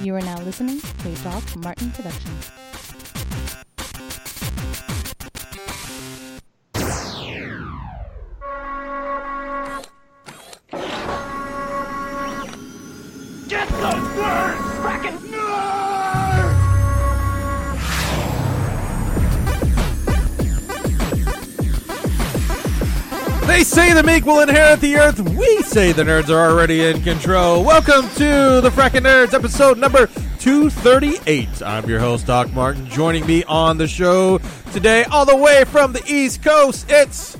You 0.00 0.14
are 0.14 0.20
now 0.20 0.40
listening 0.42 0.80
to 0.80 1.08
a 1.08 1.14
Doc 1.24 1.42
Martin 1.56 1.90
production. 1.90 2.30
Get 13.48 13.68
those 13.68 14.16
words! 14.16 14.67
They 23.48 23.64
say 23.64 23.94
the 23.94 24.02
meek 24.02 24.26
will 24.26 24.40
inherit 24.40 24.80
the 24.80 24.96
earth. 24.96 25.20
We 25.20 25.62
say 25.62 25.92
the 25.92 26.04
nerds 26.04 26.28
are 26.28 26.50
already 26.50 26.84
in 26.84 27.02
control. 27.02 27.64
Welcome 27.64 28.06
to 28.10 28.60
the 28.60 28.70
Frackin' 28.70 29.00
Nerds, 29.04 29.32
episode 29.32 29.78
number 29.78 30.06
238. 30.38 31.62
I'm 31.62 31.88
your 31.88 31.98
host, 31.98 32.26
Doc 32.26 32.52
Martin. 32.52 32.86
Joining 32.90 33.26
me 33.26 33.44
on 33.44 33.78
the 33.78 33.88
show 33.88 34.36
today, 34.72 35.04
all 35.04 35.24
the 35.24 35.34
way 35.34 35.64
from 35.64 35.94
the 35.94 36.02
East 36.06 36.42
Coast, 36.42 36.86
it's. 36.90 37.38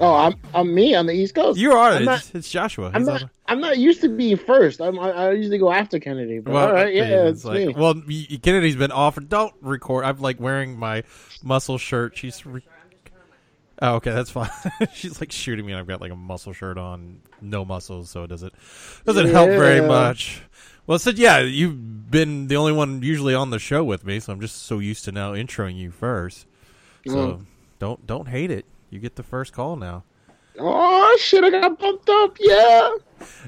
Oh, 0.00 0.14
I'm 0.16 0.34
I'm 0.52 0.74
me 0.74 0.92
on 0.92 1.06
the 1.06 1.12
East 1.14 1.36
Coast. 1.36 1.56
You 1.58 1.72
are. 1.72 1.94
It's, 1.94 2.04
not, 2.04 2.30
it's 2.34 2.50
Joshua. 2.50 2.90
I'm 2.92 3.02
He's 3.02 3.06
not. 3.06 3.22
on- 3.22 3.30
I'm 3.46 3.60
not 3.60 3.78
used 3.78 4.00
to 4.02 4.08
being 4.08 4.36
first. 4.36 4.80
I'm, 4.80 4.98
I, 4.98 5.10
I 5.10 5.32
usually 5.32 5.58
go 5.58 5.72
after 5.72 5.98
Kennedy. 6.00 6.40
But 6.40 6.54
all 6.54 6.72
right, 6.72 6.92
yeah, 6.92 7.28
it's, 7.28 7.44
like, 7.44 7.68
me. 7.68 7.74
Well, 7.74 7.94
Kennedy's 8.42 8.76
been 8.76 8.92
offered. 8.92 9.28
Don't 9.28 9.54
record. 9.62 10.04
I'm 10.04 10.18
like 10.18 10.38
wearing 10.40 10.76
my 10.76 11.04
muscle 11.44 11.78
shirt. 11.78 12.16
She's. 12.16 12.44
Re- 12.44 12.62
oh, 13.82 13.94
okay, 13.96 14.12
that's 14.12 14.30
fine. 14.30 14.50
She's 14.94 15.20
like 15.20 15.32
shooting 15.32 15.64
me, 15.66 15.72
and 15.72 15.80
I've 15.80 15.86
got 15.86 16.00
like 16.00 16.12
a 16.12 16.16
muscle 16.16 16.52
shirt 16.52 16.78
on, 16.78 17.20
no 17.40 17.64
muscles, 17.64 18.10
so 18.10 18.24
it 18.24 18.28
doesn't 18.28 18.52
doesn't 19.04 19.28
help 19.28 19.48
very 19.50 19.80
much. 19.80 20.42
Well, 20.86 20.98
said, 20.98 21.18
yeah, 21.18 21.40
you've 21.40 22.10
been 22.10 22.46
the 22.48 22.56
only 22.56 22.72
one 22.72 23.02
usually 23.02 23.34
on 23.34 23.50
the 23.50 23.58
show 23.58 23.84
with 23.84 24.04
me, 24.06 24.20
so 24.20 24.32
I'm 24.32 24.40
just 24.40 24.62
so 24.62 24.78
used 24.78 25.04
to 25.04 25.12
now 25.12 25.32
introing 25.34 25.76
you 25.76 25.90
first. 25.90 26.46
So 27.06 27.14
Mm. 27.14 27.44
don't 27.78 28.06
don't 28.06 28.28
hate 28.28 28.50
it. 28.50 28.64
You 28.90 28.98
get 28.98 29.16
the 29.16 29.22
first 29.22 29.52
call 29.52 29.76
now. 29.76 30.04
Oh 30.58 31.16
shit! 31.20 31.44
I 31.44 31.50
got 31.50 31.78
bumped 31.78 32.08
up. 32.08 32.36
Yeah. 32.40 32.90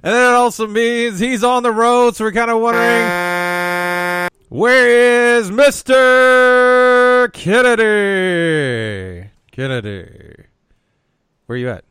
And 0.02 0.14
then 0.14 0.32
it 0.32 0.36
also 0.36 0.66
means 0.66 1.18
he's 1.18 1.42
on 1.42 1.62
the 1.62 1.72
road, 1.72 2.14
so 2.16 2.24
we're 2.24 2.32
kind 2.32 2.50
of 2.50 2.60
wondering 2.60 4.28
where 4.48 5.38
is 5.38 5.50
Mr. 5.50 7.32
Kennedy? 7.32 9.29
Kennedy. 9.50 10.44
Where 11.46 11.58
you 11.58 11.70
at? 11.70 11.84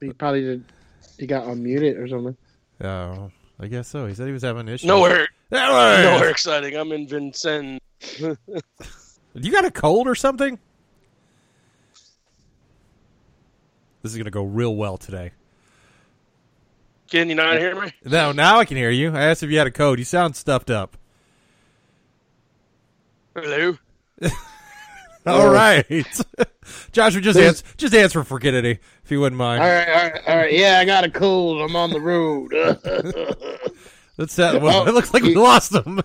He 0.00 0.12
probably 0.12 0.42
did. 0.42 0.64
He 1.18 1.26
got 1.26 1.44
unmuted 1.44 1.98
or 1.98 2.08
something. 2.08 2.36
Oh, 2.82 3.30
I 3.58 3.66
guess 3.68 3.88
so. 3.88 4.06
He 4.06 4.14
said 4.14 4.26
he 4.26 4.32
was 4.32 4.42
having 4.42 4.68
issues. 4.68 4.86
Nowhere, 4.86 5.28
Nowhere. 5.50 6.02
nowhere 6.02 6.30
exciting. 6.30 6.76
I'm 6.76 6.92
in 6.92 7.06
Vincennes. 7.08 7.80
You 9.38 9.52
got 9.52 9.66
a 9.66 9.70
cold 9.70 10.08
or 10.08 10.14
something? 10.14 10.58
This 14.02 14.12
is 14.12 14.16
going 14.16 14.24
to 14.24 14.30
go 14.30 14.44
real 14.44 14.74
well 14.74 14.96
today. 14.96 15.32
Can 17.10 17.28
you 17.28 17.34
not 17.34 17.58
hear 17.58 17.78
me? 17.78 17.92
No, 18.04 18.32
now 18.32 18.58
I 18.58 18.64
can 18.64 18.78
hear 18.78 18.88
you. 18.90 19.14
I 19.14 19.24
asked 19.24 19.42
if 19.42 19.50
you 19.50 19.58
had 19.58 19.66
a 19.66 19.70
code. 19.70 19.98
You 19.98 20.06
sound 20.06 20.36
stuffed 20.36 20.70
up. 20.70 20.96
Hello. 23.34 23.76
All 25.32 25.48
right. 25.50 25.84
Joshua, 26.92 27.20
just 27.20 27.38
answer, 27.38 27.64
just 27.76 27.94
answer 27.94 28.24
for 28.24 28.38
Kennedy, 28.38 28.78
if 29.04 29.10
you 29.10 29.20
wouldn't 29.20 29.38
mind. 29.38 29.62
All 29.62 29.68
right, 29.68 29.88
all 29.88 29.94
right, 30.10 30.22
all 30.28 30.36
right. 30.36 30.52
Yeah, 30.52 30.78
I 30.80 30.84
got 30.84 31.04
a 31.04 31.10
cold. 31.10 31.60
I'm 31.62 31.76
on 31.76 31.90
the 31.90 32.00
road. 32.00 32.50
That's 34.16 34.34
that. 34.36 34.62
Well, 34.62 34.82
Oh, 34.82 34.86
it 34.88 34.94
looks 34.94 35.12
like 35.12 35.22
we 35.22 35.30
he- 35.30 35.34
lost 35.34 35.74
him. 35.74 36.00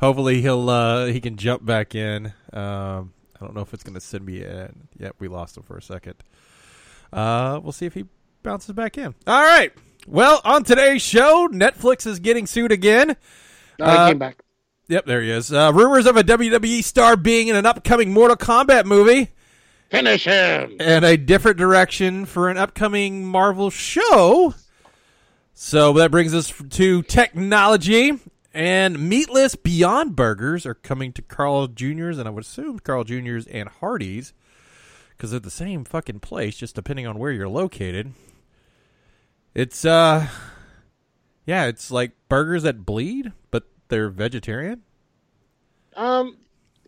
Hopefully, 0.00 0.42
he'll 0.42 0.68
uh, 0.68 1.06
he 1.06 1.20
can 1.20 1.36
jump 1.36 1.64
back 1.64 1.94
in. 1.94 2.26
Um, 2.52 3.12
I 3.40 3.44
don't 3.44 3.54
know 3.54 3.62
if 3.62 3.72
it's 3.74 3.82
going 3.82 3.94
to 3.94 4.00
send 4.00 4.24
me 4.26 4.42
in. 4.42 4.88
Yep, 4.98 5.16
we 5.18 5.28
lost 5.28 5.56
him 5.56 5.62
for 5.62 5.76
a 5.76 5.82
second. 5.82 6.14
Uh, 7.12 7.58
we'll 7.62 7.72
see 7.72 7.86
if 7.86 7.94
he 7.94 8.04
bounces 8.42 8.74
back 8.74 8.98
in. 8.98 9.14
All 9.26 9.42
right. 9.42 9.72
Well, 10.06 10.40
on 10.44 10.62
today's 10.64 11.02
show, 11.02 11.48
Netflix 11.48 12.06
is 12.06 12.18
getting 12.20 12.46
sued 12.46 12.70
again. 12.72 13.16
no, 13.78 13.84
I 13.86 13.96
Uh, 13.96 14.08
came 14.08 14.18
back. 14.18 14.42
Yep, 14.88 15.06
there 15.06 15.22
he 15.22 15.30
is. 15.30 15.52
Uh, 15.52 15.72
rumors 15.74 16.06
of 16.06 16.16
a 16.16 16.22
WWE 16.22 16.82
star 16.84 17.16
being 17.16 17.48
in 17.48 17.56
an 17.56 17.66
upcoming 17.66 18.12
Mortal 18.12 18.36
Kombat 18.36 18.84
movie. 18.84 19.30
Finish 19.90 20.24
him. 20.24 20.76
and 20.80 21.04
a 21.04 21.16
different 21.16 21.58
direction 21.58 22.24
for 22.26 22.48
an 22.48 22.56
upcoming 22.56 23.24
Marvel 23.24 23.70
show. 23.70 24.54
So 25.54 25.92
that 25.94 26.10
brings 26.10 26.34
us 26.34 26.52
to 26.70 27.02
technology 27.02 28.18
and 28.52 29.08
meatless 29.08 29.54
Beyond 29.54 30.16
Burgers 30.16 30.64
are 30.64 30.74
coming 30.74 31.12
to 31.12 31.22
Carl 31.22 31.66
Jr.'s, 31.68 32.18
and 32.18 32.26
I 32.26 32.30
would 32.30 32.44
assume 32.44 32.78
Carl 32.78 33.04
Jr.'s 33.04 33.46
and 33.46 33.68
Hardee's 33.68 34.32
because 35.10 35.30
they're 35.30 35.40
the 35.40 35.50
same 35.50 35.84
fucking 35.84 36.20
place, 36.20 36.56
just 36.56 36.74
depending 36.74 37.06
on 37.06 37.18
where 37.18 37.32
you're 37.32 37.48
located. 37.48 38.12
It's 39.54 39.84
uh, 39.84 40.28
yeah, 41.44 41.66
it's 41.66 41.90
like 41.90 42.12
burgers 42.28 42.62
that 42.64 42.86
bleed, 42.86 43.32
but 43.50 43.64
they're 43.88 44.08
vegetarian. 44.08 44.82
Um, 45.94 46.36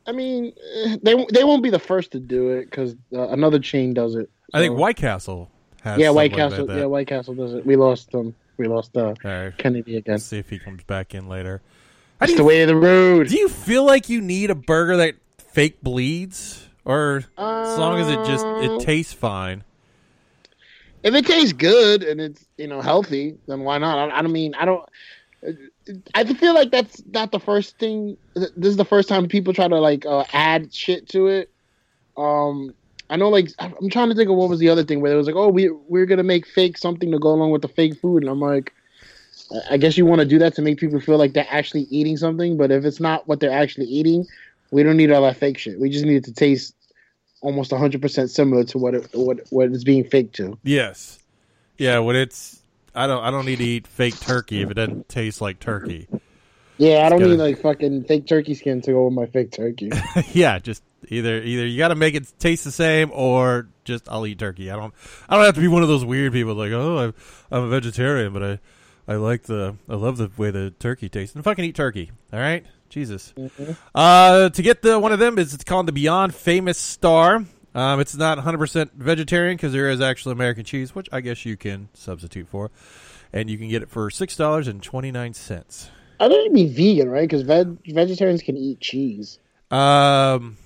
I 0.06 0.12
mean, 0.12 0.53
eh, 0.84 0.97
they 1.03 1.26
they 1.32 1.44
won't 1.44 1.62
be 1.62 1.70
the 1.70 1.78
first 1.78 2.12
to 2.12 2.20
do 2.20 2.50
it 2.50 2.66
because 2.66 2.94
uh, 3.12 3.28
another 3.28 3.59
chain 3.59 3.94
does 3.94 4.14
it. 4.14 4.31
I 4.53 4.60
think 4.60 4.78
White 4.78 4.97
Castle 4.97 5.50
has. 5.82 5.98
Yeah, 5.98 6.10
White 6.10 6.32
like 6.32 6.38
Castle. 6.38 6.76
Yeah, 6.76 6.86
White 6.86 7.06
Castle 7.06 7.34
does 7.34 7.54
it. 7.54 7.66
We 7.66 7.76
lost 7.76 8.10
them. 8.10 8.34
We 8.56 8.66
lost 8.66 8.97
uh, 8.97 9.14
right. 9.22 9.56
Kennedy 9.56 9.97
again. 9.97 10.14
Let's 10.14 10.25
see 10.25 10.38
if 10.38 10.50
he 10.50 10.59
comes 10.59 10.82
back 10.84 11.14
in 11.14 11.28
later. 11.28 11.62
That's 12.19 12.34
the 12.34 12.44
way 12.44 12.62
of 12.62 12.69
the 12.69 12.76
road. 12.76 13.28
do 13.28 13.38
you 13.38 13.48
feel 13.48 13.84
like 13.84 14.09
you 14.09 14.20
need 14.20 14.50
a 14.50 14.54
burger 14.56 14.97
that 14.97 15.15
fake 15.38 15.80
bleeds, 15.82 16.69
or 16.84 17.25
as 17.38 17.78
long 17.78 18.00
as 18.00 18.09
it 18.09 18.25
just 18.26 18.44
Uh, 18.44 18.60
it 18.62 18.80
tastes 18.80 19.12
fine? 19.12 19.62
if 21.03 21.15
it 21.15 21.26
tastes 21.26 21.53
good 21.53 22.03
and 22.03 22.20
it's 22.20 22.44
you 22.56 22.66
know 22.66 22.80
healthy, 22.80 23.36
then 23.47 23.60
why 23.60 23.78
not? 23.78 24.10
I, 24.10 24.19
I 24.19 24.22
don't 24.22 24.32
mean 24.32 24.54
I 24.54 24.65
don't. 24.65 24.88
I 26.15 26.25
feel 26.25 26.54
like 26.54 26.71
that's 26.71 27.03
not 27.06 27.32
the 27.32 27.41
first 27.41 27.78
thing. 27.78 28.16
This 28.34 28.50
is 28.56 28.76
the 28.76 28.84
first 28.84 29.09
time 29.09 29.26
people 29.28 29.53
try 29.53 29.69
to 29.69 29.81
like 29.81 30.04
uh, 30.06 30.25
add 30.32 30.72
shit 30.72 31.09
to 31.10 31.28
it. 31.28 31.50
Um, 32.16 32.75
I 33.10 33.16
know, 33.16 33.28
like 33.28 33.49
I'm 33.59 33.88
trying 33.91 34.10
to 34.10 34.15
think 34.15 34.28
of 34.28 34.37
what 34.37 34.48
was 34.48 34.59
the 34.59 34.69
other 34.69 34.84
thing 34.84 35.00
where 35.00 35.12
it 35.12 35.16
was 35.16 35.27
like, 35.27 35.37
oh, 35.37 35.48
we 35.48 35.71
we're 35.71 36.06
gonna 36.06 36.22
make 36.22 36.47
fake 36.47 36.77
something 36.77 37.10
to 37.10 37.19
go 37.19 37.31
along 37.31 37.50
with 37.50 37.62
the 37.62 37.69
fake 37.69 37.98
food, 38.00 38.22
and 38.22 38.31
I'm 38.31 38.41
like, 38.41 38.72
I- 39.71 39.78
guess 39.78 39.97
you 39.97 40.04
want 40.04 40.21
to 40.21 40.27
do 40.27 40.38
that 40.41 40.54
to 40.56 40.62
make 40.62 40.78
people 40.78 41.00
feel 41.00 41.16
like 41.16 41.32
they're 41.32 41.47
actually 41.48 41.82
eating 41.91 42.16
something, 42.16 42.56
but 42.56 42.71
if 42.71 42.84
it's 42.84 43.00
not 43.00 43.27
what 43.27 43.41
they're 43.41 43.50
actually 43.50 43.87
eating, 43.87 44.27
we 44.71 44.82
don't 44.82 44.97
need 44.97 45.10
all 45.10 45.22
that 45.22 45.37
fake 45.38 45.59
shit. 45.59 45.81
We 45.81 45.88
just 45.88 46.04
need 46.04 46.16
it 46.16 46.25
to 46.25 46.32
taste 46.32 46.75
almost 47.41 47.71
100 47.72 48.03
percent 48.03 48.31
similar 48.31 48.65
to 48.65 48.78
what 48.78 48.94
it 48.94 49.09
what 49.15 49.41
what 49.51 49.71
it's 49.71 49.84
being 49.84 50.04
faked 50.04 50.34
to. 50.36 50.59
Yes, 50.65 51.18
yeah. 51.78 51.98
When 52.01 52.16
it's 52.16 52.63
I 52.95 53.07
don't 53.07 53.23
I 53.23 53.31
don't 53.31 53.47
need 53.47 53.59
to 53.59 53.65
eat 53.65 53.87
fake 53.87 54.19
turkey 54.21 54.63
if 54.63 54.71
it 54.71 54.75
doesn't 54.75 55.09
taste 55.09 55.41
like 55.41 55.61
turkey. 55.61 56.09
Yeah, 56.79 57.05
I 57.05 57.09
don't 57.09 57.19
gotta- 57.19 57.33
need 57.33 57.39
like 57.41 57.61
fucking 57.61 58.05
fake 58.05 58.27
turkey 58.27 58.55
skin 58.55 58.81
to 58.83 58.93
go 58.93 59.07
with 59.07 59.15
my 59.15 59.27
fake 59.27 59.51
turkey. 59.53 59.91
yeah, 60.33 60.59
just 60.59 60.83
either 61.09 61.39
either 61.43 61.67
you 61.67 61.79
got 61.79 61.89
to 61.89 61.95
make 61.95 62.15
it 62.15 62.33
taste 62.39 62.65
the 62.65 62.71
same 62.71 63.11
or 63.13 63.69
just 63.85 64.09
I'll 64.09 64.27
eat 64.27 64.39
turkey. 64.39 64.71
I 64.71 64.77
don't 64.77 64.95
I 65.29 65.37
don't 65.37 65.45
have 65.45 65.55
to 65.57 65.61
be 65.61 65.69
one 65.69 65.83
of 65.83 65.89
those 65.89 66.05
weird 66.05 66.33
people 66.33 66.55
like 66.55 66.73
oh 66.73 66.99
I'm, 66.99 67.15
I'm 67.51 67.65
a 67.65 67.69
vegetarian 67.69 68.33
but 68.33 68.43
I 68.43 68.59
I 69.09 69.17
like 69.17 69.45
the 69.45 69.77
I 69.89 69.95
love 69.95 70.19
the 70.19 70.31
way 70.37 70.51
the 70.51 70.71
turkey 70.79 71.09
tastes. 71.09 71.35
And 71.35 71.43
fucking 71.43 71.65
eat 71.65 71.75
turkey, 71.75 72.13
all 72.33 72.39
right, 72.39 72.65
Jesus. 72.91 73.33
Uh, 73.95 74.51
to 74.51 74.63
get 74.63 74.83
the 74.83 74.99
one 74.99 75.13
of 75.13 75.19
them 75.19 75.39
is 75.39 75.55
it's 75.55 75.65
called 75.65 75.87
the 75.87 75.93
Beyond 75.93 76.35
Famous 76.35 76.79
Star. 76.79 77.45
Um, 77.74 78.00
it's 78.00 78.16
not 78.16 78.38
100% 78.38 78.92
vegetarian 78.94 79.56
because 79.56 79.72
there 79.72 79.91
is 79.91 80.00
actually 80.00 80.32
American 80.32 80.65
cheese, 80.65 80.94
which 80.94 81.09
I 81.12 81.20
guess 81.20 81.44
you 81.44 81.56
can 81.56 81.88
substitute 81.94 82.48
for, 82.48 82.70
and 83.32 83.48
you 83.50 83.59
can 83.59 83.68
get 83.68 83.82
it 83.82 83.91
for 83.91 84.10
six 84.10 84.36
dollars 84.36 84.66
and 84.68 84.82
twenty 84.82 85.10
nine 85.12 85.34
cents. 85.34 85.91
I 86.18 86.28
think 86.28 86.41
it'd 86.41 86.54
be 86.54 86.66
vegan, 86.66 87.09
right? 87.10 87.28
Because 87.28 87.42
veg- 87.42 87.78
vegetarians 87.86 88.42
can 88.42 88.56
eat 88.56 88.80
cheese. 88.80 89.38
Um, 89.70 90.56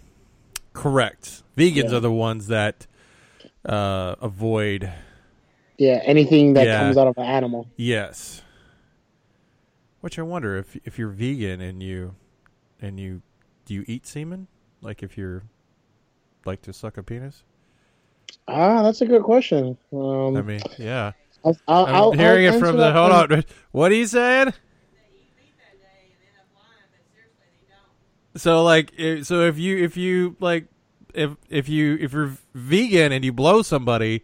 Correct. 0.72 1.42
Vegans 1.58 1.90
Yeah. 1.90 1.96
are 1.96 2.00
the 2.00 2.12
ones 2.12 2.46
that 2.46 2.86
uh, 3.66 4.14
avoid. 4.22 4.90
Yeah, 5.76 6.00
anything 6.04 6.54
that 6.54 6.66
Yeah. 6.66 6.80
comes 6.80 6.96
out 6.96 7.08
of 7.08 7.18
an 7.18 7.24
animal. 7.24 7.68
Yes. 7.76 8.42
Which 10.00 10.18
I 10.18 10.22
wonder 10.22 10.56
if 10.56 10.76
if 10.84 10.98
you're 10.98 11.10
vegan 11.10 11.60
and 11.60 11.82
you 11.82 12.14
and 12.80 12.98
you 12.98 13.22
do 13.66 13.74
you 13.74 13.84
eat 13.86 14.06
semen? 14.06 14.46
Like 14.80 15.02
if 15.02 15.16
you're 15.18 15.42
like 16.46 16.62
to 16.62 16.72
suck 16.72 16.96
a 16.96 17.02
penis? 17.02 17.42
Ah, 18.48 18.82
that's 18.82 19.00
a 19.00 19.06
good 19.06 19.22
question. 19.22 19.76
Um, 19.92 20.36
I 20.36 20.42
mean, 20.42 20.60
yeah. 20.78 21.12
I'll, 21.44 21.56
I'll, 21.66 21.86
I'm 21.86 21.94
I'll, 21.94 22.12
hearing 22.12 22.44
it 22.44 22.58
from 22.58 22.76
the. 22.76 22.92
Hold 22.92 23.12
on. 23.12 23.44
What 23.72 23.92
are 23.92 23.94
you 23.94 24.06
saying? 24.06 24.52
So 28.36 28.62
like, 28.62 28.92
so 29.22 29.42
if 29.42 29.58
you 29.58 29.76
if 29.78 29.96
you 29.96 30.36
like, 30.40 30.66
if 31.12 31.32
if 31.50 31.68
you 31.68 31.98
if 32.00 32.12
you're 32.12 32.32
vegan 32.54 33.12
and 33.12 33.24
you 33.24 33.32
blow 33.32 33.62
somebody, 33.62 34.22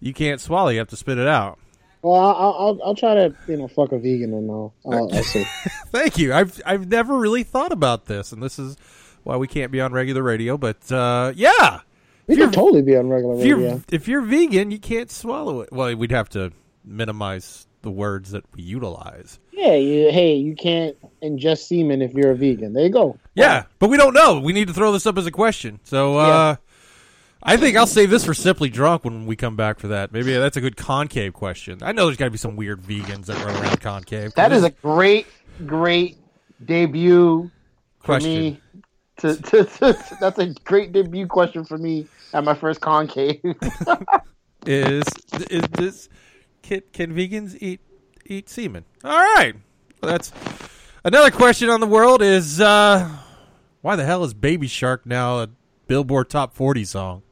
you 0.00 0.12
can't 0.12 0.40
swallow. 0.40 0.70
You 0.70 0.78
have 0.78 0.88
to 0.88 0.96
spit 0.96 1.18
it 1.18 1.28
out. 1.28 1.58
Well, 2.02 2.14
I'll, 2.14 2.54
I'll 2.58 2.80
I'll 2.84 2.94
try 2.94 3.14
to 3.14 3.34
you 3.46 3.56
know 3.56 3.68
fuck 3.68 3.92
a 3.92 3.98
vegan 3.98 4.34
and 4.34 4.50
I'll 4.50 4.74
I'll, 4.84 5.14
I'll 5.14 5.22
see. 5.22 5.44
Thank 5.90 6.18
you. 6.18 6.34
I've 6.34 6.60
I've 6.66 6.88
never 6.88 7.16
really 7.16 7.44
thought 7.44 7.72
about 7.72 8.06
this, 8.06 8.32
and 8.32 8.42
this 8.42 8.58
is 8.58 8.76
why 9.24 9.36
we 9.36 9.46
can't 9.46 9.70
be 9.72 9.80
on 9.80 9.92
regular 9.92 10.22
radio. 10.22 10.56
But 10.58 10.90
uh, 10.92 11.32
yeah, 11.36 11.80
We 12.26 12.34
If 12.34 12.38
you're- 12.38 12.46
could 12.50 12.54
totally 12.54 12.82
be 12.82 12.96
on 12.96 13.08
regular 13.08 13.38
if 13.40 13.44
you're 13.46 13.56
radio. 13.58 13.82
if 13.90 14.08
you're 14.08 14.20
vegan, 14.22 14.70
you 14.70 14.78
can't 14.78 15.10
swallow 15.10 15.60
it. 15.62 15.70
Well, 15.72 15.94
we'd 15.96 16.10
have 16.12 16.28
to 16.30 16.52
minimize 16.84 17.66
the 17.82 17.90
words 17.90 18.32
that 18.32 18.44
we 18.54 18.62
utilize. 18.62 19.38
Yeah, 19.52 19.74
you, 19.74 20.10
hey, 20.10 20.34
you 20.34 20.54
can't 20.54 20.96
ingest 21.22 21.66
semen 21.66 22.02
if 22.02 22.12
you're 22.14 22.30
a 22.32 22.34
vegan. 22.36 22.72
There 22.72 22.84
you 22.84 22.90
go. 22.90 23.18
Yeah, 23.34 23.64
but 23.78 23.88
we 23.90 23.96
don't 23.96 24.14
know. 24.14 24.40
We 24.40 24.52
need 24.52 24.68
to 24.68 24.74
throw 24.74 24.92
this 24.92 25.06
up 25.06 25.16
as 25.18 25.26
a 25.26 25.30
question. 25.30 25.80
So 25.84 26.16
uh, 26.18 26.56
I 27.42 27.56
think 27.56 27.76
I'll 27.76 27.86
save 27.86 28.10
this 28.10 28.24
for 28.24 28.34
simply 28.34 28.68
drunk 28.68 29.04
when 29.04 29.26
we 29.26 29.36
come 29.36 29.56
back 29.56 29.78
for 29.78 29.88
that. 29.88 30.12
Maybe 30.12 30.32
that's 30.34 30.56
a 30.56 30.60
good 30.60 30.76
concave 30.76 31.32
question. 31.34 31.78
I 31.82 31.92
know 31.92 32.06
there's 32.06 32.16
got 32.16 32.26
to 32.26 32.30
be 32.30 32.38
some 32.38 32.56
weird 32.56 32.82
vegans 32.82 33.26
that 33.26 33.44
run 33.44 33.54
around 33.62 33.80
concave. 33.80 34.34
That 34.34 34.52
is 34.52 34.64
a 34.64 34.70
great, 34.70 35.26
great 35.66 36.18
debut 36.64 37.50
for 38.00 38.04
question. 38.04 38.60
To, 39.18 39.34
to, 39.34 39.64
to, 39.64 40.16
that's 40.20 40.38
a 40.38 40.54
great 40.64 40.92
debut 40.92 41.26
question 41.26 41.64
for 41.64 41.76
me 41.76 42.06
at 42.32 42.44
my 42.44 42.54
first 42.54 42.80
concave. 42.80 43.40
is 44.66 45.04
is 45.50 45.62
this 45.72 46.08
can, 46.62 46.82
can 46.92 47.14
vegans 47.14 47.56
eat 47.60 47.80
eat 48.24 48.48
semen? 48.48 48.84
All 49.02 49.18
right, 49.18 49.54
well, 50.00 50.12
that's 50.12 50.32
another 51.04 51.30
question 51.30 51.68
on 51.68 51.80
the 51.80 51.86
world. 51.86 52.22
Is 52.22 52.60
uh, 52.60 53.08
why 53.80 53.96
the 53.96 54.04
hell 54.04 54.22
is 54.22 54.34
Baby 54.34 54.68
Shark 54.68 55.04
now 55.04 55.40
a 55.40 55.48
Billboard 55.86 56.30
Top 56.30 56.54
40 56.54 56.84
song? 56.84 57.22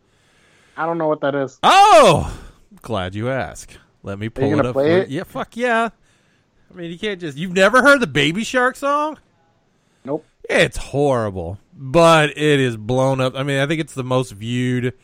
I 0.77 0.87
don't 0.87 0.99
know 0.99 1.09
what 1.09 1.21
that 1.21 1.35
is. 1.35 1.59
Oh, 1.63 2.37
glad 2.83 3.15
you 3.15 3.31
asked. 3.31 3.79
Let 4.03 4.19
me 4.19 4.29
pull 4.29 4.59
it 4.59 4.67
up. 4.67 4.73
play 4.73 5.01
it? 5.01 5.09
Yeah, 5.09 5.25
fuck 5.25 5.57
yeah. 5.57 5.91
I 6.71 6.75
mean, 6.75 6.91
you 6.91 6.99
can't 6.99 7.21
just. 7.21 7.39
You've 7.39 7.53
never 7.53 7.83
heard 7.83 8.01
the 8.01 8.07
Baby 8.07 8.45
Shark 8.45 8.77
song? 8.77 9.19
It's 10.49 10.77
horrible, 10.77 11.59
but 11.73 12.31
it 12.31 12.61
is 12.61 12.77
blown 12.77 13.21
up. 13.21 13.35
I 13.35 13.43
mean, 13.43 13.59
I 13.59 13.67
think 13.67 13.81
it's 13.81 13.95
the 13.95 14.05
most 14.05 14.33
viewed 14.33 14.95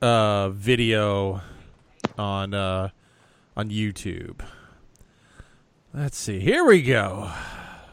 uh, 0.00 0.48
video 0.50 1.42
on 2.18 2.54
uh, 2.54 2.88
on 3.56 3.70
YouTube. 3.70 4.40
Let's 5.92 6.16
see. 6.16 6.40
Here 6.40 6.64
we 6.64 6.82
go. 6.82 7.30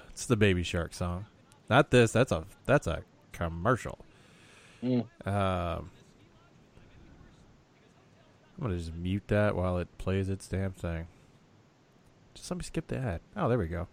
It's 0.10 0.26
the 0.26 0.38
Baby 0.38 0.64
Shark 0.64 0.94
song. 0.94 1.26
Not 1.70 1.92
this. 1.92 2.12
That's 2.12 2.32
a 2.32 2.46
that's 2.66 2.88
a 2.88 3.04
commercial. 3.32 4.00
Mm. 4.82 5.06
Um, 5.26 5.92
I'm 8.58 8.62
gonna 8.62 8.78
just 8.78 8.94
mute 8.94 9.24
that 9.28 9.56
while 9.56 9.78
it 9.78 9.88
plays 9.98 10.30
its 10.30 10.48
damn 10.48 10.72
thing. 10.72 11.08
Just 12.34 12.50
let 12.50 12.58
me 12.58 12.64
skip 12.64 12.88
the 12.88 12.98
ad. 12.98 13.22
Oh, 13.36 13.50
there 13.50 13.58
we 13.58 13.68
go. 13.68 13.88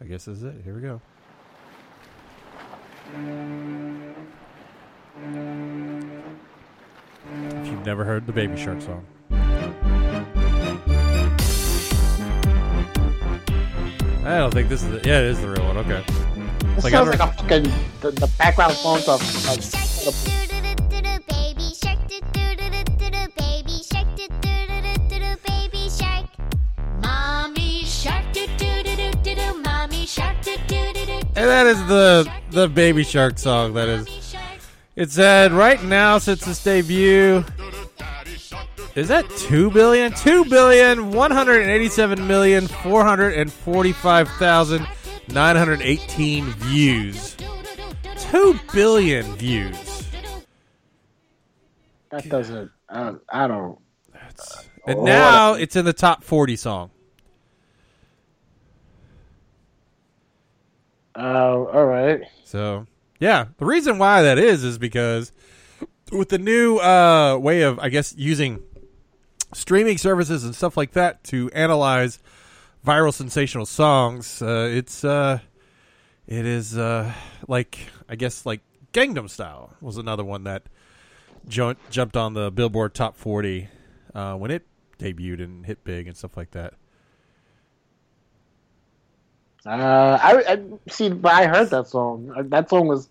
I 0.00 0.04
guess 0.06 0.24
this 0.24 0.38
is 0.38 0.42
it. 0.44 0.54
Here 0.64 0.74
we 0.74 0.80
go. 0.80 1.00
If 7.60 7.66
you've 7.66 7.84
never 7.84 8.04
heard 8.04 8.26
the 8.26 8.32
Baby 8.32 8.56
Shark 8.56 8.80
song. 8.80 9.04
I 14.22 14.38
don't 14.38 14.52
think 14.52 14.68
this 14.68 14.82
is 14.82 14.88
the, 14.90 15.00
yeah, 15.06 15.18
it 15.18 15.24
is 15.24 15.40
the 15.40 15.48
real 15.48 15.64
one. 15.64 15.76
Okay. 15.78 16.04
This 16.76 16.84
Like, 16.84 16.92
sounds 16.92 17.10
I've 17.10 17.18
like 17.18 17.30
a 17.30 17.32
fucking 17.36 17.62
the, 18.00 18.10
the 18.12 18.30
background 18.38 18.74
phone 18.74 19.00
stuff. 19.00 19.20
Like, 19.46 20.49
And 31.40 31.48
that 31.48 31.66
is 31.66 31.78
the 31.86 32.30
the 32.50 32.68
Baby 32.68 33.02
Shark 33.02 33.38
song. 33.38 33.72
That 33.72 33.88
is. 33.88 34.34
It 34.94 35.10
said 35.10 35.52
right 35.52 35.82
now 35.82 36.18
since 36.18 36.46
its 36.46 36.62
debut. 36.62 37.44
Is 38.94 39.08
that 39.08 39.26
two 39.38 39.70
billion? 39.70 40.12
Two 40.12 40.44
billion 40.44 41.12
one 41.12 41.30
hundred 41.30 41.62
and 41.62 41.70
eighty-seven 41.70 42.26
million 42.26 42.66
four 42.66 43.04
hundred 43.04 43.34
and 43.34 43.50
forty-five 43.50 44.28
thousand 44.32 44.86
nine 45.28 45.56
hundred 45.56 45.80
eighteen 45.80 46.44
views. 46.44 47.36
Two 48.18 48.60
billion 48.74 49.24
views. 49.36 50.08
that 52.10 52.28
doesn't. 52.28 52.70
Uh, 52.88 53.14
I 53.32 53.46
don't. 53.48 53.78
And 54.86 54.98
Oh, 54.98 55.04
now 55.04 55.54
it's 55.54 55.76
in 55.76 55.84
the 55.86 55.92
top 55.94 56.22
forty 56.22 56.56
song. 56.56 56.90
Uh, 61.20 61.64
all 61.64 61.84
right. 61.86 62.22
So 62.44 62.86
yeah, 63.18 63.46
the 63.58 63.66
reason 63.66 63.98
why 63.98 64.22
that 64.22 64.38
is 64.38 64.64
is 64.64 64.78
because 64.78 65.32
with 66.10 66.30
the 66.30 66.38
new 66.38 66.78
uh, 66.78 67.36
way 67.36 67.62
of, 67.62 67.78
I 67.78 67.88
guess, 67.88 68.14
using 68.16 68.62
streaming 69.52 69.98
services 69.98 70.44
and 70.44 70.54
stuff 70.54 70.76
like 70.76 70.92
that 70.92 71.22
to 71.24 71.50
analyze 71.52 72.18
viral 72.84 73.12
sensational 73.12 73.66
songs, 73.66 74.40
uh, 74.42 74.68
it's 74.72 75.04
uh, 75.04 75.40
it 76.26 76.46
is 76.46 76.78
uh, 76.78 77.12
like 77.46 77.78
I 78.08 78.16
guess 78.16 78.46
like 78.46 78.60
Gangnam 78.92 79.28
Style 79.28 79.74
was 79.80 79.98
another 79.98 80.24
one 80.24 80.44
that 80.44 80.64
ju- 81.46 81.76
jumped 81.90 82.16
on 82.16 82.34
the 82.34 82.50
Billboard 82.50 82.94
Top 82.94 83.16
40 83.16 83.68
uh, 84.14 84.34
when 84.36 84.50
it 84.50 84.66
debuted 84.98 85.42
and 85.42 85.66
hit 85.66 85.84
big 85.84 86.06
and 86.06 86.16
stuff 86.16 86.36
like 86.36 86.52
that. 86.52 86.74
Uh, 89.66 90.18
I, 90.22 90.44
I 90.54 90.62
see, 90.90 91.10
but 91.10 91.32
I 91.32 91.46
heard 91.46 91.70
that 91.70 91.86
song. 91.86 92.32
Uh, 92.36 92.42
That 92.46 92.70
song 92.70 92.86
was 92.86 93.08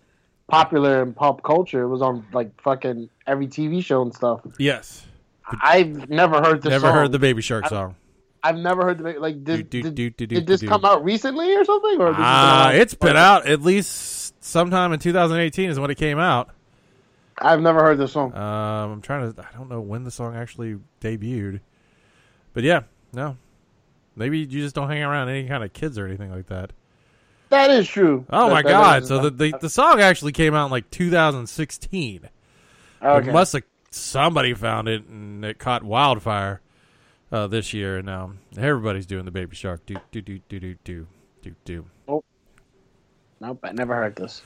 popular 0.48 1.02
in 1.02 1.12
pop 1.14 1.42
culture. 1.42 1.82
It 1.82 1.88
was 1.88 2.02
on 2.02 2.26
like 2.32 2.60
fucking 2.60 3.08
every 3.26 3.46
TV 3.46 3.84
show 3.84 4.02
and 4.02 4.12
stuff. 4.14 4.40
Yes, 4.58 5.06
I've 5.62 6.08
never 6.10 6.40
heard 6.42 6.62
this. 6.62 6.70
never 6.70 6.88
song. 6.88 6.94
heard 6.94 7.12
the 7.12 7.18
Baby 7.20 7.42
Shark 7.42 7.68
song. 7.68 7.94
I've 8.42 8.56
never 8.56 8.82
heard 8.84 8.98
the 8.98 9.12
like. 9.20 9.44
Did, 9.44 9.70
Do, 9.70 9.82
do, 9.82 9.90
did, 9.92 10.16
do, 10.16 10.26
did 10.26 10.46
this 10.46 10.62
come 10.62 10.84
out 10.84 11.04
recently 11.04 11.54
or 11.54 11.64
something? 11.64 12.00
Or 12.00 12.12
Ah, 12.16 12.70
it's 12.72 12.94
been 12.94 13.16
out 13.16 13.46
at 13.46 13.62
least 13.62 14.42
sometime 14.42 14.92
in 14.92 14.98
2018 14.98 15.70
is 15.70 15.78
when 15.78 15.90
it 15.90 15.98
came 15.98 16.18
out. 16.18 16.50
I've 17.38 17.60
never 17.60 17.80
heard 17.80 17.96
this 17.98 18.12
song. 18.12 18.34
Um, 18.34 18.92
I'm 18.92 19.02
trying 19.02 19.32
to. 19.32 19.42
I 19.42 19.56
don't 19.56 19.68
know 19.68 19.80
when 19.80 20.04
the 20.04 20.10
song 20.10 20.34
actually 20.36 20.78
debuted, 21.00 21.60
but 22.54 22.64
yeah, 22.64 22.82
no. 23.12 23.36
Maybe 24.20 24.38
you 24.38 24.46
just 24.46 24.74
don't 24.76 24.88
hang 24.88 25.02
around 25.02 25.28
any 25.30 25.48
kind 25.48 25.64
of 25.64 25.72
kids 25.72 25.98
or 25.98 26.06
anything 26.06 26.30
like 26.30 26.46
that. 26.46 26.72
That 27.48 27.70
is 27.72 27.88
true. 27.88 28.24
Oh 28.30 28.46
That- 28.46 28.52
my 28.52 28.62
that 28.62 28.68
god! 28.68 29.06
So 29.06 29.18
the, 29.18 29.30
the 29.30 29.54
the 29.60 29.68
song 29.68 30.00
actually 30.00 30.30
came 30.32 30.54
out 30.54 30.66
in 30.66 30.70
like 30.70 30.88
2016. 30.90 32.28
okay. 33.02 33.28
It 33.28 33.32
must 33.32 33.52
have 33.54 33.64
somebody 33.90 34.54
found 34.54 34.86
it 34.88 35.04
and 35.06 35.44
it 35.44 35.58
caught 35.58 35.82
wildfire 35.82 36.60
uh, 37.32 37.48
this 37.48 37.72
year, 37.74 37.96
and 37.96 38.06
now 38.06 38.34
everybody's 38.56 39.06
doing 39.06 39.24
the 39.24 39.32
Baby 39.32 39.56
Shark. 39.56 39.84
Do 39.86 39.96
do 40.12 40.20
do 40.20 40.38
do 40.48 40.60
do 40.60 40.74
do 40.84 41.06
do 41.42 41.54
do. 41.64 41.86
Nope, 43.40 43.58
I 43.64 43.72
never 43.72 43.94
heard 43.96 44.14
this. 44.16 44.42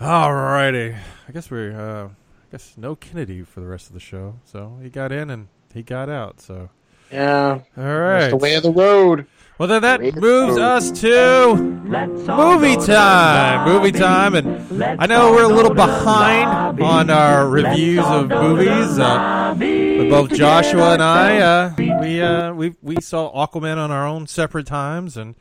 Alrighty. 0.00 0.96
I 1.28 1.32
guess 1.32 1.50
we're 1.50 1.72
uh 1.72 2.08
I 2.08 2.50
guess 2.52 2.74
no 2.76 2.94
Kennedy 2.94 3.42
for 3.42 3.60
the 3.60 3.66
rest 3.66 3.88
of 3.88 3.94
the 3.94 4.00
show. 4.00 4.38
So 4.44 4.78
he 4.82 4.90
got 4.90 5.10
in 5.12 5.30
and 5.30 5.48
he 5.72 5.82
got 5.82 6.08
out, 6.08 6.40
so 6.40 6.68
Yeah, 7.14 7.60
all 7.76 7.84
that's 7.84 8.30
the 8.30 8.36
way 8.36 8.54
of 8.56 8.62
the 8.62 8.72
road. 8.72 9.26
Well 9.56 9.68
then 9.68 9.82
that 9.82 10.00
moves 10.16 10.58
us 10.58 10.90
to 11.02 11.54
movie 11.54 12.76
time. 12.76 13.68
Movie 13.68 13.92
time 13.92 14.34
and 14.34 14.82
I 14.82 15.06
know 15.06 15.30
we're 15.30 15.44
a 15.44 15.48
little 15.48 15.72
behind 15.74 16.82
on 16.82 17.08
our 17.08 17.48
reviews 17.48 18.04
of 18.04 18.28
movies. 18.30 18.98
Uh, 18.98 19.54
but 19.56 20.08
both 20.10 20.32
Joshua 20.34 20.94
and 20.94 21.02
I 21.02 21.38
uh 21.38 21.74
we 22.00 22.20
uh, 22.20 22.52
we 22.52 22.74
we 22.82 22.96
saw 23.00 23.32
Aquaman 23.46 23.76
on 23.76 23.92
our 23.92 24.06
own 24.06 24.26
separate 24.26 24.66
times, 24.66 25.16
and 25.16 25.36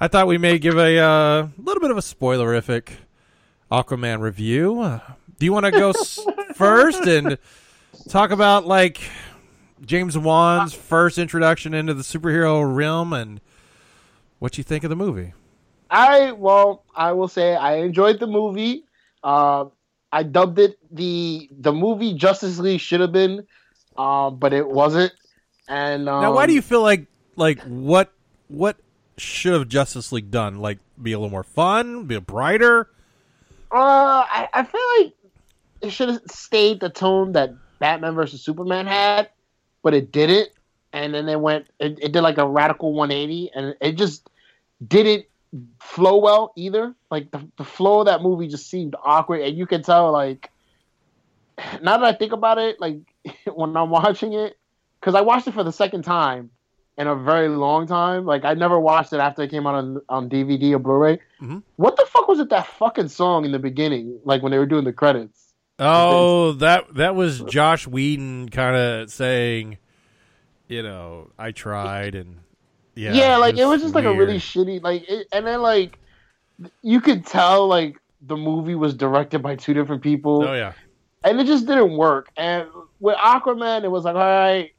I 0.00 0.08
thought 0.08 0.26
we 0.26 0.38
may 0.38 0.58
give 0.58 0.76
a 0.76 0.98
uh, 0.98 1.46
little 1.56 1.80
bit 1.80 1.92
of 1.92 1.96
a 1.96 2.00
spoilerific 2.00 2.88
Aquaman 3.70 4.20
review. 4.20 4.80
Uh, 4.80 5.00
do 5.38 5.46
you 5.46 5.52
want 5.52 5.66
to 5.66 5.70
go 5.70 5.90
s- 5.90 6.18
first 6.56 7.06
and 7.06 7.38
talk 8.08 8.32
about 8.32 8.66
like 8.66 9.00
James 9.84 10.16
Wan's 10.16 10.74
first 10.74 11.18
introduction 11.18 11.74
into 11.74 11.94
the 11.94 12.02
superhero 12.02 12.62
realm 12.74 13.12
and 13.12 13.40
what 14.38 14.58
you 14.58 14.64
think 14.64 14.84
of 14.84 14.90
the 14.90 14.96
movie? 14.96 15.34
I 15.90 16.32
well, 16.32 16.84
I 16.94 17.12
will 17.12 17.28
say 17.28 17.54
I 17.54 17.76
enjoyed 17.76 18.18
the 18.18 18.26
movie. 18.26 18.84
Uh, 19.22 19.66
I 20.10 20.22
dubbed 20.22 20.58
it 20.58 20.78
the 20.90 21.48
the 21.50 21.72
movie 21.72 22.14
Justice 22.14 22.58
League 22.58 22.80
should 22.80 23.00
have 23.00 23.12
been, 23.12 23.46
uh, 23.96 24.30
but 24.30 24.52
it 24.52 24.66
wasn't. 24.66 25.12
And 25.68 26.08
um, 26.08 26.22
now, 26.22 26.32
why 26.32 26.46
do 26.46 26.54
you 26.54 26.62
feel 26.62 26.82
like 26.82 27.06
like 27.36 27.60
what 27.62 28.12
what 28.48 28.76
should 29.16 29.52
have 29.52 29.68
Justice 29.68 30.12
League 30.12 30.30
done? 30.30 30.58
Like, 30.58 30.78
be 31.00 31.12
a 31.12 31.18
little 31.18 31.30
more 31.30 31.42
fun, 31.42 32.04
be 32.04 32.18
brighter. 32.18 32.88
Uh, 33.70 34.24
I, 34.28 34.48
I 34.52 34.62
feel 34.64 34.80
like 34.98 35.14
it 35.80 35.90
should 35.90 36.10
have 36.10 36.20
stayed 36.30 36.80
the 36.80 36.90
tone 36.90 37.32
that 37.32 37.54
Batman 37.78 38.14
versus 38.14 38.42
Superman 38.42 38.86
had, 38.86 39.30
but 39.82 39.94
it 39.94 40.12
didn't. 40.12 40.50
And 40.92 41.14
then 41.14 41.26
they 41.26 41.36
went, 41.36 41.66
it, 41.80 41.98
it 42.02 42.12
did 42.12 42.20
like 42.20 42.38
a 42.38 42.46
radical 42.46 42.92
180, 42.92 43.50
and 43.54 43.74
it 43.80 43.92
just 43.92 44.28
didn't 44.86 45.24
flow 45.80 46.18
well 46.18 46.52
either. 46.56 46.94
Like 47.10 47.30
the, 47.30 47.46
the 47.56 47.64
flow 47.64 48.00
of 48.00 48.06
that 48.06 48.22
movie 48.22 48.48
just 48.48 48.68
seemed 48.68 48.94
awkward, 49.02 49.40
and 49.40 49.56
you 49.56 49.66
can 49.66 49.82
tell, 49.82 50.12
like, 50.12 50.50
now 51.82 51.98
that 51.98 52.04
I 52.04 52.12
think 52.12 52.32
about 52.32 52.58
it, 52.58 52.80
like 52.80 52.98
when 53.54 53.76
I'm 53.76 53.90
watching 53.90 54.34
it, 54.34 54.58
because 55.00 55.14
I 55.14 55.20
watched 55.20 55.48
it 55.48 55.54
for 55.54 55.64
the 55.64 55.72
second 55.72 56.02
time 56.02 56.50
in 56.98 57.06
a 57.06 57.16
very 57.16 57.48
long 57.48 57.86
time. 57.86 58.24
Like 58.24 58.44
I 58.44 58.54
never 58.54 58.78
watched 58.78 59.12
it 59.12 59.18
after 59.20 59.42
it 59.42 59.50
came 59.50 59.66
out 59.66 59.74
on 59.74 60.00
on 60.08 60.28
DVD 60.28 60.72
or 60.72 60.78
Blu-ray. 60.78 61.18
Mhm. 61.40 61.62
What 61.76 61.96
the 61.96 62.06
fuck 62.06 62.28
was 62.28 62.38
it 62.38 62.50
that 62.50 62.66
fucking 62.66 63.08
song 63.08 63.44
in 63.44 63.52
the 63.52 63.58
beginning? 63.58 64.18
Like 64.24 64.42
when 64.42 64.52
they 64.52 64.58
were 64.58 64.66
doing 64.66 64.84
the 64.84 64.92
credits. 64.92 65.51
Oh, 65.78 66.52
that 66.58 66.94
that 66.94 67.14
was 67.14 67.40
Josh 67.40 67.86
Whedon 67.86 68.48
kind 68.48 68.76
of 68.76 69.10
saying, 69.10 69.78
you 70.68 70.82
know, 70.82 71.30
I 71.38 71.52
tried 71.52 72.14
and 72.14 72.38
yeah, 72.94 73.12
Yeah, 73.12 73.36
like 73.36 73.56
it 73.56 73.64
was 73.66 73.82
just 73.82 73.94
like 73.94 74.04
a 74.04 74.14
really 74.14 74.38
shitty 74.38 74.82
like, 74.82 75.08
it, 75.08 75.26
and 75.32 75.46
then 75.46 75.62
like 75.62 75.98
you 76.82 77.00
could 77.00 77.26
tell 77.26 77.66
like 77.66 77.96
the 78.20 78.36
movie 78.36 78.74
was 78.74 78.94
directed 78.94 79.40
by 79.40 79.56
two 79.56 79.74
different 79.74 80.02
people. 80.02 80.46
oh 80.46 80.54
yeah, 80.54 80.72
and 81.24 81.40
it 81.40 81.46
just 81.46 81.66
didn't 81.66 81.96
work. 81.96 82.30
And 82.36 82.68
with 83.00 83.16
Aquaman, 83.16 83.84
it 83.84 83.90
was 83.90 84.04
like, 84.04 84.14
all 84.14 84.20
right. 84.20 84.72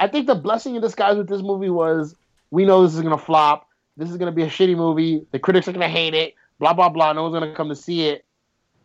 I 0.00 0.06
think 0.06 0.28
the 0.28 0.36
blessing 0.36 0.76
in 0.76 0.80
disguise 0.80 1.16
with 1.16 1.28
this 1.28 1.42
movie 1.42 1.70
was 1.70 2.14
we 2.50 2.64
know 2.64 2.82
this 2.82 2.94
is 2.94 3.02
gonna 3.02 3.18
flop. 3.18 3.66
This 3.96 4.10
is 4.10 4.16
gonna 4.16 4.32
be 4.32 4.42
a 4.44 4.48
shitty 4.48 4.76
movie. 4.76 5.26
The 5.32 5.38
critics 5.38 5.66
are 5.66 5.72
gonna 5.72 5.88
hate 5.88 6.14
it. 6.14 6.34
Blah 6.58 6.74
blah 6.74 6.88
blah. 6.88 7.12
No 7.12 7.24
one's 7.24 7.34
gonna 7.34 7.54
come 7.54 7.68
to 7.68 7.76
see 7.76 8.06
it, 8.06 8.24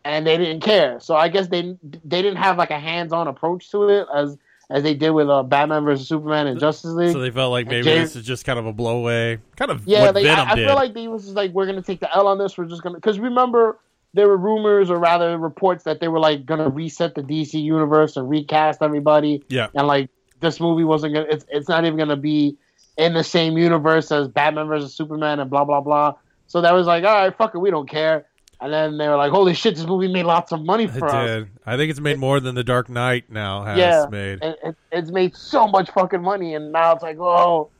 and 0.04 0.26
they 0.26 0.36
didn't 0.36 0.60
care. 0.60 1.00
So 1.00 1.16
I 1.16 1.28
guess 1.28 1.48
they 1.48 1.76
they 1.82 2.22
didn't 2.22 2.36
have 2.36 2.56
like 2.58 2.70
a 2.70 2.78
hands-on 2.78 3.28
approach 3.28 3.70
to 3.70 3.88
it 3.88 4.06
as 4.14 4.36
as 4.70 4.82
they 4.82 4.94
did 4.94 5.10
with 5.10 5.28
uh, 5.28 5.42
Batman 5.42 5.84
versus 5.84 6.08
Superman 6.08 6.46
and 6.46 6.58
Justice 6.58 6.92
League. 6.92 7.12
so 7.12 7.20
they 7.20 7.30
felt 7.30 7.50
like 7.52 7.66
maybe 7.66 7.82
James- 7.84 8.14
this 8.14 8.16
is 8.22 8.26
just 8.26 8.46
kind 8.46 8.58
of 8.58 8.64
a 8.66 8.72
blowaway, 8.72 9.38
kind 9.56 9.70
of 9.70 9.86
Yeah, 9.86 10.02
what 10.02 10.14
like, 10.14 10.24
Venom 10.24 10.48
I, 10.48 10.52
I 10.52 10.54
did. 10.54 10.66
feel 10.66 10.74
like 10.74 10.94
they 10.94 11.06
was 11.08 11.24
just 11.24 11.36
like, 11.36 11.52
we're 11.52 11.66
gonna 11.66 11.82
take 11.82 12.00
the 12.00 12.14
L 12.16 12.26
on 12.28 12.38
this. 12.38 12.56
We're 12.56 12.64
just 12.64 12.82
gonna 12.82 12.96
because 12.96 13.18
remember 13.18 13.78
there 14.14 14.26
were 14.28 14.36
rumors 14.36 14.90
or 14.90 14.98
rather 14.98 15.36
reports 15.38 15.84
that 15.84 16.00
they 16.00 16.08
were 16.08 16.18
like 16.20 16.46
gonna 16.46 16.68
reset 16.68 17.14
the 17.14 17.22
DC 17.22 17.60
universe 17.62 18.16
and 18.16 18.28
recast 18.30 18.80
everybody. 18.80 19.42
yeah, 19.48 19.68
And 19.74 19.86
like 19.86 20.08
this 20.40 20.60
movie 20.60 20.84
wasn't 20.84 21.14
gonna, 21.14 21.26
it's 21.28 21.44
it's 21.50 21.68
not 21.68 21.84
even 21.84 21.98
gonna 21.98 22.16
be 22.16 22.56
in 22.96 23.12
the 23.12 23.24
same 23.24 23.58
universe 23.58 24.10
as 24.12 24.28
Batman 24.28 24.66
versus 24.68 24.94
Superman 24.94 25.40
and 25.40 25.50
blah 25.50 25.64
blah 25.64 25.80
blah. 25.82 26.14
So 26.46 26.60
that 26.62 26.72
was 26.72 26.86
like, 26.86 27.04
all 27.04 27.14
right, 27.14 27.36
fuck 27.36 27.54
it, 27.54 27.58
we 27.58 27.70
don't 27.70 27.88
care. 27.88 28.26
And 28.60 28.72
then 28.72 28.98
they 28.98 29.08
were 29.08 29.16
like, 29.16 29.32
holy 29.32 29.54
shit, 29.54 29.74
this 29.74 29.86
movie 29.86 30.08
made 30.08 30.24
lots 30.24 30.52
of 30.52 30.62
money 30.62 30.84
it 30.84 30.90
for 30.90 31.08
us. 31.08 31.28
did. 31.28 31.50
I 31.66 31.76
think 31.76 31.90
it's 31.90 32.00
made 32.00 32.18
more 32.18 32.40
than 32.40 32.54
the 32.54 32.64
Dark 32.64 32.88
Knight 32.88 33.30
now 33.30 33.64
has 33.64 33.78
Yeah, 33.78 34.06
made. 34.10 34.38
and 34.42 34.56
it, 34.64 34.76
it's 34.92 35.10
made 35.10 35.36
so 35.36 35.66
much 35.66 35.90
fucking 35.90 36.22
money, 36.22 36.54
and 36.54 36.72
now 36.72 36.92
it's 36.92 37.02
like, 37.02 37.18
oh, 37.18 37.70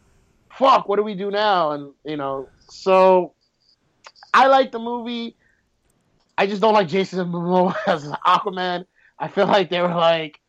fuck, 0.52 0.88
what 0.88 0.96
do 0.96 1.02
we 1.02 1.14
do 1.14 1.30
now? 1.30 1.72
And 1.72 1.92
you 2.04 2.16
know, 2.16 2.48
so 2.68 3.34
I 4.32 4.46
like 4.48 4.72
the 4.72 4.78
movie. 4.78 5.36
I 6.36 6.46
just 6.46 6.60
don't 6.60 6.74
like 6.74 6.88
Jason 6.88 7.30
Momoa 7.30 7.76
as 7.86 8.04
Aquaman. 8.26 8.84
I 9.18 9.28
feel 9.28 9.46
like 9.46 9.70
they 9.70 9.80
were 9.80 9.94
like, 9.94 10.40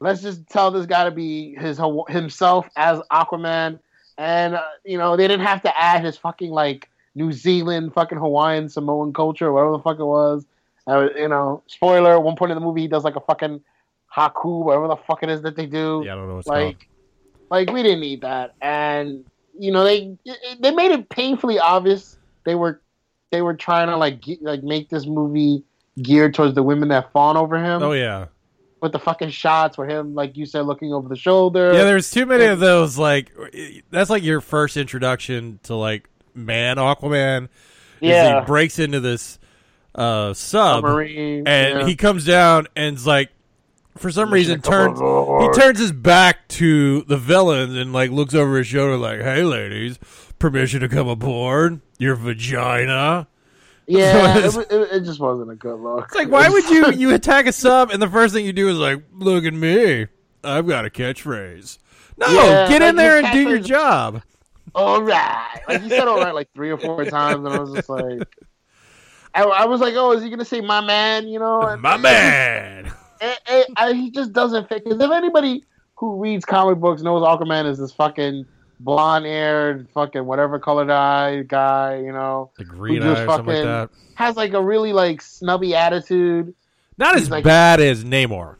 let's 0.00 0.20
just 0.20 0.46
tell 0.48 0.70
this 0.70 0.86
guy 0.86 1.04
to 1.04 1.10
be 1.10 1.54
his 1.54 1.80
himself 2.08 2.68
as 2.76 3.00
Aquaman, 3.10 3.78
and 4.18 4.54
uh, 4.54 4.62
you 4.84 4.98
know, 4.98 5.16
they 5.16 5.26
didn't 5.26 5.46
have 5.46 5.62
to 5.62 5.80
add 5.80 6.04
his 6.04 6.16
fucking 6.16 6.50
like 6.50 6.88
New 7.14 7.32
Zealand, 7.32 7.94
fucking 7.94 8.18
Hawaiian, 8.18 8.68
Samoan 8.68 9.12
culture, 9.12 9.52
whatever 9.52 9.72
the 9.72 9.78
fuck 9.78 9.98
it 9.98 10.04
was. 10.04 10.46
Uh, 10.86 11.08
you 11.16 11.28
know, 11.28 11.62
spoiler: 11.66 12.12
at 12.14 12.22
one 12.22 12.36
point 12.36 12.52
in 12.52 12.56
the 12.56 12.64
movie, 12.64 12.82
he 12.82 12.88
does 12.88 13.04
like 13.04 13.16
a 13.16 13.20
fucking 13.20 13.60
haka, 14.06 14.48
whatever 14.48 14.88
the 14.88 14.96
fuck 14.96 15.22
it 15.22 15.30
is 15.30 15.42
that 15.42 15.56
they 15.56 15.66
do. 15.66 16.02
yeah, 16.04 16.12
I 16.12 16.16
don't 16.16 16.28
know 16.28 16.34
what's 16.36 16.46
called. 16.48 16.58
like, 16.58 16.88
like 17.50 17.70
we 17.72 17.82
didn't 17.82 18.00
need 18.00 18.20
that, 18.22 18.54
and 18.60 19.24
you 19.58 19.70
know 19.72 19.84
they 19.84 20.16
they 20.60 20.70
made 20.72 20.90
it 20.90 21.08
painfully 21.08 21.58
obvious 21.58 22.18
they 22.44 22.54
were 22.56 22.80
they 23.30 23.40
were 23.40 23.54
trying 23.54 23.86
to 23.88 23.96
like 23.96 24.20
ge- 24.20 24.40
like 24.40 24.62
make 24.64 24.88
this 24.90 25.06
movie 25.06 25.62
geared 26.02 26.34
towards 26.34 26.54
the 26.56 26.62
women 26.62 26.88
that 26.88 27.12
fawn 27.12 27.36
over 27.36 27.56
him 27.56 27.80
Oh 27.82 27.92
yeah, 27.92 28.26
with 28.80 28.90
the 28.92 28.98
fucking 28.98 29.30
shots 29.30 29.76
for 29.76 29.86
him, 29.86 30.14
like 30.14 30.36
you 30.36 30.44
said, 30.44 30.62
looking 30.62 30.92
over 30.92 31.08
the 31.08 31.16
shoulder. 31.16 31.72
yeah. 31.72 31.84
There's 31.84 32.10
too 32.10 32.26
many 32.26 32.44
of 32.46 32.58
those. 32.58 32.98
Like 32.98 33.32
that's 33.90 34.10
like 34.10 34.22
your 34.24 34.40
first 34.40 34.76
introduction 34.76 35.60
to 35.62 35.76
like 35.76 36.10
man 36.34 36.76
Aquaman. 36.76 37.48
yeah, 38.00 38.40
he 38.40 38.46
breaks 38.46 38.78
into 38.78 39.00
this 39.00 39.38
uh, 39.94 40.34
sub 40.34 40.82
submarine, 40.82 41.46
and 41.46 41.80
yeah. 41.80 41.86
he 41.86 41.94
comes 41.96 42.24
down 42.24 42.66
and's 42.74 43.06
like 43.06 43.30
for 43.96 44.10
some 44.10 44.32
reason 44.32 44.60
turns 44.60 44.98
he 44.98 45.60
turns 45.60 45.78
his 45.78 45.92
back 45.92 46.48
to 46.48 47.02
the 47.02 47.16
villains 47.16 47.76
and 47.76 47.92
like 47.92 48.10
looks 48.10 48.34
over 48.34 48.58
his 48.58 48.66
shoulder 48.66 48.96
like 48.96 49.20
hey 49.20 49.44
ladies 49.44 49.98
permission 50.40 50.80
to 50.80 50.88
come 50.88 51.06
aboard 51.06 51.80
your 51.98 52.16
vagina 52.16 53.28
yeah, 53.86 54.48
So 54.48 54.60
it, 54.60 54.72
it, 54.72 54.92
it 54.92 55.00
just 55.04 55.20
wasn't 55.20 55.50
a 55.50 55.54
good 55.54 55.76
look. 55.76 56.06
it's 56.06 56.14
like 56.16 56.28
why 56.28 56.48
would 56.48 56.68
you 56.70 56.90
you 56.94 57.14
attack 57.14 57.46
a 57.46 57.52
sub 57.52 57.90
and 57.90 58.02
the 58.02 58.08
first 58.10 58.34
thing 58.34 58.44
you 58.44 58.52
do 58.52 58.68
is 58.68 58.78
like 58.78 59.00
look 59.12 59.44
at 59.44 59.54
me 59.54 60.06
i've 60.42 60.66
got 60.66 60.84
a 60.86 60.90
catchphrase 60.90 61.78
no 62.16 62.26
Yeah, 62.26 62.68
get 62.68 62.82
in 62.82 62.96
there 62.96 63.18
and 63.18 63.32
do 63.32 63.48
your 63.48 63.60
job 63.60 64.22
all 64.74 65.02
right. 65.02 65.60
Like 65.68 65.82
he 65.82 65.88
said 65.88 66.08
all 66.08 66.18
right 66.18 66.34
like 66.34 66.48
three 66.54 66.70
or 66.70 66.78
four 66.78 67.04
times, 67.06 67.44
and 67.44 67.48
I 67.54 67.58
was 67.58 67.72
just 67.72 67.88
like, 67.88 68.22
I, 69.34 69.42
I 69.42 69.64
was 69.66 69.80
like, 69.80 69.94
oh, 69.96 70.12
is 70.12 70.22
he 70.22 70.30
gonna 70.30 70.44
say 70.44 70.60
my 70.60 70.80
man? 70.80 71.28
You 71.28 71.38
know, 71.38 71.62
and- 71.62 71.80
my 71.82 71.96
man 71.96 72.92
it, 73.20 73.66
I, 73.76 73.92
he 73.92 74.10
just 74.10 74.32
doesn't 74.32 74.68
fit. 74.68 74.84
Because 74.84 75.00
if 75.00 75.10
anybody 75.10 75.64
who 75.96 76.20
reads 76.20 76.44
comic 76.44 76.78
books 76.78 77.02
knows 77.02 77.22
Aquaman 77.22 77.66
is 77.70 77.78
this 77.78 77.92
fucking 77.92 78.44
blonde-haired, 78.80 79.88
fucking 79.94 80.24
whatever 80.26 80.58
colored 80.58 80.90
eye 80.90 81.42
guy, 81.42 81.96
you 81.98 82.12
know, 82.12 82.50
the 82.58 82.64
green 82.64 83.00
Who 83.02 83.10
eye 83.10 83.14
just 83.14 83.22
or 83.22 83.26
something 83.26 83.46
like 83.46 83.56
fucking- 83.56 83.66
that 83.66 83.90
has 84.16 84.36
like 84.36 84.52
a 84.52 84.62
really 84.62 84.92
like 84.92 85.20
snubby 85.22 85.74
attitude. 85.74 86.54
not 86.98 87.14
He's 87.14 87.24
as 87.24 87.30
like- 87.30 87.44
bad 87.44 87.80
as 87.80 88.04
namor 88.04 88.56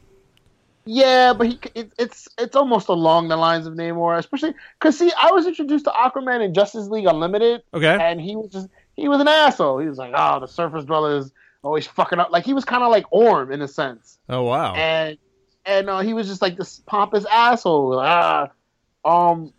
Yeah, 0.86 1.32
but 1.32 1.46
he 1.46 1.58
it, 1.74 1.92
it's 1.98 2.28
it's 2.38 2.56
almost 2.56 2.88
along 2.88 3.28
the 3.28 3.36
lines 3.36 3.66
of 3.66 3.74
Namor, 3.74 4.18
especially 4.18 4.54
because 4.78 4.98
see, 4.98 5.12
I 5.16 5.30
was 5.30 5.46
introduced 5.46 5.86
to 5.86 5.90
Aquaman 5.90 6.44
in 6.44 6.52
Justice 6.52 6.88
League 6.88 7.06
Unlimited, 7.06 7.62
okay 7.72 7.96
and 8.00 8.20
he 8.20 8.36
was 8.36 8.50
just 8.52 8.68
he 8.94 9.08
was 9.08 9.20
an 9.20 9.28
asshole. 9.28 9.78
He 9.78 9.88
was 9.88 9.98
like, 9.98 10.12
oh, 10.14 10.40
the 10.40 10.46
surface 10.46 10.84
dwellers 10.84 11.32
always 11.62 11.86
fucking 11.86 12.18
up. 12.18 12.30
Like 12.30 12.44
he 12.44 12.52
was 12.52 12.64
kind 12.64 12.82
of 12.82 12.90
like 12.90 13.06
Orm 13.10 13.50
in 13.50 13.62
a 13.62 13.68
sense. 13.68 14.18
oh 14.28 14.42
wow 14.42 14.74
and 14.74 15.18
and 15.66 15.88
uh, 15.88 16.00
he 16.00 16.12
was 16.12 16.28
just 16.28 16.42
like 16.42 16.56
this 16.56 16.82
pompous 16.86 17.24
asshole. 17.26 17.98
Ah, 17.98 18.50
um, 19.04 19.52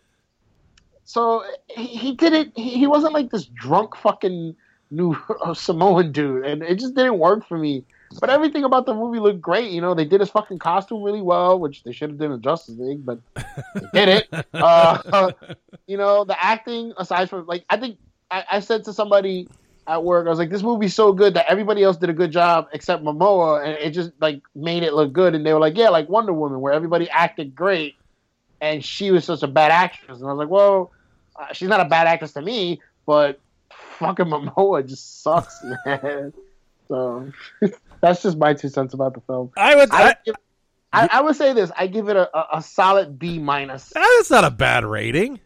so 1.03 1.43
he, 1.69 1.87
he 1.87 2.15
didn't. 2.15 2.53
He, 2.55 2.71
he 2.71 2.87
wasn't 2.87 3.13
like 3.13 3.31
this 3.31 3.45
drunk 3.45 3.95
fucking 3.95 4.55
new 4.91 5.17
Samoan 5.53 6.11
dude, 6.11 6.45
and 6.45 6.63
it 6.63 6.79
just 6.79 6.95
didn't 6.95 7.19
work 7.19 7.47
for 7.47 7.57
me. 7.57 7.83
But 8.19 8.29
everything 8.29 8.63
about 8.63 8.85
the 8.85 8.93
movie 8.93 9.19
looked 9.19 9.41
great. 9.41 9.71
You 9.71 9.81
know, 9.81 9.93
they 9.93 10.05
did 10.05 10.19
his 10.19 10.29
fucking 10.29 10.59
costume 10.59 11.03
really 11.03 11.21
well, 11.21 11.59
which 11.59 11.83
they 11.83 11.91
should 11.91 12.09
have 12.11 12.19
done 12.19 12.31
in 12.31 12.41
Justice 12.41 12.77
League, 12.77 13.05
but 13.05 13.19
they 13.35 14.05
did 14.05 14.09
it. 14.09 14.45
Uh, 14.53 15.31
you 15.87 15.97
know, 15.97 16.23
the 16.23 16.43
acting 16.43 16.93
aside 16.97 17.29
from 17.29 17.45
like, 17.45 17.65
I 17.69 17.77
think 17.77 17.97
I, 18.31 18.43
I 18.53 18.59
said 18.59 18.83
to 18.85 18.93
somebody 18.93 19.47
at 19.87 20.03
work, 20.03 20.25
I 20.25 20.29
was 20.29 20.39
like, 20.39 20.49
this 20.49 20.63
movie's 20.63 20.95
so 20.95 21.13
good 21.13 21.33
that 21.35 21.45
everybody 21.49 21.83
else 21.83 21.97
did 21.97 22.09
a 22.09 22.13
good 22.13 22.31
job 22.31 22.67
except 22.73 23.03
Momoa, 23.03 23.63
and 23.65 23.73
it 23.73 23.91
just 23.91 24.11
like 24.19 24.41
made 24.55 24.83
it 24.83 24.93
look 24.93 25.13
good. 25.13 25.35
And 25.35 25.45
they 25.45 25.53
were 25.53 25.59
like, 25.59 25.77
yeah, 25.77 25.89
like 25.89 26.09
Wonder 26.09 26.33
Woman, 26.33 26.61
where 26.61 26.73
everybody 26.73 27.09
acted 27.09 27.55
great, 27.55 27.95
and 28.61 28.83
she 28.83 29.11
was 29.11 29.25
such 29.25 29.43
a 29.43 29.47
bad 29.47 29.71
actress. 29.71 30.19
And 30.19 30.27
I 30.27 30.33
was 30.33 30.39
like, 30.39 30.49
well, 30.49 30.91
uh, 31.35 31.53
she's 31.53 31.69
not 31.69 31.81
a 31.81 31.85
bad 31.85 32.07
actress 32.07 32.33
to 32.33 32.41
me, 32.41 32.81
but 33.05 33.39
fucking 33.99 34.25
Momoa 34.25 34.87
just 34.87 35.23
sucks, 35.23 35.63
man. 35.85 36.33
So 36.87 37.31
that's 38.05 38.21
just 38.21 38.37
my 38.37 38.53
two 38.53 38.69
cents 38.69 38.93
about 38.93 39.15
the 39.15 39.21
film. 39.21 39.51
i 39.57 39.75
would 39.75 39.91
I, 39.91 40.09
I, 40.09 40.15
give, 40.23 40.35
I, 40.93 41.09
I 41.11 41.21
would 41.21 41.35
say 41.35 41.53
this. 41.53 41.71
I 41.75 41.87
give 41.87 42.07
it 42.07 42.15
a, 42.15 42.37
a, 42.37 42.57
a 42.57 42.61
solid 42.61 43.17
B 43.17 43.39
minus. 43.39 43.89
That's 43.89 44.29
not 44.29 44.43
a 44.43 44.51
bad 44.51 44.85
rating. 44.85 45.39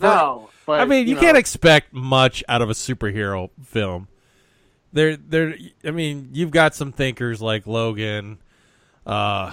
No, 0.00 0.48
but 0.66 0.80
I 0.80 0.84
mean, 0.84 1.08
you, 1.08 1.14
know, 1.16 1.20
can't 1.20 1.36
expect 1.36 1.92
much 1.92 2.42
out 2.48 2.62
of 2.62 2.70
a 2.70 2.72
superhero 2.72 3.50
film. 3.64 4.08
There, 4.92 5.16
there. 5.16 5.56
I 5.84 5.90
mean, 5.90 6.30
you've 6.32 6.50
got 6.50 6.74
some 6.74 6.92
thinkers 6.92 7.42
like 7.42 7.66
Logan. 7.66 8.38
Uh, 9.04 9.52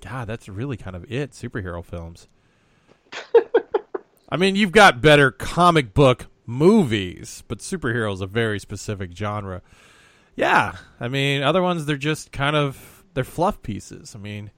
God, 0.00 0.26
that's 0.26 0.48
really 0.48 0.76
kind 0.76 0.96
of 0.96 1.10
it. 1.10 1.32
Superhero 1.32 1.84
films. 1.84 2.28
I 4.28 4.36
mean, 4.36 4.56
you've 4.56 4.72
got 4.72 5.00
better 5.00 5.30
comic 5.30 5.94
book 5.94 6.26
movies, 6.46 7.42
but 7.46 7.58
superhero 7.58 8.12
is 8.12 8.20
a 8.20 8.26
very 8.26 8.58
specific 8.58 9.14
genre. 9.14 9.62
Yeah, 10.36 10.76
I 11.00 11.08
mean, 11.08 11.42
other 11.42 11.62
ones 11.62 11.86
they're 11.86 11.96
just 11.96 12.32
kind 12.32 12.56
of 12.56 13.04
they're 13.14 13.24
fluff 13.24 13.62
pieces. 13.62 14.14
I 14.14 14.18
mean, 14.18 14.50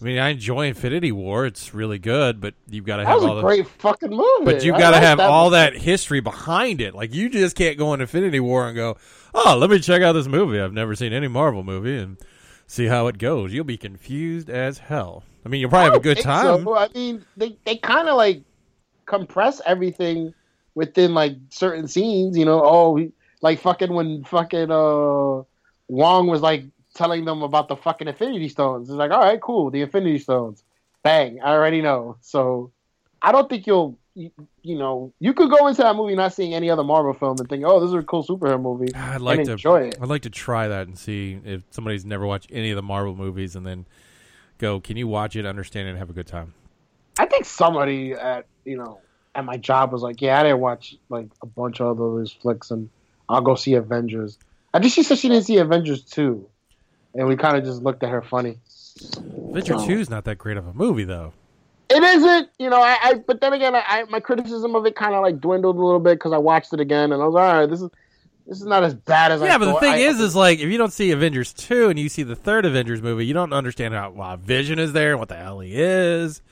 I 0.00 0.04
mean, 0.04 0.18
I 0.18 0.28
enjoy 0.28 0.66
Infinity 0.68 1.10
War; 1.10 1.46
it's 1.46 1.74
really 1.74 1.98
good, 1.98 2.40
but 2.40 2.54
you've 2.68 2.84
got 2.84 2.98
to 2.98 3.06
have 3.06 3.22
all 3.22 3.32
a 3.32 3.36
the 3.36 3.42
great 3.42 3.66
fucking 3.66 4.10
movie. 4.10 4.44
but 4.44 4.62
you've 4.64 4.76
got 4.78 4.90
to 4.90 4.96
like 4.96 5.02
have 5.02 5.20
all 5.20 5.50
movie. 5.50 5.56
that 5.56 5.76
history 5.76 6.20
behind 6.20 6.80
it. 6.80 6.94
Like 6.94 7.14
you 7.14 7.28
just 7.28 7.56
can't 7.56 7.76
go 7.78 7.92
in 7.94 8.00
Infinity 8.00 8.38
War 8.40 8.66
and 8.68 8.76
go, 8.76 8.96
"Oh, 9.34 9.56
let 9.58 9.70
me 9.70 9.78
check 9.80 10.02
out 10.02 10.12
this 10.12 10.28
movie. 10.28 10.60
I've 10.60 10.72
never 10.72 10.94
seen 10.94 11.12
any 11.12 11.28
Marvel 11.28 11.64
movie 11.64 11.96
and 11.96 12.16
see 12.66 12.86
how 12.86 13.06
it 13.08 13.18
goes." 13.18 13.52
You'll 13.52 13.64
be 13.64 13.78
confused 13.78 14.48
as 14.50 14.78
hell. 14.78 15.24
I 15.44 15.48
mean, 15.48 15.60
you'll 15.60 15.70
probably 15.70 15.90
have 15.92 16.00
a 16.00 16.00
good 16.00 16.20
time. 16.20 16.62
so. 16.64 16.76
I 16.76 16.88
mean, 16.94 17.24
they 17.36 17.56
they 17.64 17.76
kind 17.76 18.08
of 18.08 18.16
like 18.16 18.42
compress 19.06 19.60
everything 19.64 20.34
within 20.74 21.14
like 21.14 21.36
certain 21.48 21.88
scenes. 21.88 22.36
You 22.36 22.44
know, 22.44 22.60
oh, 22.62 22.96
he- 22.96 23.12
like 23.42 23.60
fucking 23.60 23.92
when 23.92 24.24
fucking 24.24 24.70
uh 24.70 25.42
Wong 25.88 26.26
was 26.26 26.40
like 26.40 26.64
telling 26.94 27.24
them 27.24 27.42
about 27.42 27.68
the 27.68 27.76
fucking 27.76 28.08
Infinity 28.08 28.48
Stones. 28.48 28.88
It's 28.88 28.96
like, 28.96 29.10
all 29.10 29.20
right, 29.20 29.40
cool, 29.40 29.70
the 29.70 29.82
Infinity 29.82 30.18
Stones. 30.18 30.64
Bang, 31.02 31.40
I 31.40 31.52
already 31.52 31.82
know. 31.82 32.16
So 32.20 32.72
I 33.22 33.32
don't 33.32 33.48
think 33.48 33.66
you'll. 33.66 33.98
You, 34.18 34.30
you 34.62 34.78
know, 34.78 35.12
you 35.20 35.34
could 35.34 35.50
go 35.50 35.66
into 35.66 35.82
that 35.82 35.94
movie 35.94 36.14
not 36.14 36.32
seeing 36.32 36.54
any 36.54 36.70
other 36.70 36.82
Marvel 36.82 37.12
film 37.12 37.36
and 37.38 37.46
think, 37.50 37.64
"Oh, 37.66 37.80
this 37.80 37.88
is 37.88 37.92
a 37.92 38.02
cool 38.02 38.24
superhero 38.24 38.58
movie." 38.58 38.94
I'd 38.94 39.20
like 39.20 39.40
and 39.40 39.46
to 39.46 39.52
enjoy 39.52 39.88
it. 39.88 39.98
I'd 40.00 40.08
like 40.08 40.22
to 40.22 40.30
try 40.30 40.68
that 40.68 40.86
and 40.86 40.98
see 40.98 41.38
if 41.44 41.64
somebody's 41.68 42.06
never 42.06 42.26
watched 42.26 42.48
any 42.50 42.70
of 42.70 42.76
the 42.76 42.82
Marvel 42.82 43.14
movies 43.14 43.56
and 43.56 43.66
then 43.66 43.84
go, 44.56 44.80
"Can 44.80 44.96
you 44.96 45.06
watch 45.06 45.36
it, 45.36 45.44
understand 45.44 45.86
it, 45.86 45.90
and 45.90 45.98
have 45.98 46.08
a 46.08 46.14
good 46.14 46.26
time?" 46.26 46.54
I 47.18 47.26
think 47.26 47.44
somebody 47.44 48.12
at 48.12 48.46
you 48.64 48.78
know 48.78 49.00
at 49.34 49.44
my 49.44 49.58
job 49.58 49.92
was 49.92 50.00
like, 50.00 50.22
"Yeah, 50.22 50.40
I 50.40 50.44
didn't 50.44 50.60
watch 50.60 50.96
like 51.10 51.28
a 51.42 51.46
bunch 51.46 51.82
of 51.82 51.98
those 51.98 52.32
flicks, 52.32 52.70
and 52.70 52.88
I'll 53.28 53.40
go 53.40 53.54
see 53.54 53.74
Avengers." 53.74 54.38
I 54.74 54.78
think 54.80 54.92
she 54.92 55.02
said 55.02 55.18
she 55.18 55.28
didn't 55.28 55.44
see 55.44 55.58
Avengers 55.58 56.02
two, 56.02 56.48
and 57.14 57.26
we 57.28 57.36
kind 57.36 57.56
of 57.56 57.64
just 57.64 57.82
looked 57.82 58.02
at 58.02 58.10
her 58.10 58.22
funny. 58.22 58.58
Adventure 59.48 59.78
So- 59.78 59.86
Two 59.86 59.98
is 59.98 60.10
not 60.10 60.24
that 60.24 60.36
great 60.38 60.56
of 60.56 60.66
a 60.66 60.72
movie, 60.72 61.04
though. 61.04 61.32
It 61.88 62.02
isn't, 62.02 62.48
you 62.58 62.68
know. 62.68 62.80
I, 62.82 62.96
I 63.00 63.14
but 63.14 63.40
then 63.40 63.52
again, 63.52 63.74
I, 63.76 63.82
I 63.86 64.04
my 64.10 64.18
criticism 64.20 64.74
of 64.74 64.84
it 64.86 64.96
kind 64.96 65.14
of 65.14 65.22
like 65.22 65.40
dwindled 65.40 65.76
a 65.76 65.80
little 65.84 66.00
bit 66.00 66.14
because 66.18 66.32
I 66.32 66.38
watched 66.38 66.72
it 66.72 66.80
again, 66.80 67.12
and 67.12 67.22
I 67.22 67.26
was 67.26 67.34
all 67.36 67.42
right. 67.42 67.66
This 67.66 67.80
is 67.80 67.90
this 68.46 68.58
is 68.60 68.66
not 68.66 68.82
as 68.82 68.94
bad 68.94 69.30
as 69.32 69.40
I 69.42 69.46
Yeah, 69.46 69.58
but 69.58 69.66
the 69.66 69.72
thought. 69.72 69.80
thing 69.82 69.92
I- 69.94 69.98
is, 69.98 70.18
is 70.20 70.34
like 70.34 70.58
if 70.58 70.68
you 70.68 70.78
don't 70.78 70.92
see 70.92 71.10
Avengers 71.12 71.52
two 71.52 71.88
and 71.88 71.98
you 71.98 72.08
see 72.08 72.22
the 72.24 72.34
third 72.36 72.64
Avengers 72.66 73.02
movie, 73.02 73.24
you 73.26 73.34
don't 73.34 73.52
understand 73.52 73.94
how 73.94 74.10
wow, 74.10 74.36
Vision 74.36 74.78
is 74.80 74.92
there 74.92 75.10
and 75.12 75.20
what 75.20 75.28
the 75.28 75.36
hell 75.36 75.60
he 75.60 75.72
is. 75.74 76.42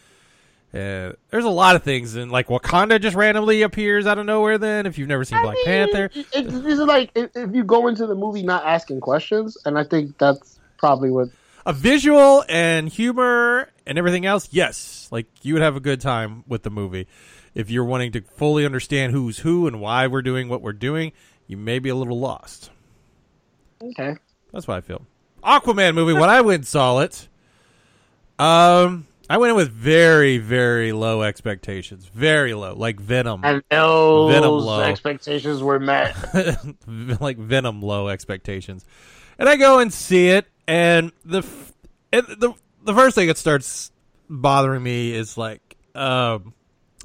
Uh, 0.75 1.13
there's 1.31 1.45
a 1.45 1.51
lot 1.51 1.77
of 1.77 1.85
things, 1.85 2.17
and 2.17 2.33
like 2.33 2.49
Wakanda 2.49 3.01
just 3.01 3.15
randomly 3.15 3.63
appears 3.63 4.07
out 4.07 4.19
of 4.19 4.27
nowhere. 4.27 4.59
Then, 4.59 4.87
if 4.87 4.99
you've 4.99 5.09
never 5.09 5.25
seen 5.25 5.39
I 5.39 5.43
Black 5.43 5.55
mean, 5.57 5.65
Panther, 5.67 6.11
It, 6.15 6.27
it, 6.35 6.49
this 6.51 6.65
is 6.65 6.81
like 6.81 7.11
if, 7.15 7.31
if 7.37 7.55
you 7.55 7.63
go 7.63 7.87
into 7.87 8.07
the 8.07 8.15
movie 8.17 8.43
not 8.43 8.65
asking 8.65 9.01
questions, 9.01 9.57
and 9.65 9.79
I 9.79 9.85
think 9.85 10.19
that's 10.19 10.59
probably 10.79 11.11
what 11.11 11.29
a 11.65 11.73
visual 11.73 12.45
and 12.49 12.89
humor 12.89 13.71
and 13.87 13.99
everything 13.99 14.27
else, 14.27 14.49
yes, 14.51 15.09
like 15.13 15.27
you 15.43 15.55
would 15.55 15.63
have 15.63 15.77
a 15.77 15.81
good 15.81 16.01
time 16.01 16.43
with 16.49 16.65
the 16.65 16.71
movie. 16.71 17.07
If 17.55 17.71
you're 17.71 17.85
wanting 17.85 18.11
to 18.13 18.23
fully 18.23 18.67
understand 18.67 19.13
who's 19.13 19.39
who 19.39 19.69
and 19.69 19.81
why 19.81 20.09
we're 20.09 20.23
doing 20.23 20.49
what 20.49 20.61
we're 20.61 20.73
doing, 20.73 21.13
you 21.47 21.57
may 21.57 21.79
be 21.79 21.89
a 21.89 21.95
little 21.95 22.19
lost. 22.19 22.71
okay. 23.81 24.17
That's 24.53 24.67
what 24.67 24.77
I 24.77 24.81
feel. 24.81 25.07
Aquaman 25.45 25.95
movie. 25.95 26.15
When 26.15 26.29
I 26.31 26.41
went 26.41 26.61
and 26.61 26.67
saw 26.67 26.99
it, 27.01 27.29
um, 28.39 29.07
I 29.29 29.39
went 29.39 29.51
in 29.51 29.57
with 29.57 29.71
very, 29.71 30.39
very 30.39 30.93
low 30.93 31.23
expectations. 31.23 32.05
Very 32.07 32.53
low, 32.55 32.75
like 32.75 33.01
Venom, 33.01 33.41
And 33.45 33.63
those 33.71 34.33
Venom 34.33 34.51
low. 34.53 34.81
expectations 34.81 35.63
were 35.63 35.81
met. 35.81 36.15
like 37.21 37.39
Venom 37.39 37.81
low 37.81 38.09
expectations. 38.09 38.85
And 39.39 39.49
I 39.49 39.57
go 39.57 39.79
and 39.79 39.93
see 39.93 40.29
it, 40.29 40.47
and 40.69 41.11
the 41.25 41.39
f- 41.39 41.73
and 42.13 42.27
the 42.27 42.53
the 42.85 42.95
first 42.95 43.15
thing 43.15 43.27
that 43.29 43.39
starts 43.39 43.91
bothering 44.31 44.83
me 44.83 45.13
is 45.13 45.37
like 45.37 45.77
um 45.95 46.53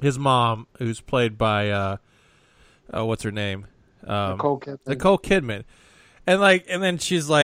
his 0.00 0.18
mom, 0.18 0.66
who's 0.78 1.00
played 1.00 1.36
by 1.36 1.70
uh, 1.70 1.96
uh 2.94 3.04
what's 3.04 3.22
her 3.24 3.32
name, 3.32 3.66
um, 4.06 4.32
Nicole 4.32 4.60
Kidman. 4.60 4.86
Nicole 4.86 5.18
Kidman, 5.18 5.64
and 6.26 6.40
like 6.40 6.66
and 6.68 6.82
then 6.82 6.98
she's 6.98 7.28
like. 7.28 7.44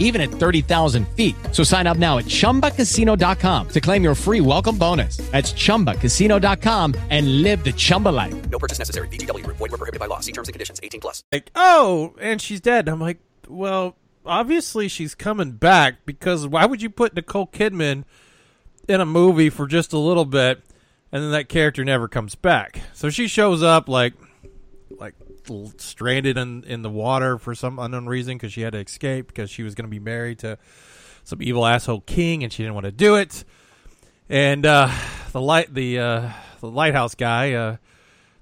even 0.00 0.20
at 0.20 0.30
30,000 0.30 1.06
feet. 1.10 1.36
So 1.52 1.62
sign 1.62 1.86
up 1.86 1.98
now 1.98 2.18
at 2.18 2.24
chumbacasino.com 2.24 3.68
to 3.68 3.80
claim 3.80 4.02
your 4.02 4.16
free 4.16 4.40
welcome 4.40 4.76
bonus. 4.76 5.18
That's 5.30 5.52
chumbacasino.com 5.52 6.94
and 7.10 7.42
live 7.42 7.62
the 7.62 7.72
Chumba 7.72 8.08
life. 8.08 8.50
No 8.50 8.58
purchase 8.58 8.80
necessary. 8.80 9.06
VGW. 9.08 9.46
Void 9.46 9.60
were 9.60 9.68
prohibited 9.68 10.00
by 10.00 10.06
law. 10.06 10.18
See 10.18 10.32
terms 10.32 10.48
and 10.48 10.52
conditions. 10.54 10.80
18 10.82 11.00
plus. 11.00 11.22
like, 11.30 11.50
oh, 11.54 12.14
and 12.20 12.42
she's 12.42 12.60
dead. 12.60 12.88
I'm 12.88 13.00
like, 13.00 13.18
well, 13.48 13.94
obviously 14.26 14.88
she's 14.88 15.14
coming 15.14 15.52
back 15.52 16.04
because 16.06 16.46
why 16.46 16.66
would 16.66 16.82
you 16.82 16.90
put 16.90 17.14
Nicole 17.14 17.46
Kidman 17.46 18.04
in 18.88 19.00
a 19.00 19.06
movie 19.06 19.50
for 19.50 19.66
just 19.66 19.92
a 19.92 19.98
little 19.98 20.24
bit 20.24 20.62
and 21.12 21.22
then 21.22 21.30
that 21.32 21.48
character 21.48 21.84
never 21.84 22.08
comes 22.08 22.34
back? 22.34 22.80
So 22.92 23.10
she 23.10 23.28
shows 23.28 23.62
up 23.62 23.88
like, 23.88 24.14
like 24.14 24.22
l- 24.22 24.29
stranded 25.78 26.38
in 26.38 26.64
in 26.64 26.82
the 26.82 26.90
water 26.90 27.38
for 27.38 27.54
some 27.54 27.78
unknown 27.78 28.06
reason 28.06 28.36
because 28.36 28.52
she 28.52 28.62
had 28.62 28.72
to 28.72 28.78
escape 28.78 29.28
because 29.28 29.50
she 29.50 29.62
was 29.62 29.74
going 29.74 29.86
to 29.86 29.90
be 29.90 29.98
married 29.98 30.40
to 30.40 30.58
some 31.24 31.42
evil 31.42 31.66
asshole 31.66 32.00
king 32.00 32.42
and 32.42 32.52
she 32.52 32.62
didn't 32.62 32.74
want 32.74 32.86
to 32.86 32.92
do 32.92 33.16
it. 33.16 33.44
And 34.28 34.64
uh, 34.64 34.90
the 35.32 35.40
light 35.40 35.72
the 35.72 35.98
uh, 35.98 36.30
the 36.60 36.70
lighthouse 36.70 37.14
guy 37.14 37.52
uh, 37.52 37.76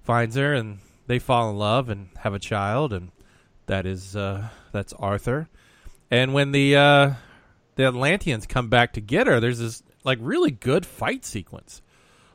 finds 0.02 0.36
her 0.36 0.54
and 0.54 0.78
they 1.06 1.18
fall 1.18 1.50
in 1.50 1.56
love 1.56 1.88
and 1.88 2.08
have 2.18 2.34
a 2.34 2.38
child 2.38 2.92
and 2.92 3.10
that 3.66 3.86
is 3.86 4.16
uh, 4.16 4.48
that's 4.72 4.92
Arthur. 4.94 5.48
And 6.10 6.34
when 6.34 6.52
the 6.52 6.76
uh, 6.76 7.12
the 7.76 7.86
Atlanteans 7.86 8.46
come 8.46 8.68
back 8.68 8.94
to 8.94 9.00
get 9.00 9.26
her, 9.26 9.40
there's 9.40 9.60
this 9.60 9.82
like 10.04 10.18
really 10.20 10.50
good 10.50 10.84
fight 10.84 11.24
sequence, 11.24 11.80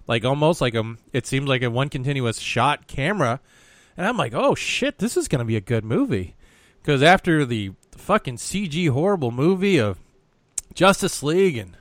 like 0.08 0.24
almost 0.24 0.62
like 0.62 0.76
a 0.76 0.96
it 1.12 1.28
seems 1.28 1.48
like 1.48 1.64
a 1.64 1.70
one 1.70 1.90
continuous 1.90 2.40
shot 2.40 2.88
camera, 2.88 3.42
and 3.98 4.08
I'm 4.08 4.18
like, 4.18 4.34
oh 4.34 4.56
shit, 4.56 5.00
this 5.00 5.18
is 5.18 5.28
gonna 5.28 5.46
be 5.46 5.56
a 5.56 5.62
good 5.62 5.86
movie, 5.86 6.36
because 6.82 7.04
after 7.04 7.46
the 7.46 7.74
fucking 7.92 8.38
CG 8.38 8.90
horrible 8.90 9.32
movie 9.32 9.78
of 9.78 10.00
Justice 10.74 11.24
League 11.24 11.58
and 11.58 11.78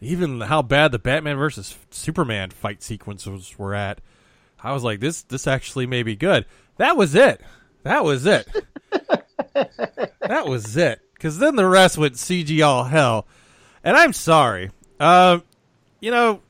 even 0.00 0.40
how 0.42 0.62
bad 0.62 0.92
the 0.92 0.98
Batman 0.98 1.36
versus 1.36 1.76
Superman 1.90 2.50
fight 2.50 2.82
sequences 2.82 3.56
were 3.58 3.74
at, 3.74 4.00
I 4.62 4.72
was 4.72 4.82
like, 4.82 5.00
this 5.00 5.22
this 5.22 5.46
actually 5.46 5.86
may 5.86 6.02
be 6.02 6.16
good. 6.16 6.46
That 6.76 6.96
was 6.96 7.14
it. 7.14 7.40
That 7.82 8.04
was 8.04 8.26
it. 8.26 8.48
that 9.52 10.46
was 10.46 10.76
it. 10.76 11.00
Because 11.14 11.38
then 11.38 11.56
the 11.56 11.66
rest 11.66 11.98
went 11.98 12.14
CG 12.14 12.64
all 12.64 12.84
hell. 12.84 13.26
And 13.84 13.96
I'm 13.96 14.12
sorry. 14.12 14.70
Uh, 14.98 15.40
you 16.00 16.10
know, 16.10 16.40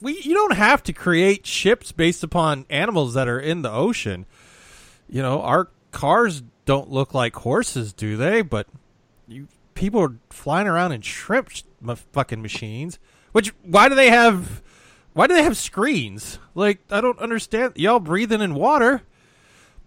we 0.00 0.20
you 0.20 0.34
don't 0.34 0.54
have 0.54 0.82
to 0.84 0.92
create 0.92 1.46
ships 1.46 1.92
based 1.92 2.22
upon 2.22 2.66
animals 2.70 3.14
that 3.14 3.28
are 3.28 3.40
in 3.40 3.62
the 3.62 3.70
ocean. 3.70 4.26
You 5.08 5.22
know, 5.22 5.42
our 5.42 5.68
cars 5.92 6.42
don't 6.64 6.90
look 6.90 7.14
like 7.14 7.34
horses, 7.36 7.92
do 7.92 8.16
they? 8.16 8.42
But 8.42 8.66
you 9.28 9.48
people 9.74 10.00
are 10.00 10.14
flying 10.30 10.66
around 10.66 10.92
in 10.92 11.00
shrimp 11.00 11.50
sh- 11.50 11.62
m- 11.86 11.96
fucking 12.12 12.42
machines. 12.42 12.98
Which 13.32 13.52
why 13.62 13.88
do 13.88 13.94
they 13.94 14.10
have? 14.10 14.62
Why 15.12 15.26
do 15.26 15.34
they 15.34 15.42
have 15.42 15.56
screens? 15.56 16.38
Like 16.54 16.78
I 16.90 17.00
don't 17.00 17.18
understand. 17.18 17.74
Y'all 17.76 18.00
breathing 18.00 18.40
in 18.40 18.54
water. 18.54 19.02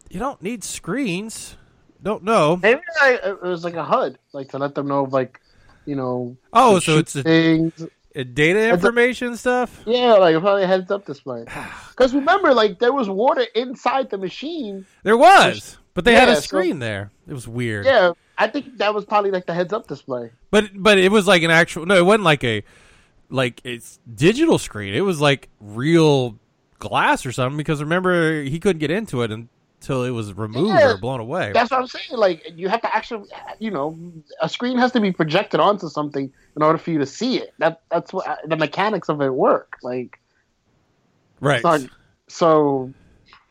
You 0.10 0.20
don't 0.20 0.42
need 0.42 0.64
screens. 0.64 1.58
Don't 2.02 2.24
know. 2.24 2.58
Maybe 2.58 2.82
I, 3.02 3.20
it 3.24 3.42
was 3.42 3.64
like 3.64 3.76
a 3.76 3.84
HUD, 3.84 4.20
like 4.34 4.50
to 4.50 4.58
let 4.58 4.76
them 4.76 4.88
know, 4.88 5.06
like 5.06 5.40
you 5.86 5.96
know. 5.96 6.36
Oh, 6.52 6.80
so 6.80 6.98
it's 6.98 7.16
a- 7.16 7.24
things. 7.24 7.88
Uh, 8.16 8.24
data 8.24 8.60
a- 8.60 8.74
information 8.74 9.36
stuff. 9.38 9.82
Yeah, 9.86 10.14
like 10.14 10.40
probably 10.40 10.64
a 10.64 10.68
heads 10.68 10.92
up 10.92 11.06
display. 11.06 11.46
Because 11.90 12.14
remember, 12.16 12.54
like 12.54 12.80
there 12.80 12.92
was 12.94 13.08
water 13.10 13.46
inside 13.56 14.10
the 14.10 14.18
machine. 14.18 14.86
There 15.04 15.18
was, 15.18 15.78
but 15.94 16.06
they 16.06 16.14
had 16.16 16.28
Yeah, 16.28 16.34
a 16.34 16.36
so- 16.38 16.42
screen 16.42 16.80
there. 16.80 17.12
It 17.28 17.34
was 17.34 17.48
weird. 17.48 17.86
Yeah, 17.86 18.14
I 18.38 18.48
think 18.48 18.78
that 18.80 18.94
was 18.96 19.06
probably 19.06 19.30
like 19.32 19.46
the 19.46 19.54
heads 19.54 19.74
up 19.74 19.88
display. 19.88 20.32
But 20.52 20.72
but 20.74 20.98
it 20.98 21.12
was 21.12 21.28
like 21.28 21.44
an 21.44 21.52
actual. 21.52 21.86
No, 21.86 21.96
it 21.96 22.06
wasn't 22.06 22.24
like 22.24 22.44
a 22.44 22.64
like 23.30 23.62
it's 23.64 24.00
digital 24.14 24.58
screen. 24.58 24.94
It 24.94 25.02
was 25.02 25.22
like 25.22 25.50
real 25.60 26.38
glass 26.80 27.26
or 27.26 27.32
something. 27.32 27.58
Because 27.58 27.80
remember, 27.82 28.42
he 28.44 28.60
couldn't 28.60 28.80
get 28.80 28.92
into 28.92 29.22
it 29.22 29.32
until 29.84 30.06
it 30.06 30.12
was 30.12 30.34
removed 30.34 30.70
Yeah, 30.80 30.92
or 30.94 30.98
blown 30.98 31.20
away. 31.20 31.52
That's 31.54 31.70
what 31.70 31.82
I'm 31.82 31.88
saying. 31.88 32.06
Like 32.12 32.54
you 32.56 32.70
have 32.70 32.82
to 32.82 32.96
actually, 32.96 33.28
you 33.60 33.70
know, 33.70 33.98
a 34.42 34.48
screen 34.48 34.78
has 34.78 34.94
to 34.94 35.02
be 35.02 35.12
projected 35.12 35.60
onto 35.60 35.90
something 35.90 36.32
in 36.56 36.64
order 36.64 36.78
for 36.78 36.92
you 36.92 37.00
to 37.00 37.06
see 37.06 37.38
it. 37.38 37.54
That 37.60 37.82
that's 37.92 38.14
what 38.14 38.40
the 38.48 38.56
mechanics 38.56 39.10
of 39.10 39.22
it 39.22 39.34
work. 39.34 39.78
Like 39.84 40.20
right. 41.40 41.64
not- 41.64 41.82
so. 42.28 42.92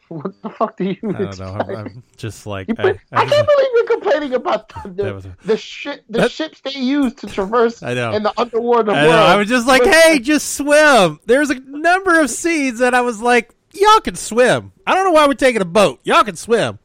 What 0.08 0.42
the 0.42 0.50
fuck 0.50 0.76
do 0.76 0.84
you? 0.84 0.98
I 1.04 1.12
don't 1.12 1.38
know. 1.38 1.56
I'm, 1.58 1.70
I'm 1.86 2.02
just 2.18 2.44
like 2.46 2.68
I, 2.78 2.82
I 2.90 2.98
I 3.12 3.24
can't 3.24 3.48
believe 3.48 3.68
you're 3.74 3.86
complaining 3.86 4.34
about 4.34 4.68
the 4.68 4.90
the, 4.90 5.16
a- 5.16 5.46
the 5.46 5.56
shit 5.56 6.04
the 6.10 6.18
That- 6.20 6.30
ships 6.30 6.60
they 6.60 6.72
use 6.72 7.14
to 7.14 7.26
traverse 7.28 7.82
I 7.82 7.94
know. 7.94 8.12
in 8.12 8.22
the 8.22 8.32
underwater 8.38 8.90
I, 8.90 9.04
world. 9.04 9.10
know, 9.14 9.22
I 9.22 9.36
was 9.36 9.48
just 9.48 9.66
like, 9.66 9.82
hey, 9.84 10.18
just 10.18 10.54
swim. 10.54 11.18
There's 11.24 11.48
a 11.48 11.58
number 11.60 12.20
of 12.20 12.28
scenes 12.28 12.80
that 12.80 12.92
I 12.94 13.00
was 13.00 13.22
like, 13.22 13.54
y'all 13.74 14.00
can 14.00 14.16
swim. 14.16 14.72
I 14.86 14.94
don't 14.94 15.04
know 15.04 15.12
why 15.12 15.26
we're 15.26 15.34
taking 15.34 15.62
a 15.62 15.66
boat. 15.66 16.00
Y'all 16.04 16.24
can 16.24 16.36
swim. 16.36 16.78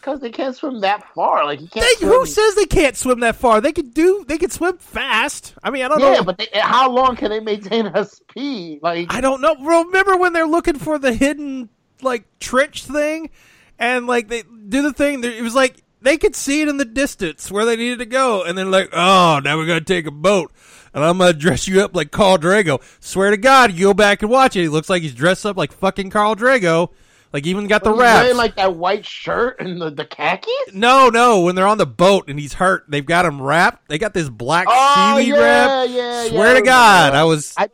because 0.00 0.20
they 0.20 0.30
can't 0.30 0.54
swim 0.56 0.80
that 0.80 1.04
far. 1.14 1.44
Like 1.44 1.60
you 1.60 1.68
can't. 1.68 1.92
They, 2.00 2.06
who 2.06 2.26
says 2.26 2.54
they 2.54 2.66
can't 2.66 2.96
swim 2.96 3.20
that 3.20 3.36
far? 3.36 3.60
They 3.60 3.72
can 3.72 3.90
do. 3.90 4.24
They 4.26 4.38
can 4.38 4.50
swim 4.50 4.78
fast. 4.78 5.54
I 5.62 5.70
mean, 5.70 5.84
I 5.84 5.88
don't 5.88 6.00
Yeah, 6.00 6.06
know. 6.06 6.12
Yeah, 6.14 6.22
but 6.22 6.38
they, 6.38 6.48
how 6.54 6.90
long 6.90 7.16
can 7.16 7.30
they 7.30 7.40
maintain 7.40 7.86
a 7.86 8.04
speed? 8.04 8.80
Like 8.82 9.06
I 9.08 9.20
don't 9.20 9.40
know. 9.40 9.54
Remember 9.56 10.16
when 10.16 10.32
they're 10.32 10.46
looking 10.46 10.78
for 10.78 10.98
the 10.98 11.12
hidden 11.14 11.68
like 12.02 12.24
trench 12.40 12.84
thing, 12.84 13.30
and 13.78 14.06
like 14.06 14.28
they 14.28 14.42
do 14.42 14.82
the 14.82 14.92
thing? 14.92 15.24
It 15.24 15.42
was 15.42 15.54
like 15.54 15.76
they 16.00 16.16
could 16.16 16.36
see 16.36 16.62
it 16.62 16.68
in 16.68 16.76
the 16.76 16.84
distance 16.84 17.50
where 17.50 17.64
they 17.64 17.76
needed 17.76 17.98
to 18.00 18.06
go, 18.06 18.44
and 18.44 18.56
then 18.56 18.70
like, 18.70 18.90
oh, 18.92 19.40
now 19.42 19.56
we're 19.56 19.66
gonna 19.66 19.80
take 19.80 20.06
a 20.06 20.10
boat, 20.12 20.52
and 20.94 21.04
I'm 21.04 21.18
gonna 21.18 21.32
dress 21.32 21.66
you 21.68 21.82
up 21.82 21.94
like 21.94 22.10
Khal 22.10 22.38
Drogo. 22.38 22.82
Swear 23.00 23.30
to 23.30 23.36
God, 23.36 23.72
you 23.72 23.86
go 23.86 23.94
back 23.94 24.22
and 24.22 24.30
watch 24.30 24.56
it. 24.56 24.62
He 24.62 24.68
looks 24.68 24.88
like 24.88 25.02
he's 25.02 25.14
dressed 25.14 25.44
up 25.46 25.56
like 25.56 25.72
fucking 25.72 26.10
Khal 26.10 26.36
Drogo. 26.36 26.90
Like 27.32 27.46
even 27.46 27.66
got 27.66 27.84
the 27.84 27.90
He's 27.92 28.00
wraps. 28.00 28.22
wearing 28.22 28.36
like 28.38 28.56
that 28.56 28.74
white 28.76 29.04
shirt 29.04 29.60
and 29.60 29.78
the, 29.82 29.90
the 29.90 30.06
khakis. 30.06 30.48
no, 30.72 31.10
no. 31.10 31.42
When 31.42 31.54
they're 31.56 31.66
on 31.66 31.76
the 31.76 31.84
boat 31.86 32.24
and 32.28 32.38
he's 32.40 32.54
hurt, 32.54 32.84
they've 32.88 33.04
got 33.04 33.26
him 33.26 33.42
wrapped. 33.42 33.86
They 33.88 33.98
got 33.98 34.14
this 34.14 34.30
black 34.30 34.66
Oh 34.68 35.16
seaweed 35.16 35.28
yeah, 35.34 35.38
wrap. 35.38 35.88
yeah, 35.90 36.22
yeah. 36.24 36.28
Swear 36.30 36.56
I 36.56 36.60
to 36.60 36.62
God, 36.64 37.14
I 37.14 37.24
was. 37.24 37.52
I, 37.58 37.68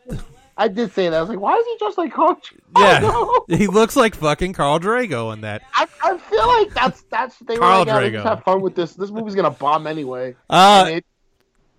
I 0.57 0.67
did 0.67 0.91
say 0.93 1.07
that. 1.09 1.15
I 1.17 1.21
was 1.21 1.29
like, 1.29 1.39
why 1.39 1.55
is 1.55 1.65
he 1.65 1.75
just 1.79 1.97
like 1.97 2.13
Khal? 2.13 2.35
yeah, 2.77 2.99
Oh, 3.03 3.45
no. 3.47 3.57
he 3.57 3.67
looks 3.67 3.95
like 3.95 4.13
fucking 4.15 4.51
Khal 4.53 4.81
Drogo 4.81 5.31
in 5.33 5.39
that. 5.41 5.61
I, 5.73 5.87
I 6.03 6.17
feel 6.17 6.47
like 6.47 6.73
that's 6.73 7.03
that's 7.03 7.37
they 7.39 7.55
Khal 7.55 7.85
were 7.85 7.85
like, 7.85 7.87
yeah, 7.87 8.01
Drogo. 8.09 8.11
just 8.13 8.25
have 8.27 8.43
fun 8.43 8.59
with 8.61 8.75
this. 8.75 8.93
This 8.93 9.09
movie's 9.09 9.35
gonna 9.35 9.51
bomb 9.51 9.87
anyway. 9.87 10.35
Uh, 10.49 10.85
it, 10.95 11.05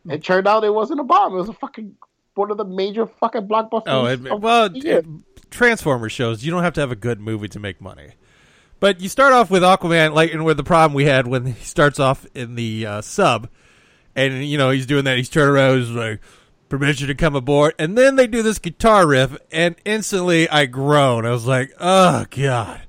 it 0.08 0.24
turned 0.24 0.46
out 0.46 0.64
it 0.64 0.74
wasn't 0.74 1.00
a 1.00 1.04
bomb. 1.04 1.32
It 1.32 1.36
was 1.36 1.48
a 1.48 1.54
fucking 1.54 1.96
one 2.34 2.50
of 2.50 2.56
the 2.56 2.64
major 2.64 3.06
fucking 3.06 3.48
blockbusters. 3.48 3.82
Oh, 3.86 4.06
it, 4.06 4.26
of 4.26 4.42
well, 4.42 4.68
the 4.68 4.78
year. 4.78 4.98
it, 4.98 5.06
Transformers 5.50 6.12
shows 6.12 6.44
you 6.44 6.50
don't 6.50 6.62
have 6.62 6.74
to 6.74 6.80
have 6.80 6.90
a 6.90 6.96
good 6.96 7.20
movie 7.20 7.48
to 7.48 7.58
make 7.58 7.80
money. 7.80 8.12
But 8.78 9.00
you 9.00 9.08
start 9.08 9.32
off 9.32 9.50
with 9.50 9.62
Aquaman, 9.62 10.12
like, 10.12 10.34
and 10.34 10.44
with 10.44 10.58
the 10.58 10.64
problem 10.64 10.94
we 10.94 11.06
had 11.06 11.26
when 11.26 11.46
he 11.46 11.64
starts 11.64 11.98
off 11.98 12.26
in 12.34 12.54
the 12.54 12.86
uh, 12.86 13.00
sub, 13.00 13.48
and 14.14 14.44
you 14.44 14.58
know 14.58 14.70
he's 14.70 14.86
doing 14.86 15.04
that. 15.04 15.16
He's 15.16 15.28
turning 15.28 15.54
around, 15.54 15.78
he's 15.78 15.90
like, 15.90 16.20
"Permission 16.68 17.08
to 17.08 17.14
come 17.14 17.34
aboard," 17.34 17.74
and 17.78 17.96
then 17.96 18.16
they 18.16 18.26
do 18.26 18.42
this 18.42 18.58
guitar 18.58 19.06
riff, 19.06 19.36
and 19.50 19.76
instantly 19.84 20.48
I 20.48 20.66
groan. 20.66 21.24
I 21.24 21.30
was 21.30 21.46
like, 21.46 21.72
"Oh 21.80 22.26
god," 22.30 22.82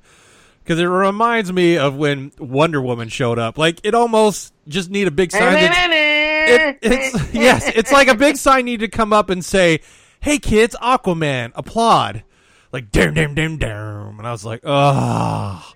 because 0.63 0.80
it 0.80 0.86
reminds 0.86 1.53
me 1.53 1.77
of 1.77 1.95
when 1.95 2.34
Wonder 2.38 2.82
Woman 2.82 3.08
showed 3.08 3.39
up. 3.39 3.58
Like, 3.58 3.80
it 3.84 3.95
almost 3.95 4.53
just 4.67 4.89
need 4.89 5.08
a 5.08 5.12
big 5.12 5.32
sign. 5.32 5.53
that- 5.53 6.03
it, 6.47 6.79
it's 6.81 7.33
yes, 7.33 7.71
it's 7.75 7.91
like 7.91 8.07
a 8.07 8.15
big 8.15 8.38
sign 8.38 8.65
needed 8.65 8.91
to 8.91 8.97
come 8.97 9.13
up 9.13 9.29
and 9.29 9.43
say, 9.43 9.81
"Hey 10.19 10.39
kids, 10.39 10.75
Aquaman, 10.81 11.51
applaud!" 11.55 12.23
Like 12.71 12.91
damn, 12.91 13.13
damn, 13.13 13.36
damn, 13.36 13.57
damn, 13.57 14.19
and 14.19 14.27
I 14.27 14.31
was 14.31 14.45
like, 14.45 14.62
"Oh," 14.63 15.71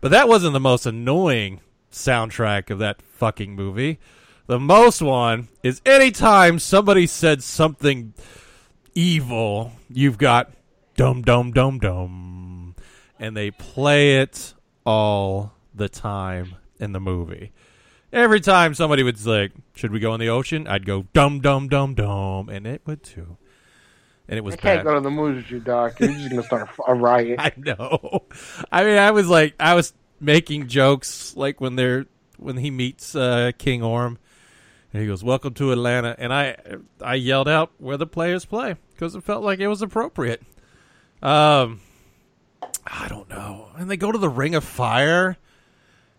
but 0.00 0.10
that 0.10 0.28
wasn't 0.28 0.52
the 0.52 0.60
most 0.60 0.86
annoying 0.86 1.60
soundtrack 1.92 2.70
of 2.70 2.78
that 2.78 3.02
fucking 3.02 3.54
movie. 3.54 3.98
The 4.46 4.58
most 4.58 5.00
one 5.00 5.48
is 5.62 5.80
anytime 5.86 6.58
somebody 6.58 7.06
said 7.06 7.42
something 7.42 8.14
evil, 8.94 9.72
you've 9.88 10.18
got 10.18 10.52
dum 10.96 11.22
dum 11.22 11.52
dum 11.52 11.78
dum, 11.78 12.74
and 13.18 13.36
they 13.36 13.50
play 13.50 14.18
it 14.18 14.54
all 14.84 15.52
the 15.74 15.88
time 15.88 16.56
in 16.78 16.92
the 16.92 17.00
movie. 17.00 17.52
Every 18.12 18.40
time 18.40 18.74
somebody 18.74 19.02
would 19.02 19.24
like, 19.24 19.52
"Should 19.80 19.92
we 19.92 19.98
go 19.98 20.12
in 20.12 20.20
the 20.20 20.28
ocean?" 20.28 20.66
I'd 20.66 20.84
go 20.84 21.06
dum 21.14 21.40
dum 21.40 21.68
dum 21.68 21.94
dum, 21.94 22.50
and 22.50 22.66
it 22.66 22.82
would 22.86 23.02
too. 23.02 23.38
And 24.28 24.36
it 24.36 24.42
was 24.42 24.54
I 24.54 24.58
can't 24.58 24.78
bad. 24.80 24.84
go 24.84 24.94
to 24.94 25.00
the 25.00 25.10
movies 25.10 25.44
with 25.44 25.50
you, 25.50 25.60
Doc. 25.60 25.98
You're 25.98 26.12
just 26.12 26.28
gonna 26.28 26.42
start 26.42 26.68
a 26.86 26.94
riot. 26.94 27.36
I 27.38 27.52
know. 27.56 28.24
I 28.70 28.84
mean, 28.84 28.98
I 28.98 29.10
was 29.10 29.26
like, 29.28 29.54
I 29.58 29.74
was 29.74 29.94
making 30.20 30.68
jokes 30.68 31.34
like 31.34 31.62
when 31.62 31.76
they're 31.76 32.04
when 32.36 32.58
he 32.58 32.70
meets 32.70 33.16
uh, 33.16 33.52
King 33.56 33.82
Orm, 33.82 34.18
and 34.92 35.00
he 35.02 35.08
goes, 35.08 35.24
"Welcome 35.24 35.54
to 35.54 35.72
Atlanta," 35.72 36.14
and 36.18 36.32
I 36.32 36.56
I 37.02 37.14
yelled 37.14 37.48
out 37.48 37.72
where 37.78 37.96
the 37.96 38.06
players 38.06 38.44
play 38.44 38.76
because 38.94 39.14
it 39.14 39.24
felt 39.24 39.42
like 39.42 39.60
it 39.60 39.68
was 39.68 39.80
appropriate. 39.80 40.42
Um, 41.22 41.80
I 42.86 43.08
don't 43.08 43.30
know, 43.30 43.68
and 43.76 43.90
they 43.90 43.96
go 43.96 44.12
to 44.12 44.18
the 44.18 44.28
Ring 44.28 44.54
of 44.54 44.62
Fire. 44.62 45.38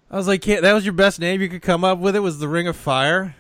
I 0.09 0.17
was 0.17 0.27
like, 0.27 0.41
"Can't 0.41 0.63
that 0.63 0.73
was 0.73 0.83
your 0.83 0.93
best 0.93 1.19
name 1.19 1.41
you 1.41 1.47
could 1.49 1.61
come 1.61 1.83
up 1.83 1.99
with? 1.99 2.15
It 2.15 2.21
was 2.21 2.39
the 2.39 2.47
Ring 2.47 2.67
of 2.67 2.75
Fire." 2.75 3.35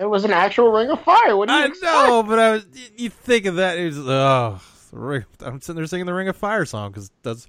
It 0.00 0.08
was 0.08 0.24
an 0.24 0.32
actual 0.32 0.72
ring 0.72 0.88
of 0.88 1.02
fire. 1.02 1.36
What 1.36 1.48
do 1.48 1.54
you 1.54 1.60
I 1.60 1.66
expect? 1.66 1.92
know, 1.92 2.22
but 2.22 2.38
I 2.38 2.52
was. 2.52 2.66
You 2.96 3.10
think 3.10 3.44
of 3.44 3.56
that? 3.56 3.76
It 3.76 3.84
was, 3.84 3.98
oh, 3.98 4.58
ring, 4.92 5.26
I'm 5.40 5.60
sitting 5.60 5.76
there 5.76 5.86
singing 5.86 6.06
the 6.06 6.14
Ring 6.14 6.26
of 6.28 6.36
Fire 6.36 6.64
song 6.64 6.90
because 6.90 7.10
that's 7.22 7.46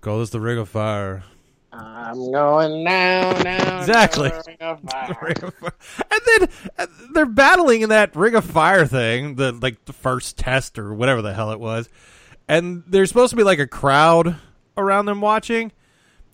call 0.00 0.20
this 0.20 0.30
the 0.30 0.38
Ring 0.40 0.58
of 0.58 0.68
Fire. 0.68 1.24
I'm 1.72 2.30
going 2.30 2.84
down, 2.84 3.42
down. 3.42 3.80
Exactly. 3.80 4.28
the 4.28 4.44
ring 4.46 4.56
of 4.60 4.80
fire. 4.90 5.18
Ring 5.22 5.42
of 5.42 5.54
Fire. 5.54 5.72
And 6.10 6.20
then 6.78 6.88
they're 7.14 7.26
battling 7.26 7.80
in 7.80 7.88
that 7.88 8.14
Ring 8.14 8.36
of 8.36 8.44
Fire 8.44 8.86
thing, 8.86 9.34
the 9.34 9.50
like 9.52 9.84
the 9.86 9.92
first 9.92 10.36
test 10.38 10.78
or 10.78 10.94
whatever 10.94 11.20
the 11.20 11.34
hell 11.34 11.50
it 11.50 11.58
was. 11.58 11.88
And 12.46 12.84
there's 12.86 13.08
supposed 13.08 13.30
to 13.30 13.36
be 13.36 13.42
like 13.42 13.58
a 13.58 13.66
crowd 13.66 14.36
around 14.76 15.06
them 15.06 15.20
watching. 15.20 15.72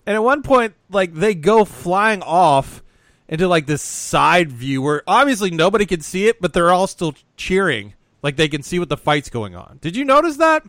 And 0.05 0.15
at 0.15 0.23
one 0.23 0.43
point, 0.43 0.75
like 0.91 1.13
they 1.13 1.33
go 1.33 1.65
flying 1.65 2.21
off 2.21 2.83
into 3.29 3.47
like 3.47 3.67
this 3.67 3.81
side 3.81 4.51
view 4.51 4.81
where 4.81 5.03
obviously 5.07 5.51
nobody 5.51 5.85
can 5.85 6.01
see 6.01 6.27
it, 6.27 6.41
but 6.41 6.51
they're 6.51 6.71
all 6.71 6.87
still 6.87 7.13
cheering. 7.37 7.93
Like 8.21 8.35
they 8.35 8.49
can 8.49 8.63
see 8.63 8.79
what 8.79 8.89
the 8.89 8.97
fight's 8.97 9.29
going 9.29 9.55
on. 9.55 9.77
Did 9.81 9.95
you 9.95 10.03
notice 10.03 10.37
that? 10.37 10.63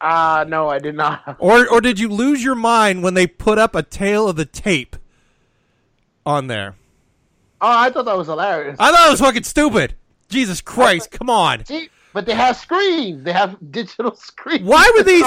Uh 0.00 0.44
no, 0.48 0.68
I 0.68 0.78
did 0.78 0.96
not. 0.96 1.36
Or 1.38 1.68
or 1.68 1.80
did 1.80 2.00
you 2.00 2.08
lose 2.08 2.42
your 2.42 2.54
mind 2.54 3.02
when 3.02 3.14
they 3.14 3.26
put 3.26 3.58
up 3.58 3.74
a 3.74 3.82
tail 3.82 4.28
of 4.28 4.36
the 4.36 4.44
tape 4.44 4.96
on 6.24 6.48
there? 6.48 6.74
Oh, 7.60 7.68
I 7.68 7.90
thought 7.90 8.06
that 8.06 8.16
was 8.16 8.26
hilarious. 8.26 8.76
I 8.78 8.90
thought 8.90 9.06
it 9.06 9.10
was 9.10 9.20
fucking 9.20 9.44
stupid. 9.44 9.94
Jesus 10.28 10.60
Christ, 10.60 11.10
come 11.10 11.30
on. 11.30 11.64
But 12.12 12.26
they 12.26 12.34
have 12.34 12.56
screens. 12.56 13.24
They 13.24 13.32
have 13.32 13.56
digital 13.70 14.14
screens. 14.16 14.62
Why 14.66 14.90
would 14.94 15.06
these 15.06 15.24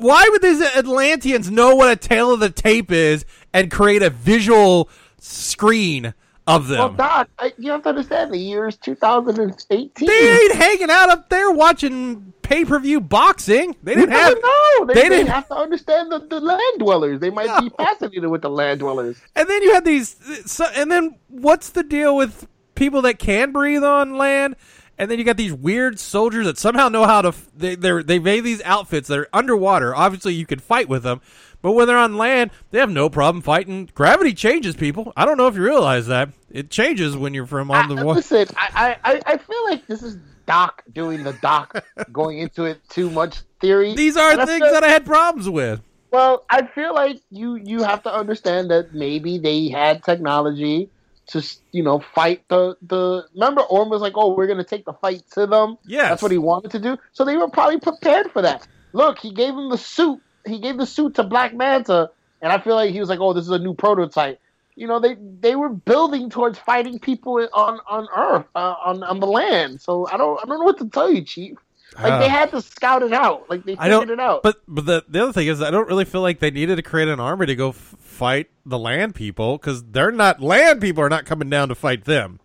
why 0.00 0.28
would 0.30 0.42
these 0.42 0.62
Atlanteans 0.62 1.50
know 1.50 1.74
what 1.74 1.90
a 1.90 1.96
tail 1.96 2.32
of 2.32 2.40
the 2.40 2.50
tape 2.50 2.90
is 2.90 3.24
and 3.52 3.70
create 3.70 4.02
a 4.02 4.10
visual 4.10 4.88
screen 5.22 6.14
of 6.46 6.68
Well, 6.68 6.88
them? 6.88 6.96
Doc, 6.96 7.28
I, 7.38 7.52
you 7.58 7.70
have 7.70 7.82
to 7.84 7.90
understand 7.90 8.32
the 8.32 8.38
year 8.38 8.66
is 8.68 8.76
2018. 8.76 10.06
they 10.06 10.30
ain't 10.32 10.54
hanging 10.54 10.90
out 10.90 11.08
up 11.10 11.28
there 11.28 11.50
watching 11.52 12.32
pay-per-view 12.42 13.00
boxing. 13.02 13.76
They 13.82 13.94
didn't 13.94 14.10
have 14.10 14.34
know. 14.42 14.86
They, 14.86 14.94
they 14.94 15.02
they 15.02 15.08
didn't- 15.08 15.28
have 15.28 15.48
to 15.48 15.54
understand 15.54 16.10
the, 16.10 16.18
the 16.20 16.40
land 16.40 16.78
dwellers. 16.80 17.20
They 17.20 17.30
might 17.30 17.60
be 17.60 17.68
fascinated 17.70 18.26
with 18.28 18.42
the 18.42 18.50
land 18.50 18.80
dwellers. 18.80 19.16
And 19.36 19.48
then 19.48 19.62
you 19.62 19.72
had 19.74 19.84
these 19.84 20.16
so, 20.50 20.66
and 20.74 20.90
then 20.90 21.16
what's 21.28 21.70
the 21.70 21.84
deal 21.84 22.16
with 22.16 22.46
people 22.74 23.02
that 23.02 23.18
can 23.20 23.52
breathe 23.52 23.84
on 23.84 24.16
land 24.16 24.56
And 24.98 25.10
then 25.10 25.18
you 25.18 25.24
got 25.24 25.36
these 25.36 25.52
weird 25.52 25.98
soldiers 26.00 26.46
that 26.46 26.58
somehow 26.58 26.88
know 26.88 27.06
how 27.06 27.22
to. 27.22 27.32
They 27.56 27.76
they're, 27.76 28.02
they 28.02 28.18
made 28.18 28.40
these 28.40 28.60
outfits 28.62 29.08
that 29.08 29.18
are 29.18 29.28
underwater. 29.32 29.94
Obviously, 29.94 30.34
you 30.34 30.46
could 30.46 30.62
fight 30.62 30.88
with 30.88 31.02
them, 31.04 31.20
but 31.62 31.72
when 31.72 31.86
they're 31.86 31.96
on 31.96 32.16
land, 32.18 32.50
they 32.70 32.78
have 32.80 32.90
no 32.90 33.08
problem 33.08 33.40
fighting. 33.42 33.88
Gravity 33.94 34.34
changes 34.34 34.76
people. 34.76 35.12
I 35.16 35.24
don't 35.24 35.36
know 35.38 35.46
if 35.46 35.54
you 35.56 35.62
realize 35.62 36.08
that 36.08 36.30
it 36.50 36.68
changes 36.70 37.16
when 37.16 37.32
you're 37.34 37.46
from 37.46 37.70
on 37.70 37.88
the 37.88 37.96
I, 37.96 38.02
water. 38.02 38.16
listen, 38.18 38.46
I, 38.56 38.96
I, 39.04 39.12
I- 39.14 39.22
I 39.26 39.36
feel 39.38 39.64
like 39.64 39.86
this 39.86 40.02
is 40.02 40.18
Doc 40.46 40.82
doing 40.92 41.22
the 41.22 41.32
Doc 41.34 41.82
going 42.12 42.40
into 42.40 42.64
it 42.64 42.80
too 42.88 43.08
much 43.10 43.42
theory. 43.60 43.94
These 43.94 44.16
are 44.16 44.32
And 44.32 44.40
I 44.42 44.44
things 44.46 44.64
feel- 44.64 44.72
that 44.72 44.84
I 44.84 44.88
had 44.88 45.06
problems 45.06 45.48
with. 45.48 45.80
Well, 46.10 46.44
I 46.50 46.66
feel 46.66 46.94
like 46.94 47.20
you 47.30 47.54
you 47.56 47.82
have 47.84 48.02
to 48.02 48.12
understand 48.12 48.70
that 48.70 48.92
maybe 48.92 49.38
they 49.38 49.68
had 49.70 50.02
technology 50.04 50.90
to 51.28 51.42
you 51.70 51.82
know 51.82 52.00
fight 52.14 52.42
the 52.48 52.76
the. 52.82 53.24
Remember, 53.32 53.62
Orm 53.62 53.88
was 53.88 54.02
like, 54.02 54.12
"Oh, 54.16 54.34
we're 54.34 54.46
gonna 54.46 54.62
take 54.62 54.84
the 54.84 54.92
fight 54.92 55.22
to 55.32 55.46
them." 55.46 55.78
Yeah, 55.86 56.10
that's 56.10 56.20
what 56.22 56.30
he 56.30 56.36
wanted 56.36 56.72
to 56.72 56.80
do. 56.80 56.98
So 57.12 57.24
they 57.24 57.36
were 57.36 57.48
probably 57.48 57.80
prepared 57.80 58.30
for 58.30 58.42
that. 58.42 58.66
Look, 58.92 59.20
he 59.20 59.32
gave 59.32 59.54
him 59.54 59.70
the 59.70 59.78
suit. 59.78 60.20
He 60.46 60.58
gave 60.58 60.76
the 60.78 60.86
suit 60.86 61.14
to 61.14 61.22
Black 61.22 61.54
Manta, 61.54 62.10
and 62.40 62.52
I 62.52 62.58
feel 62.58 62.74
like 62.74 62.92
he 62.92 63.00
was 63.00 63.08
like, 63.08 63.20
"Oh, 63.20 63.32
this 63.32 63.44
is 63.44 63.50
a 63.50 63.58
new 63.58 63.74
prototype." 63.74 64.40
You 64.74 64.86
know, 64.86 64.98
they 65.00 65.16
they 65.40 65.54
were 65.54 65.68
building 65.68 66.30
towards 66.30 66.58
fighting 66.58 66.98
people 66.98 67.46
on 67.52 67.78
on 67.88 68.08
Earth 68.16 68.46
uh, 68.54 68.74
on 68.84 69.02
on 69.02 69.20
the 69.20 69.26
land. 69.26 69.80
So 69.80 70.08
I 70.10 70.16
don't 70.16 70.38
I 70.42 70.46
don't 70.46 70.58
know 70.58 70.64
what 70.64 70.78
to 70.78 70.88
tell 70.88 71.12
you, 71.12 71.22
Chief. 71.22 71.58
Like 71.94 72.12
Ah. 72.14 72.18
they 72.20 72.28
had 72.28 72.50
to 72.52 72.62
scout 72.62 73.02
it 73.02 73.12
out. 73.12 73.50
Like 73.50 73.64
they 73.64 73.74
I 73.74 73.90
figured 73.90 74.08
don't. 74.08 74.10
it 74.18 74.20
out. 74.20 74.42
But 74.42 74.62
but 74.66 74.86
the 74.86 75.04
the 75.08 75.22
other 75.22 75.32
thing 75.34 75.46
is, 75.46 75.60
I 75.60 75.70
don't 75.70 75.86
really 75.88 76.06
feel 76.06 76.22
like 76.22 76.38
they 76.38 76.50
needed 76.50 76.76
to 76.76 76.82
create 76.82 77.08
an 77.08 77.20
army 77.20 77.44
to 77.46 77.54
go 77.54 77.68
f- 77.68 77.96
fight 78.00 78.48
the 78.64 78.78
land 78.78 79.14
people 79.14 79.58
because 79.58 79.84
they're 79.84 80.10
not 80.10 80.40
land 80.40 80.80
people 80.80 81.04
are 81.04 81.10
not 81.10 81.26
coming 81.26 81.50
down 81.50 81.68
to 81.68 81.74
fight 81.74 82.04
them. 82.04 82.40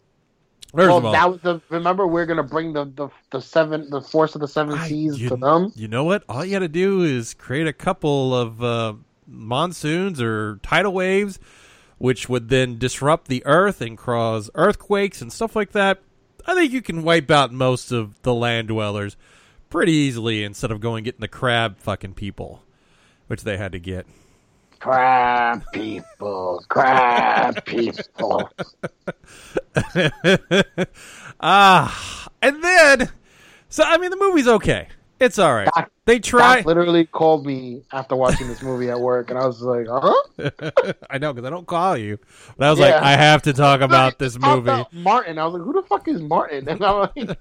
First 0.74 1.04
well, 1.04 1.12
that 1.14 1.30
was 1.30 1.42
the. 1.42 1.62
Remember, 1.70 2.06
we're 2.06 2.26
gonna 2.26 2.44
bring 2.44 2.74
the 2.74 2.86
the, 2.86 3.10
the 3.32 3.42
seven, 3.42 3.90
the 3.90 4.02
force 4.02 4.36
of 4.36 4.42
the 4.42 4.48
seven 4.48 4.78
seas 4.82 5.20
you, 5.20 5.30
to 5.30 5.38
them. 5.38 5.72
you 5.76 5.88
know 5.88 6.04
what? 6.04 6.24
All 6.28 6.44
you 6.44 6.52
got 6.52 6.60
to 6.60 6.68
do 6.68 7.04
is 7.04 7.34
create 7.34 7.68
a 7.68 7.74
couple 7.74 8.36
of 8.36 8.62
uh, 8.62 8.94
monsoons 9.26 10.22
or 10.22 10.60
tidal 10.64 10.94
waves, 10.94 11.40
which 11.98 12.28
would 12.28 12.50
then 12.50 12.78
disrupt 12.78 13.30
the 13.30 13.46
earth 13.46 13.82
and 13.82 13.98
cause 13.98 14.50
earthquakes 14.56 15.22
and 15.22 15.32
stuff 15.32 15.56
like 15.56 15.72
that. 15.72 16.02
I 16.46 16.54
think 16.54 16.74
you 16.74 16.82
can 16.82 17.04
wipe 17.04 17.32
out 17.32 17.54
most 17.54 17.92
of 17.92 18.22
the 18.24 18.34
land 18.34 18.68
dwellers 18.68 19.16
pretty 19.70 19.94
easily 19.94 20.44
instead 20.44 20.72
of 20.72 20.82
going 20.82 21.06
getting 21.06 21.22
the 21.22 21.28
crab 21.28 21.78
fucking 21.80 22.14
people, 22.14 22.64
which 23.28 23.44
they 23.44 23.58
had 23.58 23.72
to 23.72 23.80
get. 23.80 24.06
Crab 24.80 25.64
people, 25.74 26.64
crab 26.70 27.66
people. 27.66 28.50
ah, 31.40 32.28
and 32.42 32.64
then, 32.64 33.10
so 33.70 33.84
I 33.84 33.98
mean, 33.98 34.12
the 34.12 34.18
movie's 34.18 34.48
okay. 34.48 34.88
It's 35.20 35.40
all 35.40 35.54
right. 35.54 35.68
Doc- 35.76 35.92
they 36.06 36.20
try. 36.20 36.58
Doc 36.58 36.66
literally 36.66 37.06
called 37.06 37.46
me 37.46 37.82
after 37.92 38.16
watching 38.16 38.48
this 38.48 38.62
movie 38.62 38.90
at 38.90 39.00
work, 39.00 39.30
and 39.30 39.40
I 39.40 39.48
was 39.48 39.62
like, 39.62 39.88
"Huh?" 39.90 40.52
I 41.10 41.18
know 41.18 41.34
because 41.34 41.46
I 41.46 41.50
don't 41.50 41.66
call 41.66 41.98
you, 41.98 42.20
but 42.56 42.68
I 42.68 42.70
was 42.70 42.80
like, 42.80 42.94
I 42.94 43.16
have 43.16 43.42
to 43.44 43.54
talk 43.54 43.82
about 43.82 44.20
this 44.20 44.38
movie. 44.40 44.70
out 44.70 44.94
Martin. 44.94 45.40
I 45.40 45.46
was 45.46 45.56
like, 45.56 45.64
"Who 45.64 45.74
the 45.74 45.82
fuck 45.88 46.08
is 46.08 46.22
Martin?" 46.22 46.70
And 46.78 46.84
I'm 46.84 47.10
like, 47.16 47.38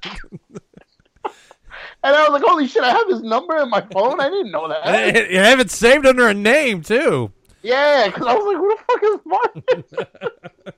and 2.03 2.15
I 2.15 2.29
was 2.29 2.41
like, 2.41 2.49
"Holy 2.49 2.67
shit! 2.67 2.83
I 2.83 2.91
have 2.91 3.09
his 3.09 3.23
number 3.23 3.57
in 3.59 3.71
my 3.71 3.81
phone. 3.93 4.21
I 4.21 4.29
didn't 4.29 4.51
know 4.53 4.69
that." 4.69 4.81
I 4.87 5.41
I 5.41 5.49
have 5.49 5.61
it 5.61 5.71
saved 5.71 6.07
under 6.07 6.29
a 6.29 6.35
name 6.35 6.83
too. 6.83 7.33
yeah, 7.63 8.07
because 8.07 8.27
I 8.27 8.35
was 8.35 8.47
like, 8.47 8.57
"Who 8.57 8.77
the 8.77 8.83
fuck 8.87 9.03
is 9.05 10.07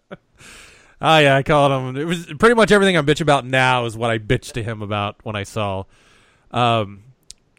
Martin?" 0.08 0.18
Oh 1.00 1.18
yeah, 1.18 1.36
I 1.36 1.42
called 1.42 1.72
him. 1.72 1.96
It 2.00 2.04
was 2.06 2.26
pretty 2.38 2.54
much 2.54 2.70
everything 2.70 2.96
I 2.96 3.02
bitch 3.02 3.20
about 3.20 3.44
now 3.44 3.84
is 3.84 3.96
what 3.96 4.10
I 4.10 4.18
bitched 4.18 4.52
to 4.52 4.62
him 4.62 4.82
about 4.82 5.16
when 5.24 5.36
I 5.36 5.42
saw. 5.42 5.84
Um, 6.50 7.04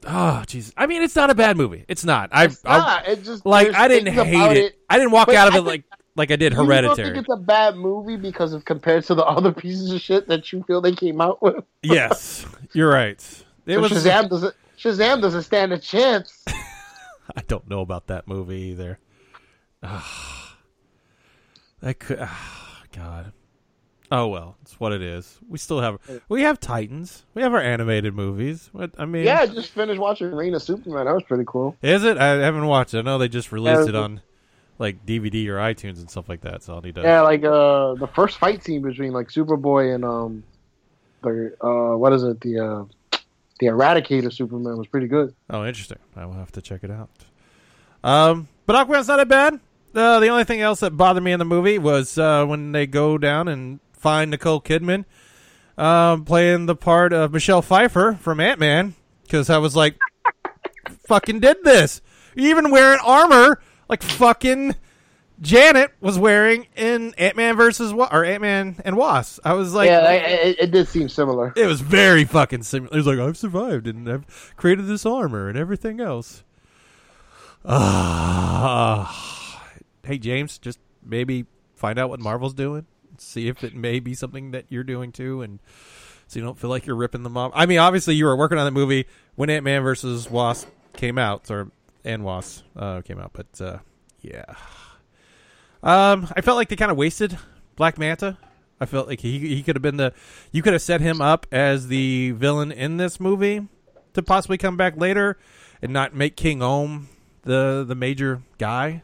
oh 0.06 0.43
jeez, 0.48 0.74
I 0.76 0.88
mean 0.88 1.04
it's 1.04 1.15
not 1.15 1.30
a 1.30 1.36
bad 1.36 1.58
movie. 1.58 1.86
It's 1.88 2.04
not. 2.04 2.30
I, 2.32 2.45
It's 2.45 2.62
I. 2.65 3.04
It 3.08 3.24
just 3.24 3.45
like 3.45 3.74
I 3.74 3.88
didn't 3.88 4.13
hate 4.13 4.36
about 4.36 4.58
it. 4.58 4.80
I 4.89 4.98
didn't 4.98 5.12
walk 5.12 5.30
out 5.30 5.48
of 5.48 5.54
I 5.54 5.58
it 5.58 5.62
like 5.62 5.84
like 6.15 6.32
I 6.32 6.36
did 6.36 6.54
Hereditary. 6.54 7.08
You 7.10 7.13
don't 7.13 7.24
think 7.24 7.28
it's 7.30 7.34
a 7.34 7.41
bad 7.41 7.76
movie 7.76 8.17
because 8.17 8.54
of 8.54 8.65
compared 8.65 9.06
to 9.06 9.15
the 9.15 9.24
other 9.24 9.52
pieces 9.54 9.91
of 9.91 10.02
shit 10.02 10.28
that 10.28 10.52
you 10.52 10.63
feel 10.63 10.82
they 10.82 10.91
came 10.93 11.22
out 11.22 11.41
with? 11.41 11.63
yes, 11.82 12.45
you're 12.74 12.89
right. 12.89 13.24
It 13.69 13.75
So 13.75 13.82
was. 13.82 13.91
Shazam 13.91 14.29
doesn't. 14.29 14.55
Shazam 14.77 15.21
doesn't 15.21 15.43
stand 15.43 15.73
a 15.73 15.77
chance. 15.77 16.43
I 16.47 17.41
don't 17.47 17.69
know 17.69 17.82
about 17.82 18.08
that 18.08 18.27
movie 18.27 18.71
either. 18.71 18.97
I 21.82 21.93
could. 21.93 22.19
ah, 22.21 22.84
God. 22.95 23.32
Oh 24.12 24.27
well, 24.27 24.58
it's 24.63 24.79
what 24.79 24.91
it 24.91 25.03
is. 25.03 25.38
We 25.47 25.60
still 25.60 25.82
have 25.82 25.99
we 26.29 26.41
have 26.41 26.60
Titans. 26.60 27.25
We 27.36 27.43
have 27.43 27.53
our 27.53 27.62
animated 27.62 28.15
movies. 28.15 28.69
What 28.71 28.91
I 28.97 29.05
mean, 29.05 29.23
Yeah, 29.25 29.41
I 29.41 29.45
just 29.45 29.69
finished 29.69 29.99
watching 30.01 30.32
Reign 30.32 30.55
of 30.55 30.63
Superman. 30.63 31.05
That 31.05 31.13
was 31.13 31.23
pretty 31.23 31.43
cool. 31.45 31.75
is 31.84 32.03
it? 32.03 32.17
I 32.17 32.38
haven't 32.43 32.65
watched 32.65 32.95
it. 32.95 32.99
I 32.99 33.01
know 33.03 33.19
they 33.19 33.27
just 33.29 33.51
released 33.51 33.84
Yeah, 33.84 33.89
it 33.89 33.95
on 33.95 34.21
like 34.79 35.05
DVD 35.05 35.47
or 35.49 35.58
iTunes 35.58 35.99
and 35.99 36.10
stuff 36.10 36.27
like 36.27 36.41
that. 36.41 36.63
So 36.63 36.73
I'll 36.73 36.82
need 36.82 36.95
to. 36.95 37.01
Yeah, 37.01 37.21
like 37.21 37.43
uh, 37.43 37.93
the 37.95 38.10
first 38.15 38.39
fight 38.39 38.63
scene 38.63 38.82
between 38.82 39.12
like 39.12 39.27
Superboy 39.27 39.93
and 39.93 40.03
um, 40.03 40.43
the 41.21 41.55
uh, 41.62 41.95
what 41.95 42.12
is 42.12 42.23
it? 42.23 42.41
The 42.41 42.60
uh, 42.60 42.84
the 43.60 43.67
Eradicator 43.67 44.32
Superman 44.34 44.78
was 44.78 44.88
pretty 44.88 45.08
good. 45.08 45.36
Oh, 45.50 45.65
interesting. 45.65 46.00
I 46.15 46.26
will 46.26 46.34
have 46.34 46.52
to 46.54 46.62
check 46.62 46.84
it 46.84 46.91
out. 46.91 47.10
Um, 48.04 48.48
but 48.65 48.76
Aquaman's 48.76 49.08
not 49.08 49.17
that 49.17 49.28
bad. 49.28 49.60
Uh, 49.93 50.19
the 50.19 50.28
only 50.28 50.43
thing 50.43 50.62
else 50.62 50.80
that 50.82 50.95
bothered 50.95 51.24
me 51.24 51.32
in 51.32 51.39
the 51.39 51.45
movie 51.45 51.78
was 51.78 52.17
uh, 52.17 52.45
when 52.45 52.72
they 52.72 52.88
go 52.88 53.17
down 53.17 53.48
and 53.48 53.80
find 53.93 54.32
Nicole 54.32 54.62
Kidman 54.62 55.06
um, 55.78 56.26
playing 56.26 56.65
the 56.67 56.76
part 56.76 57.12
of 57.12 57.34
Michelle 57.34 57.62
Pfeiffer 57.62 58.17
from 58.22 58.39
Ant 58.39 58.60
Man, 58.60 58.95
because 59.24 59.50
I 59.50 59.58
was 59.58 59.76
like, 59.76 59.98
fucking 61.08 61.39
did 61.39 61.58
this. 61.63 62.02
You 62.36 62.50
Even 62.50 62.72
wearing 62.72 63.00
armor 63.04 63.62
like 63.89 64.04
fucking 64.04 64.76
Janet 65.41 65.91
was 66.02 66.19
wearing 66.19 66.67
in 66.75 67.13
Ant 67.17 67.38
Man 67.38 67.56
versus 67.56 67.93
Wa- 67.93 68.10
or 68.12 68.25
Ant 68.25 68.41
Man 68.41 68.75
and 68.84 68.97
Wasp. 68.97 69.39
I 69.45 69.54
was 69.54 69.73
like, 69.73 69.88
yeah, 69.88 69.99
I, 69.99 70.13
it, 70.13 70.60
it 70.60 70.71
did 70.71 70.88
seem 70.88 71.08
similar. 71.08 71.54
it 71.56 71.65
was 71.65 71.82
very 71.82 72.25
fucking 72.25 72.63
similar. 72.63 72.93
It 72.93 72.97
was 72.97 73.08
like 73.08 73.19
I've 73.19 73.38
survived 73.38 73.88
and 73.88 74.10
I've 74.10 74.54
created 74.58 74.88
this 74.88 75.06
armor 75.06 75.47
and 75.47 75.58
everything 75.58 76.02
else. 76.02 76.43
Ah, 77.65 79.63
hey 80.04 80.17
James, 80.17 80.58
just 80.58 80.80
maybe 81.04 81.45
find 81.75 81.97
out 81.97 82.10
what 82.10 82.19
Marvel's 82.19 82.54
doing. 82.54 82.86
See 83.17 83.47
if 83.47 83.63
it 83.63 83.75
may 83.75 83.99
be 83.99 84.13
something 84.13 84.52
that 84.52 84.65
you're 84.69 84.84
doing 84.84 85.12
too, 85.12 85.41
and 85.41 85.60
so 86.28 86.39
you 86.39 86.45
don't 86.45 86.58
feel 86.58 86.69
like 86.69 86.86
you're 86.86 86.95
ripping 86.95 87.23
them 87.23 87.38
off. 87.38 87.52
I 87.54 87.65
mean, 87.65 87.80
obviously 87.80 88.15
you 88.15 88.25
were 88.25 88.36
working 88.36 88.58
on 88.58 88.65
the 88.65 88.71
movie 88.71 89.08
when 89.36 89.49
Ant 89.49 89.63
Man 89.63 89.84
versus 89.84 90.30
Wasp 90.30 90.67
came 90.93 91.17
out, 91.17 91.49
or 91.52 91.71
and 92.04 92.23
Wasp 92.23 92.63
uh, 92.75 93.02
came 93.02 93.19
out, 93.19 93.32
but 93.34 93.62
uh, 93.62 93.78
yeah. 94.21 94.56
Um, 95.82 96.28
I 96.36 96.42
felt 96.42 96.58
like 96.58 96.70
they 96.70 96.76
kind 96.76 96.92
of 96.92 96.98
wasted 96.98 97.38
Black 97.76 97.98
Manta. 97.98 98.38
I 98.82 98.86
felt 98.86 99.08
like 99.08 99.20
he 99.20 99.39
he 99.39 99.63
could 99.63 99.76
have 99.76 99.82
been 99.82 99.98
the 99.98 100.13
you 100.52 100.62
could 100.62 100.74
have 100.74 100.82
set 100.82 101.02
him 101.02 101.22
up 101.22 101.46
as 101.52 101.88
the 101.88 102.32
villain 102.32 102.72
in 102.72 102.98
this 102.98 103.20
movie 103.20 103.68
to 104.13 104.24
possibly 104.24 104.58
come 104.58 104.78
back 104.78 104.96
later 104.98 105.38
and 105.82 105.92
not 105.92 106.13
make 106.15 106.36
King 106.36 106.63
Orm 106.63 107.10
the 107.44 107.84
the 107.88 107.96
major 107.96 108.42
guy. 108.58 109.02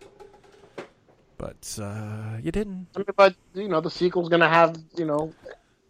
But 1.38 1.78
uh, 1.82 2.38
you 2.42 2.52
didn't. 2.52 2.88
I 2.96 3.00
mean, 3.00 3.08
but 3.16 3.36
you 3.54 3.68
know, 3.68 3.82
the 3.82 3.92
sequel's 3.92 4.30
gonna 4.30 4.50
have 4.50 4.78
you 4.98 5.06
know 5.06 5.34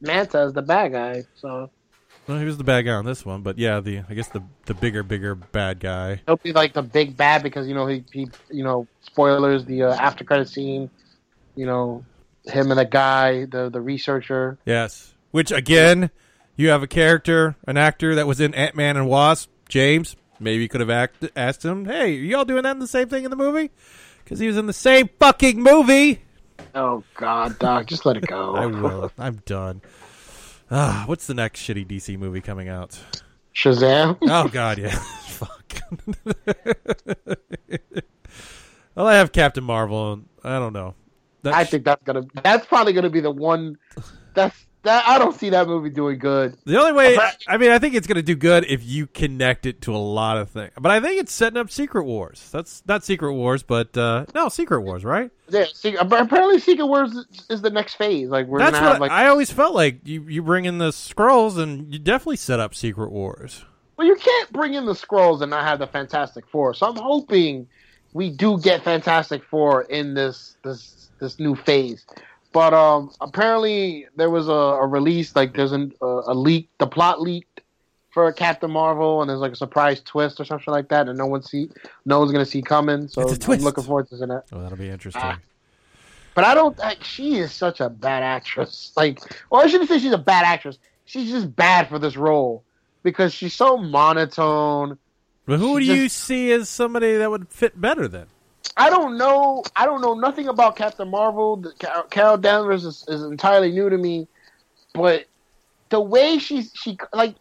Manta 0.01 0.39
as 0.39 0.53
the 0.53 0.63
bad 0.63 0.91
guy, 0.91 1.23
so 1.35 1.69
Well, 2.27 2.39
he 2.39 2.45
was 2.45 2.57
the 2.57 2.63
bad 2.63 2.83
guy 2.83 2.93
on 2.93 3.05
this 3.05 3.23
one, 3.23 3.41
but 3.41 3.59
yeah, 3.59 3.79
the 3.81 4.01
I 4.09 4.13
guess 4.15 4.29
the 4.29 4.41
the 4.65 4.73
bigger 4.73 5.03
bigger 5.03 5.35
bad 5.35 5.79
guy. 5.79 6.21
he'll 6.25 6.37
be 6.37 6.53
like 6.53 6.73
the 6.73 6.81
big 6.81 7.15
bad 7.15 7.43
because 7.43 7.67
you 7.67 7.75
know 7.75 7.85
he, 7.85 8.03
he 8.11 8.27
you 8.49 8.63
know 8.63 8.87
spoilers 9.01 9.65
the 9.65 9.83
uh, 9.83 9.95
after 9.95 10.23
credit 10.23 10.49
scene, 10.49 10.89
you 11.55 11.65
know 11.65 12.03
him 12.45 12.71
and 12.71 12.79
the 12.79 12.85
guy 12.85 13.45
the 13.45 13.69
the 13.69 13.81
researcher. 13.81 14.57
Yes. 14.65 15.13
Which 15.31 15.51
again, 15.51 16.09
you 16.55 16.69
have 16.69 16.81
a 16.81 16.87
character, 16.87 17.55
an 17.67 17.77
actor 17.77 18.15
that 18.15 18.25
was 18.25 18.39
in 18.39 18.53
Ant 18.55 18.75
Man 18.75 18.97
and 18.97 19.07
Wasp, 19.07 19.49
James. 19.69 20.15
Maybe 20.39 20.63
you 20.63 20.69
could 20.69 20.81
have 20.81 20.89
act- 20.89 21.25
asked 21.35 21.63
him, 21.63 21.85
"Hey, 21.85 22.17
are 22.17 22.23
y'all 22.23 22.45
doing 22.45 22.63
that 22.63 22.71
in 22.71 22.79
the 22.79 22.87
same 22.87 23.07
thing 23.07 23.23
in 23.23 23.29
the 23.31 23.37
movie?" 23.37 23.71
Because 24.23 24.39
he 24.39 24.47
was 24.47 24.57
in 24.57 24.65
the 24.65 24.73
same 24.73 25.09
fucking 25.19 25.61
movie. 25.61 26.21
Oh 26.73 27.03
God, 27.15 27.59
Doc, 27.59 27.85
just 27.85 28.05
let 28.05 28.17
it 28.17 28.25
go. 28.25 28.55
I 28.55 28.65
will. 28.65 29.11
I'm 29.17 29.41
done. 29.45 29.81
Ah, 30.71 31.03
what's 31.05 31.27
the 31.27 31.33
next 31.33 31.61
shitty 31.61 31.87
DC 31.87 32.17
movie 32.17 32.41
coming 32.41 32.69
out? 32.69 32.99
Shazam. 33.53 34.17
Oh 34.23 34.47
God, 34.47 34.77
yeah. 34.79 34.89
Fuck. 35.27 35.81
well, 38.95 39.07
I 39.07 39.15
have 39.15 39.31
Captain 39.31 39.63
Marvel. 39.63 40.13
And 40.13 40.25
I 40.43 40.59
don't 40.59 40.73
know. 40.73 40.95
That 41.43 41.53
I 41.53 41.63
think 41.63 41.85
that's 41.85 42.03
gonna 42.03 42.23
that's 42.43 42.65
probably 42.65 42.93
gonna 42.93 43.09
be 43.09 43.21
the 43.21 43.31
one. 43.31 43.77
That's 44.33 44.65
that 44.85 45.07
I 45.07 45.19
don't 45.19 45.35
see 45.37 45.49
that 45.51 45.67
movie 45.67 45.89
doing 45.89 46.17
good. 46.17 46.57
The 46.65 46.79
only 46.79 46.93
way, 46.93 47.17
I 47.47 47.57
mean, 47.57 47.71
I 47.71 47.79
think 47.79 47.93
it's 47.95 48.07
going 48.07 48.15
to 48.15 48.23
do 48.23 48.35
good 48.35 48.65
if 48.65 48.83
you 48.83 49.07
connect 49.07 49.65
it 49.65 49.81
to 49.81 49.95
a 49.95 49.97
lot 49.97 50.37
of 50.37 50.49
things. 50.49 50.71
But 50.79 50.91
I 50.91 50.99
think 50.99 51.19
it's 51.19 51.31
setting 51.33 51.57
up 51.57 51.69
Secret 51.69 52.03
Wars. 52.05 52.49
That's 52.51 52.81
not 52.87 53.03
Secret 53.03 53.33
Wars, 53.33 53.61
but 53.63 53.95
uh, 53.97 54.25
no, 54.33 54.49
Secret 54.49 54.81
Wars, 54.81 55.03
right? 55.03 55.29
Yeah, 55.49 55.65
see, 55.73 55.95
apparently 55.95 56.59
Secret 56.59 56.87
Wars 56.87 57.11
is- 57.13 57.45
is 57.49 57.61
the 57.61 57.69
next 57.69 57.95
phase. 57.95 58.29
Like 58.29 58.47
we're 58.47 58.59
That's 58.59 58.71
gonna 58.71 58.85
what 58.85 58.91
have 58.93 59.01
like 59.01 59.11
I 59.11 59.27
always 59.27 59.51
felt 59.51 59.75
like. 59.75 59.99
You 60.07 60.21
you 60.23 60.41
bring 60.41 60.65
in 60.65 60.77
the 60.79 60.91
scrolls, 60.91 61.57
and 61.57 61.93
you 61.93 61.99
definitely 61.99 62.37
set 62.37 62.59
up 62.59 62.73
Secret 62.73 63.11
Wars. 63.11 63.63
Well, 63.97 64.07
you 64.07 64.15
can't 64.15 64.51
bring 64.51 64.73
in 64.73 64.85
the 64.85 64.95
scrolls 64.95 65.41
and 65.41 65.51
not 65.51 65.63
have 65.63 65.79
the 65.79 65.87
Fantastic 65.87 66.47
Four. 66.47 66.73
So 66.73 66.87
I'm 66.87 66.95
hoping 66.95 67.67
we 68.13 68.29
do 68.29 68.59
get 68.59 68.83
Fantastic 68.83 69.43
Four 69.43 69.83
in 69.83 70.13
this 70.15 70.57
this 70.63 71.09
this 71.19 71.39
new 71.39 71.55
phase. 71.55 72.05
But 72.55 72.73
um, 72.73 73.11
apparently 73.19 74.07
there 74.15 74.29
was 74.29 74.47
a, 74.47 74.53
a 74.53 74.87
release 74.87 75.35
like 75.35 75.53
there's 75.53 75.73
an, 75.73 75.91
a, 76.01 76.05
a 76.27 76.33
leak, 76.33 76.69
the 76.77 76.87
plot 76.87 77.21
leaked 77.21 77.59
for 78.11 78.31
Captain 78.31 78.71
Marvel, 78.71 79.19
and 79.19 79.29
there's 79.29 79.41
like 79.41 79.51
a 79.51 79.57
surprise 79.57 79.99
twist 79.99 80.39
or 80.39 80.45
something 80.45 80.73
like 80.73 80.87
that, 80.87 81.09
and 81.09 81.17
no 81.17 81.25
one 81.25 81.43
see 81.43 81.67
no 82.05 82.19
one's 82.19 82.31
gonna 82.31 82.45
see 82.45 82.61
coming. 82.61 83.09
So 83.09 83.23
I'm 83.23 83.59
looking 83.59 83.83
forward 83.83 84.07
to 84.07 84.15
seeing 84.15 84.29
that. 84.29 84.45
Oh, 84.53 84.61
that'll 84.61 84.77
be 84.77 84.87
interesting. 84.87 85.21
Ah. 85.21 85.37
But 86.33 86.45
I 86.45 86.53
don't 86.53 86.77
like 86.79 87.03
she 87.03 87.39
is 87.39 87.51
such 87.51 87.81
a 87.81 87.89
bad 87.89 88.23
actress. 88.23 88.93
Like, 88.95 89.19
well, 89.49 89.61
I 89.61 89.67
shouldn't 89.67 89.89
say 89.89 89.99
she's 89.99 90.13
a 90.13 90.17
bad 90.17 90.45
actress. 90.45 90.77
She's 91.03 91.29
just 91.29 91.53
bad 91.57 91.89
for 91.89 91.99
this 91.99 92.15
role 92.15 92.63
because 93.03 93.33
she's 93.33 93.53
so 93.53 93.75
monotone. 93.75 94.97
But 95.45 95.59
who 95.59 95.81
She 95.81 95.87
do 95.87 95.93
you 95.93 96.07
see 96.07 96.53
as 96.53 96.69
somebody 96.69 97.17
that 97.17 97.29
would 97.29 97.49
fit 97.49 97.81
better 97.81 98.07
then? 98.07 98.27
I 98.77 98.89
don't 98.89 99.17
know. 99.17 99.63
I 99.75 99.85
don't 99.85 100.01
know 100.01 100.13
nothing 100.13 100.47
about 100.47 100.75
Captain 100.75 101.09
Marvel. 101.09 101.63
Carol 102.09 102.37
Danvers 102.37 102.85
is, 102.85 103.05
is 103.07 103.23
entirely 103.23 103.71
new 103.71 103.89
to 103.89 103.97
me, 103.97 104.27
but 104.93 105.25
the 105.89 105.99
way 105.99 106.39
she's 106.39 106.71
she 106.75 106.97
like 107.13 107.35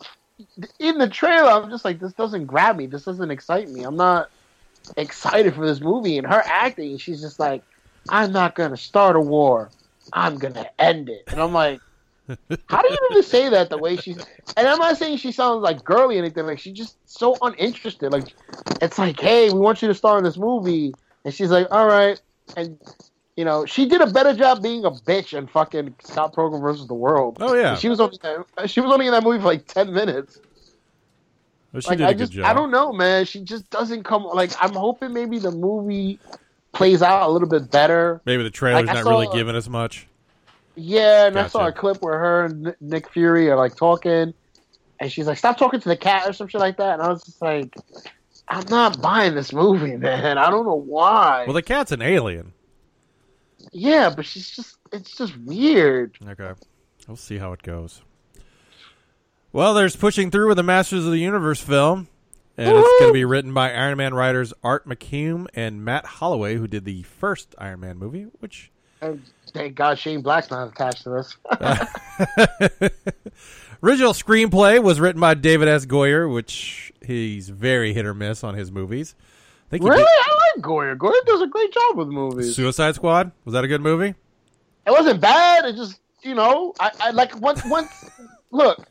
in 0.78 0.98
the 0.98 1.08
trailer, 1.08 1.50
I'm 1.50 1.70
just 1.70 1.84
like, 1.84 2.00
this 2.00 2.12
doesn't 2.12 2.46
grab 2.46 2.76
me. 2.76 2.86
This 2.86 3.04
doesn't 3.04 3.30
excite 3.30 3.70
me. 3.70 3.82
I'm 3.82 3.96
not 3.96 4.30
excited 4.96 5.54
for 5.54 5.66
this 5.66 5.80
movie. 5.80 6.18
And 6.18 6.26
her 6.26 6.42
acting, 6.44 6.98
she's 6.98 7.20
just 7.20 7.38
like, 7.38 7.62
I'm 8.08 8.32
not 8.32 8.54
gonna 8.54 8.76
start 8.76 9.16
a 9.16 9.20
war. 9.20 9.70
I'm 10.12 10.36
gonna 10.36 10.68
end 10.78 11.08
it. 11.08 11.24
And 11.28 11.40
I'm 11.40 11.52
like, 11.52 11.80
how 12.68 12.82
do 12.82 12.88
you 12.90 12.98
even 13.10 13.22
say 13.22 13.48
that 13.48 13.70
the 13.70 13.78
way 13.78 13.96
she's? 13.96 14.18
And 14.56 14.66
I'm 14.66 14.78
not 14.78 14.96
saying 14.96 15.18
she 15.18 15.32
sounds 15.32 15.62
like 15.62 15.84
girly 15.84 16.16
or 16.16 16.20
anything. 16.20 16.46
Like 16.46 16.58
she's 16.58 16.76
just 16.76 16.96
so 17.06 17.36
uninterested. 17.42 18.12
Like 18.12 18.34
it's 18.80 18.98
like, 18.98 19.18
hey, 19.20 19.50
we 19.50 19.58
want 19.58 19.82
you 19.82 19.88
to 19.88 19.94
star 19.94 20.18
in 20.18 20.24
this 20.24 20.36
movie, 20.36 20.94
and 21.24 21.32
she's 21.34 21.50
like, 21.50 21.68
all 21.70 21.86
right. 21.86 22.20
And 22.56 22.78
you 23.36 23.44
know, 23.44 23.66
she 23.66 23.88
did 23.88 24.00
a 24.00 24.06
better 24.06 24.32
job 24.34 24.62
being 24.62 24.84
a 24.84 24.90
bitch 24.90 25.36
and 25.36 25.50
fucking 25.50 25.94
Scott 26.02 26.34
Pilgrim 26.34 26.62
versus 26.62 26.86
the 26.86 26.94
World. 26.94 27.38
Oh, 27.40 27.54
yeah. 27.54 27.74
she 27.74 27.88
was 27.88 27.98
only 28.00 28.18
she 28.66 28.80
was 28.80 28.92
only 28.92 29.06
in 29.06 29.12
that 29.12 29.24
movie 29.24 29.38
for 29.38 29.46
like 29.46 29.66
ten 29.66 29.92
minutes. 29.92 30.38
Well, 31.72 31.80
she 31.80 31.88
Like 31.88 31.98
did 31.98 32.04
a 32.04 32.08
I 32.08 32.12
good 32.12 32.18
just 32.20 32.32
job. 32.32 32.44
I 32.46 32.54
don't 32.54 32.70
know, 32.70 32.92
man. 32.92 33.24
She 33.24 33.40
just 33.40 33.68
doesn't 33.70 34.04
come. 34.04 34.22
Like 34.24 34.52
I'm 34.60 34.74
hoping 34.74 35.12
maybe 35.12 35.38
the 35.40 35.50
movie 35.50 36.20
plays 36.72 37.02
out 37.02 37.28
a 37.28 37.32
little 37.32 37.48
bit 37.48 37.70
better. 37.70 38.20
Maybe 38.24 38.44
the 38.44 38.50
trailer's 38.50 38.86
Like, 38.86 38.94
not 38.94 39.04
really 39.04 39.28
giving 39.32 39.56
us 39.56 39.68
much. 39.68 40.06
Yeah, 40.76 41.26
and 41.26 41.38
I 41.38 41.46
saw 41.46 41.66
a 41.66 41.72
clip 41.72 42.02
where 42.02 42.18
her 42.18 42.44
and 42.46 42.74
Nick 42.80 43.08
Fury 43.10 43.48
are 43.48 43.56
like 43.56 43.76
talking, 43.76 44.34
and 45.00 45.12
she's 45.12 45.26
like, 45.26 45.38
"Stop 45.38 45.56
talking 45.56 45.80
to 45.80 45.88
the 45.88 45.96
cat" 45.96 46.28
or 46.28 46.32
some 46.32 46.48
shit 46.48 46.60
like 46.60 46.76
that. 46.78 46.94
And 46.94 47.02
I 47.02 47.08
was 47.08 47.22
just 47.24 47.40
like, 47.40 47.74
"I'm 48.48 48.66
not 48.68 49.00
buying 49.00 49.34
this 49.34 49.52
movie, 49.52 49.96
man. 49.98 50.38
I 50.38 50.50
don't 50.50 50.66
know 50.66 50.74
why." 50.74 51.44
Well, 51.46 51.54
the 51.54 51.62
cat's 51.62 51.92
an 51.92 52.02
alien. 52.02 52.52
yeah, 53.72 54.12
but 54.14 54.24
she's 54.26 54.50
just 54.50 54.76
it's 54.92 55.16
just 55.16 55.36
weird. 55.38 56.16
Okay. 56.26 56.52
We'll 57.08 57.16
see 57.16 57.38
how 57.38 57.52
it 57.52 57.62
goes. 57.62 58.02
Well, 59.52 59.74
there's 59.74 59.94
pushing 59.94 60.30
through 60.30 60.48
with 60.48 60.56
the 60.56 60.62
Masters 60.62 61.04
of 61.04 61.12
the 61.12 61.18
Universe 61.18 61.60
film, 61.60 62.08
and 62.56 62.76
it's 62.76 62.88
going 62.98 63.10
to 63.10 63.12
be 63.12 63.24
written 63.24 63.52
by 63.54 63.72
Iron 63.72 63.98
Man 63.98 64.14
writers 64.14 64.52
Art 64.64 64.86
Marcum 64.88 65.46
and 65.54 65.84
Matt 65.84 66.06
Holloway, 66.06 66.56
who 66.56 66.66
did 66.66 66.84
the 66.84 67.02
first 67.02 67.54
Iron 67.58 67.80
Man 67.80 67.98
movie, 67.98 68.26
which 68.40 68.70
And 69.00 69.22
thank 69.52 69.74
God 69.76 69.98
Shane 69.98 70.22
Black's 70.22 70.50
not 70.50 70.68
attached 70.72 71.04
to 71.04 71.10
this. 71.10 71.36
original 73.84 74.12
screenplay 74.12 74.82
was 74.82 74.98
written 74.98 75.20
by 75.20 75.34
David 75.34 75.68
S. 75.68 75.84
Goyer, 75.86 76.32
which 76.32 76.92
he's 77.04 77.48
very 77.48 77.92
hit 77.92 78.06
or 78.06 78.14
miss 78.14 78.42
on 78.42 78.54
his 78.54 78.72
movies. 78.72 79.14
I 79.68 79.70
think 79.70 79.82
he 79.82 79.88
really, 79.88 80.02
did 80.02 80.08
I 80.08 80.52
like 80.56 80.64
Goyer. 80.64 80.96
Goyer 80.96 81.26
does 81.26 81.42
a 81.42 81.46
great 81.46 81.72
job 81.72 81.96
with 81.96 82.08
movies. 82.08 82.56
Suicide 82.56 82.94
Squad. 82.94 83.32
Was 83.44 83.52
that 83.52 83.64
a 83.64 83.68
good 83.68 83.82
movie? 83.82 84.14
It 84.86 84.90
wasn't 84.90 85.20
bad. 85.20 85.64
It 85.64 85.76
just 85.76 86.00
you 86.22 86.34
know, 86.34 86.72
I, 86.80 86.90
I 87.00 87.10
like 87.10 87.38
once 87.40 87.64
once 87.66 88.10
look, 88.50 88.86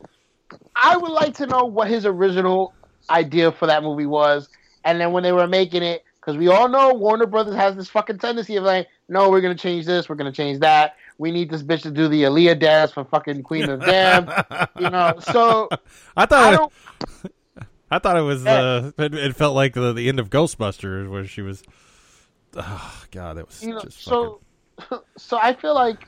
I 0.75 0.95
would 0.95 1.11
like 1.11 1.35
to 1.37 1.47
know 1.47 1.65
what 1.65 1.87
his 1.87 2.05
original 2.05 2.73
idea 3.09 3.51
for 3.51 3.65
that 3.65 3.83
movie 3.83 4.05
was, 4.05 4.49
and 4.85 4.99
then 4.99 5.11
when 5.11 5.23
they 5.23 5.31
were 5.31 5.47
making 5.47 5.83
it, 5.83 6.03
because 6.19 6.37
we 6.37 6.47
all 6.47 6.69
know 6.69 6.93
Warner 6.93 7.25
Brothers 7.25 7.55
has 7.55 7.75
this 7.75 7.89
fucking 7.89 8.19
tendency 8.19 8.55
of 8.57 8.63
like, 8.63 8.87
no, 9.09 9.29
we're 9.29 9.41
gonna 9.41 9.55
change 9.55 9.85
this, 9.85 10.07
we're 10.07 10.15
gonna 10.15 10.31
change 10.31 10.59
that. 10.59 10.95
We 11.17 11.31
need 11.31 11.49
this 11.49 11.63
bitch 11.63 11.83
to 11.83 11.91
do 11.91 12.07
the 12.07 12.23
Aaliyah 12.23 12.59
dance 12.59 12.91
for 12.91 13.05
fucking 13.05 13.43
Queen 13.43 13.69
of 13.69 13.81
Damned, 13.81 14.31
you 14.79 14.89
know. 14.89 15.13
So 15.19 15.69
I 15.71 15.77
I 16.17 16.25
thought 16.25 16.51
don't. 16.57 16.73
I 17.91 17.99
thought 17.99 18.17
it 18.17 18.21
was. 18.21 18.45
Uh, 18.45 18.91
it, 18.97 19.13
it 19.13 19.35
felt 19.35 19.55
like 19.55 19.73
the, 19.73 19.93
the 19.93 20.09
end 20.09 20.19
of 20.19 20.29
Ghostbusters, 20.29 21.09
where 21.09 21.25
she 21.25 21.41
was. 21.41 21.63
Oh 22.55 23.03
God, 23.11 23.37
that 23.37 23.47
was 23.47 23.63
you 23.63 23.73
know, 23.73 23.81
just 23.81 24.01
so 24.03 24.41
so 25.17 25.37
I 25.41 25.53
feel 25.53 25.75
like 25.75 26.07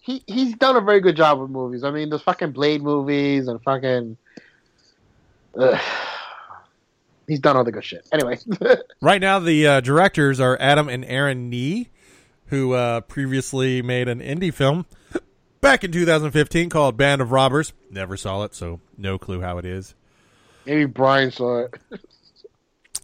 he 0.00 0.22
he's 0.26 0.54
done 0.54 0.76
a 0.76 0.80
very 0.80 1.00
good 1.00 1.16
job 1.16 1.40
with 1.40 1.50
movies. 1.50 1.84
I 1.84 1.90
mean, 1.90 2.10
there's 2.10 2.22
fucking 2.22 2.52
Blade 2.52 2.82
movies 2.82 3.48
and 3.48 3.62
fucking. 3.62 4.16
He's 7.26 7.40
done 7.40 7.56
all 7.56 7.64
the 7.64 7.72
good 7.72 7.84
shit. 7.84 8.08
Anyway, 8.12 8.38
Right 9.02 9.20
now, 9.20 9.38
the 9.38 9.66
uh, 9.66 9.80
directors 9.80 10.40
are 10.40 10.56
Adam 10.60 10.88
and 10.88 11.04
Aaron 11.04 11.50
Nee, 11.50 11.90
who 12.48 12.72
uh, 12.72 13.00
previously 13.02 13.82
made 13.82 14.08
an 14.08 14.20
indie 14.20 14.52
film 14.52 14.86
back 15.60 15.84
in 15.84 15.92
2015 15.92 16.68
called 16.68 16.96
Band 16.96 17.20
of 17.20 17.32
Robbers. 17.32 17.72
Never 17.90 18.16
saw 18.16 18.42
it, 18.44 18.54
so 18.54 18.80
no 18.96 19.18
clue 19.18 19.40
how 19.40 19.58
it 19.58 19.64
is. 19.64 19.94
maybe 20.66 20.84
Brian 20.86 21.30
saw 21.30 21.60
it. 21.64 21.74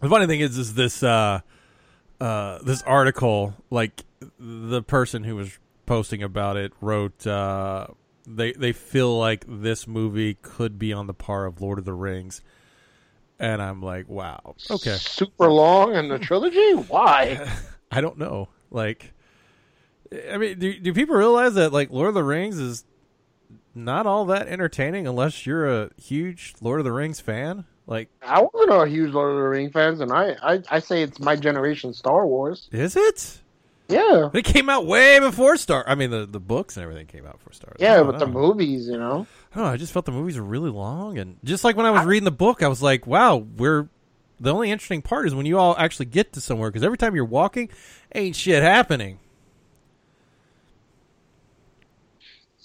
The 0.01 0.09
funny 0.09 0.27
thing 0.27 0.41
is, 0.41 0.57
is 0.57 0.73
this 0.73 1.01
uh, 1.03 1.39
uh, 2.19 2.59
this 2.63 2.81
article, 2.83 3.53
like 3.69 4.03
the 4.39 4.81
person 4.83 5.23
who 5.23 5.35
was 5.35 5.57
posting 5.85 6.21
about 6.21 6.57
it 6.57 6.73
wrote, 6.81 7.25
uh, 7.25 7.87
they 8.27 8.51
they 8.53 8.73
feel 8.73 9.17
like 9.17 9.45
this 9.47 9.87
movie 9.87 10.35
could 10.41 10.77
be 10.77 10.91
on 10.91 11.07
the 11.07 11.13
par 11.13 11.45
of 11.45 11.61
Lord 11.61 11.79
of 11.79 11.85
the 11.85 11.93
Rings, 11.93 12.41
and 13.39 13.61
I'm 13.61 13.81
like, 13.81 14.09
wow, 14.09 14.55
okay. 14.69 14.95
Super 14.95 15.49
long 15.49 15.95
in 15.95 16.09
the 16.09 16.19
trilogy. 16.19 16.73
Why? 16.73 17.47
I 17.91 18.01
don't 18.01 18.17
know. 18.17 18.49
Like, 18.71 19.13
I 20.31 20.37
mean, 20.37 20.59
do 20.59 20.79
do 20.79 20.93
people 20.93 21.15
realize 21.15 21.55
that 21.55 21.71
like 21.73 21.89
Lord 21.91 22.09
of 22.09 22.13
the 22.15 22.23
Rings 22.23 22.57
is 22.59 22.85
not 23.73 24.05
all 24.05 24.25
that 24.25 24.47
entertaining 24.47 25.07
unless 25.07 25.45
you're 25.45 25.69
a 25.69 25.89
huge 26.01 26.55
Lord 26.61 26.79
of 26.79 26.85
the 26.85 26.91
Rings 26.91 27.19
fan? 27.19 27.65
Like, 27.87 28.09
I 28.23 28.41
wasn't 28.41 28.81
a 28.81 28.87
huge 28.87 29.11
Lord 29.13 29.31
of 29.31 29.37
the 29.37 29.43
Ring 29.43 29.69
fans, 29.69 29.99
and 29.99 30.11
I, 30.11 30.35
I 30.41 30.61
I 30.69 30.79
say 30.79 31.03
it's 31.03 31.19
my 31.19 31.35
generation 31.35 31.93
Star 31.93 32.25
Wars. 32.25 32.67
is 32.71 32.95
it? 32.95 33.41
Yeah, 33.87 34.31
It 34.33 34.45
came 34.45 34.67
out 34.67 34.87
way 34.87 35.19
before 35.19 35.57
Star. 35.57 35.83
I 35.87 35.93
mean, 35.93 36.09
the 36.09 36.25
the 36.25 36.39
books 36.39 36.75
and 36.75 36.83
everything 36.83 37.05
came 37.05 37.27
out 37.27 37.33
before 37.33 37.53
Star. 37.53 37.69
Wars. 37.69 37.77
Yeah, 37.79 38.01
but 38.01 38.17
the 38.17 38.25
movies, 38.25 38.87
you 38.87 38.97
know. 38.97 39.27
I 39.53 39.59
know. 39.59 39.65
I 39.65 39.77
just 39.77 39.93
felt 39.93 40.05
the 40.05 40.11
movies 40.11 40.37
were 40.37 40.43
really 40.43 40.71
long, 40.71 41.19
and 41.19 41.37
just 41.43 41.63
like 41.63 41.75
when 41.77 41.85
I 41.85 41.91
was 41.91 42.03
reading 42.03 42.25
the 42.25 42.31
book, 42.31 42.63
I 42.63 42.67
was 42.67 42.81
like, 42.81 43.05
"Wow, 43.05 43.37
we're." 43.37 43.87
The 44.37 44.51
only 44.51 44.69
interesting 44.69 45.01
part 45.01 45.27
is 45.27 45.35
when 45.35 45.45
you 45.45 45.57
all 45.57 45.77
actually 45.77 46.07
get 46.07 46.33
to 46.33 46.41
somewhere, 46.41 46.69
because 46.69 46.83
every 46.83 46.97
time 46.97 47.15
you're 47.15 47.23
walking, 47.23 47.69
ain't 48.13 48.35
shit 48.35 48.61
happening. 48.63 49.19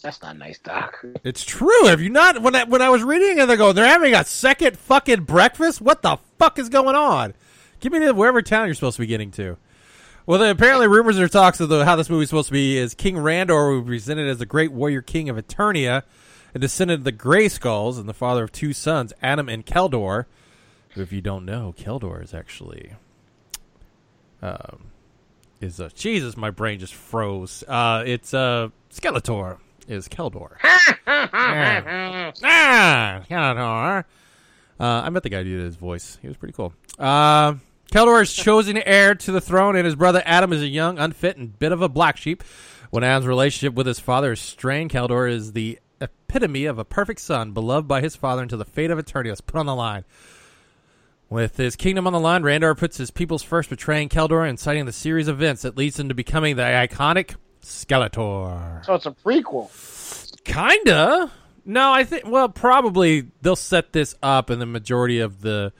That's 0.03 0.23
not 0.23 0.39
nice, 0.39 0.59
Doc. 0.59 1.05
It's 1.25 1.45
true. 1.45 1.87
Have 1.87 2.01
you 2.01 2.09
not? 2.09 2.41
When 2.41 2.55
I, 2.55 2.65
when 2.65 2.81
I 2.81 2.89
was 2.89 3.03
reading 3.03 3.39
and 3.39 3.51
they 3.51 3.57
go, 3.57 3.73
they're 3.73 3.87
having 3.87 4.15
a 4.15 4.25
second 4.25 4.79
fucking 4.79 5.25
breakfast. 5.25 5.81
What 5.81 6.03
the 6.03 6.19
fuck 6.39 6.59
is 6.59 6.69
going 6.71 6.97
on? 6.97 7.35
Give 7.81 7.93
me 7.93 7.99
to 8.01 8.13
wherever 8.13 8.41
town 8.41 8.67
you're 8.67 8.75
supposed 8.75 8.97
to 8.97 9.03
be 9.03 9.07
getting 9.07 9.31
to. 9.33 9.59
Well, 10.27 10.39
then 10.39 10.51
apparently 10.51 10.87
rumors 10.87 11.19
or 11.19 11.29
talks 11.29 11.61
of 11.61 11.69
the, 11.69 11.85
how 11.85 11.97
this 11.97 12.09
movie's 12.09 12.29
supposed 12.29 12.49
to 12.49 12.53
be 12.53 12.79
is 12.79 12.95
King 12.95 13.17
Randor 13.17 13.75
will 13.75 13.83
be 13.83 13.89
presented 13.89 14.29
as 14.29 14.39
the 14.39 14.47
great 14.47 14.73
warrior 14.73 15.03
king 15.03 15.29
of 15.29 15.37
Eternia, 15.37 16.03
a 16.55 16.59
descendant 16.59 17.01
of 17.01 17.05
the 17.05 17.13
Grayskulls 17.13 17.99
and 17.99 18.09
the 18.09 18.15
father 18.15 18.45
of 18.45 18.53
two 18.53 18.73
sons, 18.73 19.13
Adam 19.23 19.49
and 19.49 19.67
Keldor. 19.67 20.27
If 20.97 21.13
you 21.13 21.21
don't 21.21 21.45
know, 21.45 21.75
Keldor 21.77 22.23
is 22.23 22.35
actually 22.35 22.93
um, 24.43 24.91
is 25.61 25.81
a 25.81 25.91
Jesus. 25.91 26.37
My 26.37 26.51
brain 26.51 26.81
just 26.81 26.95
froze. 26.95 27.65
Uh, 27.67 28.03
it's 28.07 28.35
uh, 28.35 28.69
Skeletor 28.91 29.59
is 29.91 30.09
Keldor. 30.09 30.57
ah, 31.07 32.33
ah, 32.43 33.23
Skeletor. 33.29 34.05
Uh, 34.79 34.85
I 35.05 35.11
met 35.11 35.23
the 35.23 35.29
guy 35.29 35.39
who 35.39 35.45
did 35.45 35.65
his 35.65 35.77
voice. 35.77 36.19
He 36.23 36.29
was 36.29 36.37
pretty 36.37 36.55
cool. 36.55 36.73
Uh, 36.99 37.55
Keldor 37.93 38.23
is 38.23 38.33
chosen 38.33 38.79
heir 38.79 39.15
to 39.15 39.33
the 39.33 39.41
throne, 39.41 39.77
and 39.77 39.85
his 39.85 39.97
brother 39.97 40.23
Adam 40.25 40.53
is 40.53 40.63
a 40.63 40.69
young, 40.69 40.99
unfit, 40.99 41.37
and 41.37 41.59
bit 41.59 41.73
of 41.73 41.83
a 41.83 41.89
black 41.89 42.17
sheep. 42.17 42.43
When 42.91 43.05
Adam's 43.05 43.27
relationship 43.27 43.75
with 43.75 43.87
his 43.87 44.01
father 44.01 44.33
is 44.33 44.41
strained, 44.41 44.91
Keldor 44.91 45.31
is 45.31 45.53
the 45.53 45.79
epitome 46.01 46.65
of 46.65 46.79
a 46.79 46.85
perfect 46.85 47.21
son, 47.21 47.53
beloved 47.53 47.87
by 47.87 48.01
his 48.01 48.17
father 48.17 48.43
until 48.43 48.59
the 48.59 48.65
fate 48.65 48.91
of 48.91 48.99
Eternia 48.99 49.31
was 49.31 49.41
put 49.41 49.59
on 49.59 49.67
the 49.67 49.75
line. 49.75 50.05
With 51.29 51.57
his 51.59 51.77
kingdom 51.77 52.07
on 52.07 52.13
the 52.13 52.19
line, 52.21 52.43
Randor 52.43 52.77
puts 52.77 52.97
his 52.97 53.11
peoples 53.11 53.43
first, 53.43 53.71
betraying 53.71 54.09
Keldor 54.09 54.49
and 54.49 54.59
citing 54.59 54.87
the 54.87 54.93
series 54.93 55.29
of 55.29 55.37
events 55.37 55.63
that 55.63 55.77
leads 55.77 56.01
him 56.01 56.09
to 56.09 56.15
becoming 56.15 56.57
the 56.57 56.63
iconic 56.63 57.37
Skeletor. 57.63 58.85
So 58.85 58.95
it's 58.95 59.07
a 59.07 59.11
prequel. 59.11 59.71
Kinda. 60.45 61.31
No, 61.65 61.93
I 61.93 62.05
think. 62.05 62.27
Well, 62.27 62.49
probably 62.49 63.31
they'll 63.43 63.57
set 63.57 63.93
this 63.93 64.15
up, 64.23 64.51
and 64.51 64.61
the 64.61 64.67
majority 64.67 65.21
of 65.21 65.41
the 65.43 65.73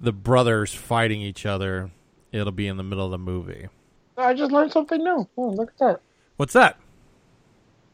the 0.00 0.12
brothers 0.12 0.72
fighting 0.74 1.20
each 1.20 1.46
other, 1.46 1.90
it'll 2.32 2.50
be 2.52 2.66
in 2.66 2.76
the 2.76 2.82
middle 2.82 3.04
of 3.04 3.10
the 3.12 3.18
movie. 3.18 3.68
I 4.16 4.34
just 4.34 4.50
learned 4.50 4.72
something 4.72 5.02
new. 5.02 5.28
Oh, 5.36 5.48
look 5.50 5.70
at 5.70 5.78
that. 5.78 6.00
What's 6.36 6.54
that? 6.54 6.76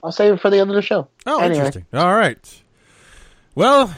I'll 0.03 0.13
save 0.13 0.35
it 0.35 0.41
for 0.41 0.49
the 0.51 0.59
end 0.59 0.71
of 0.71 0.77
the 0.77 0.83
show. 0.83 1.09
Oh, 1.27 1.39
Anyway. 1.41 1.57
interesting. 1.57 1.87
All 1.93 2.15
right. 2.15 2.63
Well, 3.55 3.95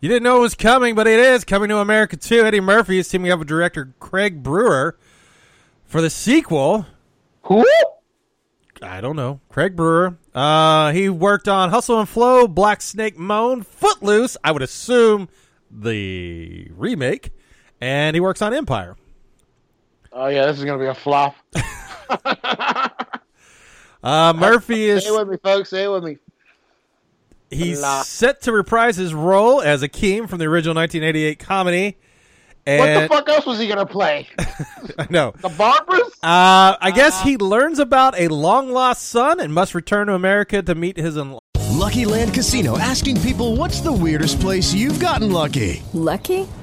you 0.00 0.08
didn't 0.08 0.22
know 0.22 0.38
it 0.38 0.40
was 0.40 0.54
coming, 0.54 0.94
but 0.94 1.06
it 1.06 1.18
is 1.18 1.44
coming 1.44 1.68
to 1.68 1.78
America 1.78 2.16
too. 2.16 2.44
Eddie 2.44 2.60
Murphy 2.60 2.98
is 2.98 3.08
teaming 3.08 3.30
up 3.32 3.38
with 3.40 3.48
director 3.48 3.92
Craig 4.00 4.42
Brewer 4.42 4.96
for 5.84 6.00
the 6.00 6.10
sequel. 6.10 6.86
Who? 7.42 7.64
I 8.82 9.00
don't 9.00 9.16
know. 9.16 9.40
Craig 9.48 9.76
Brewer. 9.76 10.16
Uh, 10.34 10.92
he 10.92 11.08
worked 11.08 11.48
on 11.48 11.70
Hustle 11.70 12.00
and 12.00 12.08
Flow, 12.08 12.48
Black 12.48 12.82
Snake 12.82 13.18
Moan, 13.18 13.62
Footloose. 13.62 14.36
I 14.42 14.52
would 14.52 14.62
assume 14.62 15.28
the 15.70 16.68
remake, 16.76 17.30
and 17.80 18.14
he 18.16 18.20
works 18.20 18.42
on 18.42 18.52
Empire. 18.52 18.96
Oh 20.12 20.26
yeah, 20.26 20.46
this 20.46 20.58
is 20.58 20.64
gonna 20.64 20.78
be 20.78 20.86
a 20.86 20.94
flop. 20.94 21.36
Uh, 24.02 24.32
Murphy 24.36 24.88
is 24.88 25.04
Stay 25.04 25.12
with 25.12 25.28
me, 25.28 25.36
folks. 25.42 25.68
Stay 25.68 25.86
with 25.86 26.02
me. 26.02 26.18
he's 27.50 27.84
set 28.04 28.42
to 28.42 28.52
reprise 28.52 28.96
his 28.96 29.14
role 29.14 29.62
as 29.62 29.82
Akeem 29.82 30.28
from 30.28 30.38
the 30.38 30.46
original 30.46 30.74
1988 30.74 31.38
comedy. 31.38 31.98
And 32.66 32.80
what 32.80 33.00
the 33.00 33.08
fuck 33.08 33.28
else 33.28 33.46
was 33.46 33.58
he 33.58 33.66
gonna 33.66 33.86
play? 33.86 34.28
I 34.38 35.06
know. 35.10 35.32
The 35.40 35.48
Barbers? 35.48 36.02
Uh, 36.22 36.76
I 36.80 36.92
guess 36.94 37.20
he 37.22 37.36
learns 37.36 37.78
about 37.78 38.18
a 38.18 38.28
long 38.28 38.70
lost 38.70 39.02
son 39.08 39.40
and 39.40 39.52
must 39.52 39.74
return 39.74 40.06
to 40.06 40.14
America 40.14 40.62
to 40.62 40.74
meet 40.74 40.96
his. 40.96 41.16
Un- 41.16 41.38
Lucky 41.70 42.04
Land 42.04 42.34
Casino 42.34 42.78
asking 42.78 43.20
people 43.22 43.56
what's 43.56 43.80
the 43.80 43.92
weirdest 43.92 44.40
place 44.40 44.72
you've 44.72 45.00
gotten 45.00 45.32
lucky? 45.32 45.82
Lucky? 45.92 46.46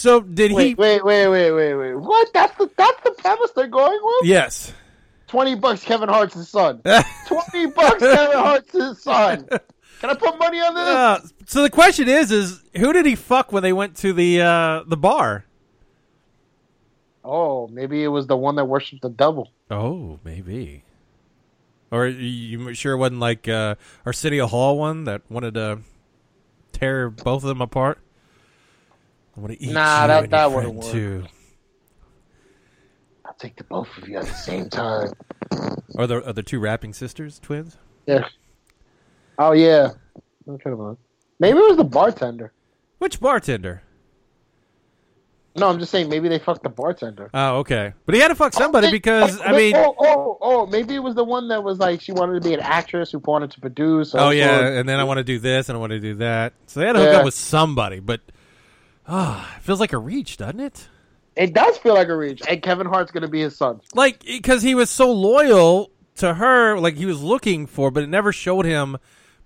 so 0.00 0.20
did 0.20 0.50
he? 0.50 0.56
Wait, 0.56 0.78
wait, 0.78 1.02
wait, 1.02 1.28
wait, 1.28 1.52
wait, 1.52 1.74
wait. 1.74 1.94
What? 1.94 2.32
That's 2.32 2.56
the 2.56 2.70
that's 2.76 3.02
the 3.04 3.10
premise 3.12 3.50
they're 3.52 3.66
going 3.66 3.98
with? 4.02 4.28
Yes. 4.28 4.72
Twenty 5.28 5.54
bucks, 5.54 5.84
Kevin 5.84 6.08
Hart's 6.08 6.48
son. 6.48 6.80
Twenty 7.26 7.66
bucks, 7.66 8.00
Kevin 8.00 8.38
Hart's 8.38 9.02
son. 9.02 9.46
Can 10.00 10.10
I 10.10 10.14
put 10.14 10.38
money 10.38 10.60
on 10.60 10.74
this? 10.74 10.82
Uh, 10.82 11.20
so 11.46 11.62
the 11.62 11.70
question 11.70 12.08
is: 12.08 12.32
is 12.32 12.62
who 12.76 12.92
did 12.92 13.04
he 13.04 13.14
fuck 13.14 13.52
when 13.52 13.62
they 13.62 13.72
went 13.72 13.96
to 13.98 14.12
the 14.12 14.40
uh, 14.40 14.82
the 14.86 14.96
bar? 14.96 15.44
Oh, 17.22 17.68
maybe 17.68 18.02
it 18.02 18.08
was 18.08 18.26
the 18.26 18.36
one 18.36 18.56
that 18.56 18.64
worshipped 18.64 19.02
the 19.02 19.10
devil. 19.10 19.52
Oh, 19.70 20.18
maybe. 20.24 20.84
Or 21.90 22.06
you 22.06 22.68
you 22.68 22.74
sure 22.74 22.94
it 22.94 22.98
wasn't 22.98 23.20
like 23.20 23.46
uh, 23.48 23.74
our 24.06 24.12
City 24.12 24.38
Hall 24.38 24.78
one 24.78 25.04
that 25.04 25.22
wanted 25.28 25.54
to 25.54 25.80
tear 26.72 27.10
both 27.10 27.42
of 27.42 27.48
them 27.48 27.60
apart? 27.60 27.98
I 29.40 29.42
want 29.42 29.58
to 29.58 29.62
eat 29.64 29.72
Nah, 29.72 30.02
you 30.02 30.08
that- 30.08 30.24
and 30.24 30.32
that 30.32 30.50
your 30.50 30.56
wouldn't 30.56 30.84
friend 30.84 30.92
too. 30.92 31.24
I'll 33.24 33.34
take 33.34 33.56
the 33.56 33.64
both 33.64 33.88
of 33.96 34.06
you 34.06 34.18
at 34.18 34.26
the 34.26 34.34
same 34.34 34.68
time. 34.68 35.12
Are 35.96 36.06
there 36.06 36.22
are 36.26 36.32
the 36.34 36.42
two 36.42 36.58
rapping 36.60 36.92
sisters 36.92 37.38
twins? 37.38 37.78
Yeah. 38.06 38.26
Oh 39.38 39.52
yeah. 39.52 39.92
Okay, 40.46 40.70
on. 40.70 40.98
Maybe 41.38 41.56
it 41.58 41.68
was 41.68 41.78
the 41.78 41.84
bartender. 41.84 42.52
Which 42.98 43.18
bartender? 43.18 43.82
No, 45.56 45.68
I'm 45.68 45.78
just 45.78 45.90
saying 45.90 46.08
maybe 46.10 46.28
they 46.28 46.38
fucked 46.38 46.62
the 46.62 46.68
bartender. 46.68 47.30
Oh, 47.32 47.58
okay. 47.58 47.94
But 48.04 48.14
he 48.14 48.20
had 48.20 48.28
to 48.28 48.34
fuck 48.34 48.52
somebody 48.52 48.88
Wait, 48.88 48.92
because 48.92 49.40
oh, 49.40 49.44
I 49.44 49.52
mean, 49.56 49.74
oh, 49.74 49.94
oh, 49.98 50.38
oh, 50.40 50.66
maybe 50.66 50.94
it 50.94 51.02
was 51.02 51.14
the 51.14 51.24
one 51.24 51.48
that 51.48 51.64
was 51.64 51.78
like 51.78 52.00
she 52.02 52.12
wanted 52.12 52.34
to 52.42 52.48
be 52.48 52.54
an 52.54 52.60
actress 52.60 53.10
who 53.10 53.18
wanted 53.20 53.50
to 53.52 53.60
produce. 53.60 54.14
oh 54.14 54.18
also- 54.18 54.30
yeah, 54.30 54.66
and 54.68 54.86
then 54.88 55.00
I 55.00 55.04
want 55.04 55.18
to 55.18 55.24
do 55.24 55.38
this 55.38 55.68
and 55.70 55.76
I 55.76 55.80
want 55.80 55.90
to 55.92 55.98
do 56.00 56.16
that. 56.16 56.52
So 56.66 56.80
they 56.80 56.86
had 56.86 56.92
to 56.92 56.98
hook 57.00 57.12
Yeah. 57.12 57.18
up 57.20 57.24
with 57.24 57.34
somebody, 57.34 58.00
but 58.00 58.20
ah, 59.10 59.56
it 59.56 59.62
feels 59.62 59.80
like 59.80 59.92
a 59.92 59.98
reach, 59.98 60.38
doesn't 60.38 60.60
it? 60.60 60.88
It 61.36 61.52
does 61.52 61.76
feel 61.78 61.94
like 61.94 62.08
a 62.08 62.16
reach, 62.16 62.42
and 62.48 62.62
Kevin 62.62 62.86
Hart's 62.86 63.10
gonna 63.10 63.28
be 63.28 63.40
his 63.40 63.56
son. 63.56 63.80
Like 63.94 64.24
because 64.24 64.62
he 64.62 64.74
was 64.74 64.88
so 64.88 65.12
loyal 65.12 65.90
to 66.16 66.34
her, 66.34 66.78
like 66.78 66.94
he 66.96 67.06
was 67.06 67.22
looking 67.22 67.66
for, 67.66 67.90
but 67.90 68.02
it 68.02 68.08
never 68.08 68.32
showed 68.32 68.64
him 68.64 68.96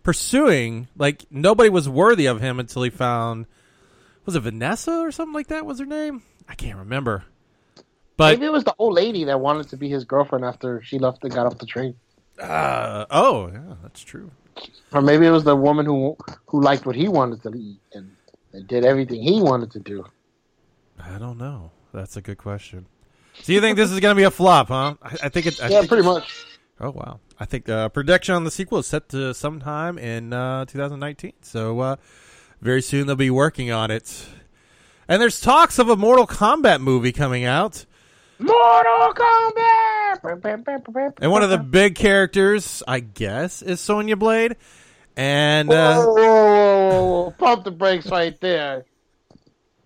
pursuing. 0.03 0.89
Like 0.97 1.25
nobody 1.31 1.71
was 1.71 1.89
worthy 1.89 2.27
of 2.27 2.41
him 2.41 2.61
until 2.61 2.83
he 2.83 2.91
found 2.91 3.47
was 4.25 4.37
it 4.37 4.41
Vanessa 4.41 5.01
or 5.01 5.11
something 5.11 5.35
like 5.35 5.49
that? 5.49 5.67
Was 5.67 5.79
her 5.79 5.87
name? 5.87 6.23
I 6.49 6.55
can't 6.55 6.79
remember. 6.79 7.25
But 8.17 8.35
maybe 8.39 8.47
it 8.47 8.53
was 8.53 8.65
the 8.65 8.75
old 8.79 8.95
lady 8.95 9.25
that 9.25 9.41
wanted 9.41 9.69
to 9.71 9.77
be 9.77 9.89
his 9.89 10.05
girlfriend 10.05 10.45
after 10.45 10.81
she 10.83 10.99
left 10.99 11.25
and 11.25 11.35
got 11.35 11.47
off 11.47 11.59
the 11.59 11.67
train, 11.67 11.97
uh, 12.41 13.07
oh 13.11 13.49
yeah, 13.53 13.75
that's 13.83 14.03
true. 14.03 14.31
or 14.93 15.03
maybe 15.03 15.27
it 15.27 15.31
was 15.31 15.45
the 15.45 15.57
woman 15.57 15.87
who 15.87 16.17
who 16.47 16.61
liked 16.61 16.87
what 16.87 16.97
he 16.97 17.09
wanted 17.09 17.43
to 17.43 17.51
eat 17.55 17.79
and, 17.93 18.11
and 18.55 18.67
did 18.67 18.85
everything 18.85 19.23
he 19.23 19.43
wanted 19.43 19.71
to 19.73 19.81
do. 19.81 20.07
I 20.99 21.19
don't 21.19 21.39
know. 21.39 21.73
That's 21.93 22.17
a 22.17 22.23
good 22.23 22.39
question. 22.39 22.87
So 23.43 23.53
you 23.53 23.61
think 23.61 23.77
this 23.77 23.91
is 23.91 24.01
going 24.01 24.15
to 24.15 24.19
be 24.19 24.25
a 24.25 24.31
flop, 24.31 24.69
huh? 24.69 24.95
I, 25.03 25.17
I 25.25 25.29
think 25.29 25.47
it. 25.47 25.63
I 25.63 25.69
yeah, 25.69 25.79
think- 25.81 25.89
pretty 25.89 26.05
much. 26.05 26.47
Oh 26.81 26.91
wow! 26.91 27.21
I 27.39 27.45
think 27.45 27.69
uh, 27.69 27.89
production 27.89 28.35
on 28.35 28.45
the 28.45 28.51
sequel 28.51 28.79
is 28.79 28.87
set 28.87 29.09
to 29.11 29.33
sometime 29.33 29.99
in 29.99 30.33
uh, 30.33 30.65
2019. 30.65 31.33
So 31.43 31.79
uh, 31.81 31.97
very 32.61 32.83
soon 32.83 33.07
they'll 33.07 33.17
be 33.17 33.31
working 33.31 33.71
on 33.71 33.91
it. 33.91 34.27
And 35.07 35.21
there's 35.21 35.41
talks 35.41 35.79
of 35.79 35.89
a 35.89 35.97
Mortal 35.97 36.27
Kombat 36.27 36.81
movie 36.81 37.13
coming 37.13 37.45
out. 37.45 37.85
Mortal 38.39 39.15
Kombat. 39.15 41.15
And 41.21 41.31
one 41.31 41.43
of 41.43 41.51
the 41.51 41.59
big 41.59 41.95
characters, 41.95 42.83
I 42.89 43.01
guess, 43.01 43.63
is 43.63 43.81
Sonya 43.81 44.17
Blade. 44.17 44.57
And 45.17 45.69
Whoa, 45.69 45.77
uh, 45.77 45.97
whoa, 45.97 46.15
whoa, 46.15 46.15
whoa, 46.15 47.23
whoa. 47.23 47.31
pump 47.39 47.65
the 47.65 47.71
brakes 47.71 48.07
right 48.07 48.39
there. 48.41 48.85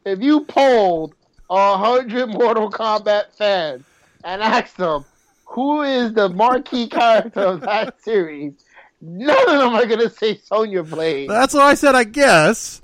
If 0.04 0.22
you 0.22 0.44
polled 0.44 1.14
a 1.50 1.76
hundred 1.76 2.28
Mortal 2.28 2.70
Kombat 2.70 3.34
fans 3.36 3.84
and 4.24 4.42
asked 4.42 4.76
them 4.78 5.04
who 5.44 5.82
is 5.82 6.12
the 6.14 6.28
marquee 6.28 6.88
character 6.88 7.40
of 7.40 7.60
that 7.62 8.00
series, 8.02 8.52
none 9.00 9.48
of 9.48 9.58
them 9.58 9.74
are 9.74 9.86
gonna 9.86 10.10
say 10.10 10.38
Sonya 10.38 10.82
Blade. 10.82 11.28
that's 11.28 11.54
what 11.54 11.62
I 11.62 11.74
said. 11.74 11.94
I 11.94 12.04
guess. 12.04 12.80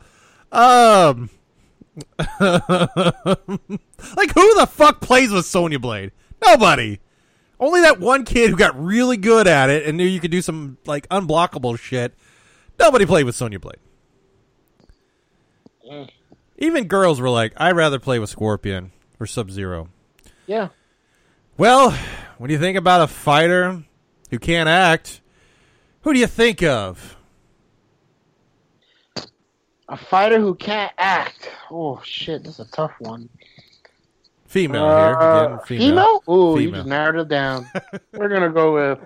Um, 0.53 1.30
like 2.18 2.28
who 2.40 2.49
the 4.59 4.68
fuck 4.70 5.01
plays 5.01 5.30
with 5.30 5.47
Sonya 5.47 5.78
Blade? 5.78 6.12
Nobody. 6.45 7.01
Only 7.59 7.80
that 7.82 8.01
one 8.01 8.24
kid 8.24 8.51
who 8.51 8.57
got 8.57 8.78
really 8.82 9.16
good 9.16 9.47
at 9.47 9.70
it 9.70 9.86
and 9.86 9.97
knew 9.97 10.05
you 10.05 10.20
could 10.20 10.30
do 10.30 10.42
some 10.42 10.76
like 10.86 11.09
unblockable 11.09 11.78
shit. 11.78 12.14
Nobody 12.79 13.07
played 13.07 13.25
with 13.25 13.35
Sonya 13.35 13.59
Blade. 13.61 13.79
Even 16.59 16.85
girls 16.85 17.20
were 17.20 17.31
like, 17.31 17.53
"I'd 17.57 17.77
rather 17.77 17.99
play 17.99 18.18
with 18.18 18.31
Scorpion 18.31 18.93
or 19.20 19.27
Sub 19.27 19.51
Zero." 19.51 19.89
Yeah. 20.47 20.68
Well, 21.57 21.91
when 22.39 22.51
you 22.51 22.59
think 22.59 22.77
about 22.77 23.01
a 23.03 23.07
fighter 23.07 23.83
who 24.31 24.39
can't 24.39 24.68
act, 24.68 25.20
who 26.03 26.12
do 26.12 26.18
you 26.18 26.27
think 26.27 26.62
of? 26.62 27.16
A 29.89 29.97
fighter 29.97 30.41
who 30.41 30.55
can't 30.55 30.93
act. 30.97 31.51
Oh 31.70 32.01
shit, 32.05 32.45
that's 32.45 32.59
a 32.59 32.64
tough 32.70 32.93
one. 32.99 33.29
Female 34.47 34.85
here 34.89 35.16
Uh, 35.20 35.45
again. 35.47 35.59
Female. 35.66 36.20
female? 36.27 36.35
Ooh, 36.35 36.59
you 36.61 36.70
just 36.70 36.87
narrowed 36.87 37.16
it 37.16 37.29
down. 37.29 37.66
We're 38.12 38.29
gonna 38.29 38.51
go 38.51 38.75
with 38.75 38.99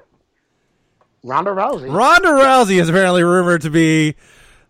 Ronda 1.22 1.50
Rousey. 1.50 1.92
Ronda 1.92 2.28
Rousey 2.28 2.80
is 2.80 2.88
apparently 2.88 3.22
rumored 3.24 3.62
to 3.62 3.70
be 3.70 4.14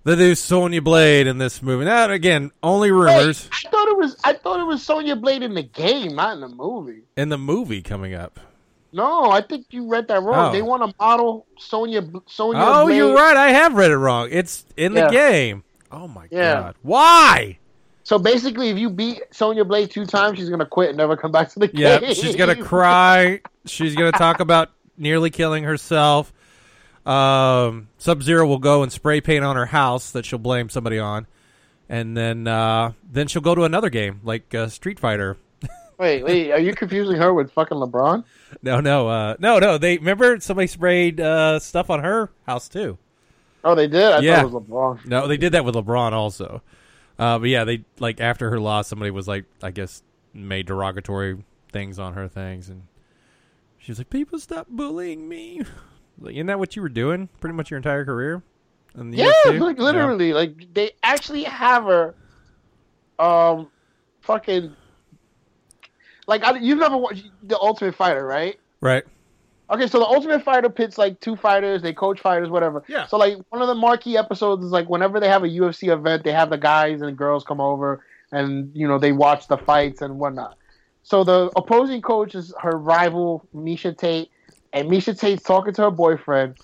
the 0.04 0.16
new 0.16 0.34
Sonya 0.34 0.80
Blade 0.82 1.26
in 1.26 1.38
this 1.38 1.62
movie. 1.62 1.84
Now, 1.84 2.10
again, 2.10 2.50
only 2.62 2.90
rumors 2.90 3.44
Wait, 3.50 3.66
I 3.66 3.70
thought 3.70 3.88
it 3.88 3.96
was 3.96 4.16
I 4.24 4.32
thought 4.32 4.60
it 4.60 4.64
was 4.64 4.82
Sonya 4.82 5.16
Blade 5.16 5.42
in 5.42 5.54
the 5.54 5.62
game, 5.62 6.14
not 6.16 6.34
in 6.34 6.40
the 6.40 6.48
movie. 6.48 7.02
in 7.16 7.28
the 7.28 7.38
movie 7.38 7.82
coming 7.82 8.14
up. 8.14 8.40
No, 8.90 9.30
I 9.30 9.42
think 9.42 9.66
you 9.70 9.86
read 9.86 10.08
that 10.08 10.22
wrong. 10.22 10.48
Oh. 10.48 10.52
They 10.52 10.62
want 10.62 10.82
to 10.88 10.94
model 10.98 11.46
Sonya. 11.58 12.08
Sonya. 12.26 12.58
Oh, 12.64 12.86
Blade. 12.86 12.96
you're 12.96 13.14
right. 13.14 13.36
I 13.36 13.50
have 13.50 13.74
read 13.74 13.90
it 13.90 13.98
wrong. 13.98 14.28
It's 14.30 14.64
in 14.78 14.94
the 14.94 15.08
game. 15.10 15.62
Oh 15.92 16.08
my 16.08 16.26
Yeah. 16.30 16.54
god. 16.60 16.74
Why? 16.82 17.58
So 18.04 18.18
basically, 18.18 18.70
if 18.70 18.78
you 18.78 18.88
beat 18.88 19.20
Sonya 19.32 19.66
Blade 19.66 19.90
two 19.90 20.06
times, 20.06 20.38
she's 20.38 20.48
gonna 20.48 20.64
quit 20.64 20.88
and 20.88 20.96
never 20.96 21.14
come 21.18 21.30
back 21.32 21.50
to 21.50 21.58
the 21.58 21.70
Yeah, 21.74 21.98
game. 21.98 22.14
she's 22.14 22.34
gonna 22.36 22.56
cry. 22.56 23.40
She's 23.66 23.94
gonna 23.94 24.12
talk 24.12 24.40
about 24.40 24.70
nearly 24.96 25.28
killing 25.28 25.64
herself. 25.64 26.32
Um, 27.08 27.88
Sub 27.98 28.22
Zero 28.22 28.46
will 28.46 28.58
go 28.58 28.82
and 28.82 28.92
spray 28.92 29.20
paint 29.20 29.44
on 29.44 29.56
her 29.56 29.66
house 29.66 30.10
that 30.10 30.26
she'll 30.26 30.38
blame 30.38 30.68
somebody 30.68 30.98
on, 30.98 31.26
and 31.88 32.16
then 32.16 32.46
uh, 32.46 32.92
then 33.10 33.28
she'll 33.28 33.42
go 33.42 33.54
to 33.54 33.64
another 33.64 33.88
game 33.90 34.20
like 34.24 34.54
uh, 34.54 34.68
Street 34.68 34.98
Fighter. 35.00 35.36
Wait, 35.98 36.22
wait, 36.22 36.52
are 36.52 36.60
you 36.60 36.72
confusing 36.74 37.16
her 37.16 37.34
with 37.34 37.50
fucking 37.50 37.76
LeBron? 37.76 38.22
No, 38.62 38.78
no, 38.78 39.08
uh, 39.08 39.34
no, 39.40 39.58
no. 39.58 39.78
They 39.78 39.98
remember 39.98 40.38
somebody 40.38 40.68
sprayed 40.68 41.20
uh, 41.20 41.58
stuff 41.58 41.90
on 41.90 42.04
her 42.04 42.30
house 42.46 42.68
too. 42.68 42.98
Oh, 43.64 43.74
they 43.74 43.88
did. 43.88 44.04
I 44.04 44.20
Yeah. 44.20 44.36
thought 44.42 44.44
it 44.44 44.52
was 44.52 44.62
LeBron. 44.62 45.06
No, 45.06 45.26
they 45.26 45.36
did 45.36 45.52
that 45.54 45.64
with 45.64 45.74
LeBron 45.74 46.12
also. 46.12 46.62
Uh, 47.18 47.40
but 47.40 47.48
yeah, 47.48 47.64
they 47.64 47.84
like 47.98 48.20
after 48.20 48.48
her 48.50 48.60
loss, 48.60 48.86
somebody 48.86 49.10
was 49.10 49.26
like, 49.26 49.46
I 49.60 49.72
guess, 49.72 50.04
made 50.32 50.66
derogatory 50.66 51.42
things 51.72 51.98
on 51.98 52.12
her 52.14 52.28
things, 52.28 52.68
and 52.68 52.82
she 53.78 53.90
was 53.90 53.98
like, 53.98 54.08
"People 54.08 54.38
stop 54.38 54.68
bullying 54.70 55.28
me." 55.28 55.62
Like, 56.20 56.34
isn't 56.34 56.46
that 56.46 56.58
what 56.58 56.76
you 56.76 56.82
were 56.82 56.88
doing 56.88 57.28
pretty 57.40 57.54
much 57.54 57.70
your 57.70 57.76
entire 57.78 58.04
career? 58.04 58.42
In 58.98 59.10
the 59.10 59.18
Yeah, 59.18 59.32
UFC? 59.46 59.60
like 59.60 59.78
literally, 59.78 60.32
like 60.32 60.72
they 60.74 60.92
actually 61.02 61.44
have 61.44 61.84
her. 61.84 62.14
Um, 63.18 63.68
fucking. 64.22 64.74
Like 66.26 66.44
I, 66.44 66.58
you've 66.58 66.78
never 66.78 66.96
watched 66.96 67.24
the 67.42 67.58
Ultimate 67.58 67.94
Fighter, 67.94 68.24
right? 68.26 68.58
Right. 68.80 69.04
Okay, 69.70 69.86
so 69.86 69.98
the 69.98 70.06
Ultimate 70.06 70.42
Fighter 70.42 70.70
pits 70.70 70.96
like 70.96 71.20
two 71.20 71.36
fighters, 71.36 71.82
they 71.82 71.92
coach 71.92 72.20
fighters, 72.20 72.48
whatever. 72.48 72.82
Yeah. 72.88 73.06
So 73.06 73.18
like 73.18 73.36
one 73.50 73.60
of 73.60 73.68
the 73.68 73.74
marquee 73.74 74.16
episodes 74.16 74.64
is 74.64 74.70
like 74.70 74.88
whenever 74.88 75.20
they 75.20 75.28
have 75.28 75.44
a 75.44 75.48
UFC 75.48 75.92
event, 75.92 76.24
they 76.24 76.32
have 76.32 76.50
the 76.50 76.56
guys 76.58 77.02
and 77.02 77.16
girls 77.16 77.44
come 77.44 77.60
over 77.60 78.02
and 78.32 78.70
you 78.74 78.88
know 78.88 78.98
they 78.98 79.12
watch 79.12 79.46
the 79.48 79.58
fights 79.58 80.00
and 80.02 80.18
whatnot. 80.18 80.56
So 81.02 81.22
the 81.24 81.50
opposing 81.56 82.02
coach 82.02 82.34
is 82.34 82.54
her 82.60 82.76
rival 82.78 83.46
Miesha 83.54 83.96
Tate, 83.96 84.30
and 84.72 84.88
Miesha 84.90 85.18
Tate's 85.18 85.42
talking 85.42 85.74
to 85.74 85.82
her 85.82 85.90
boyfriend, 85.90 86.56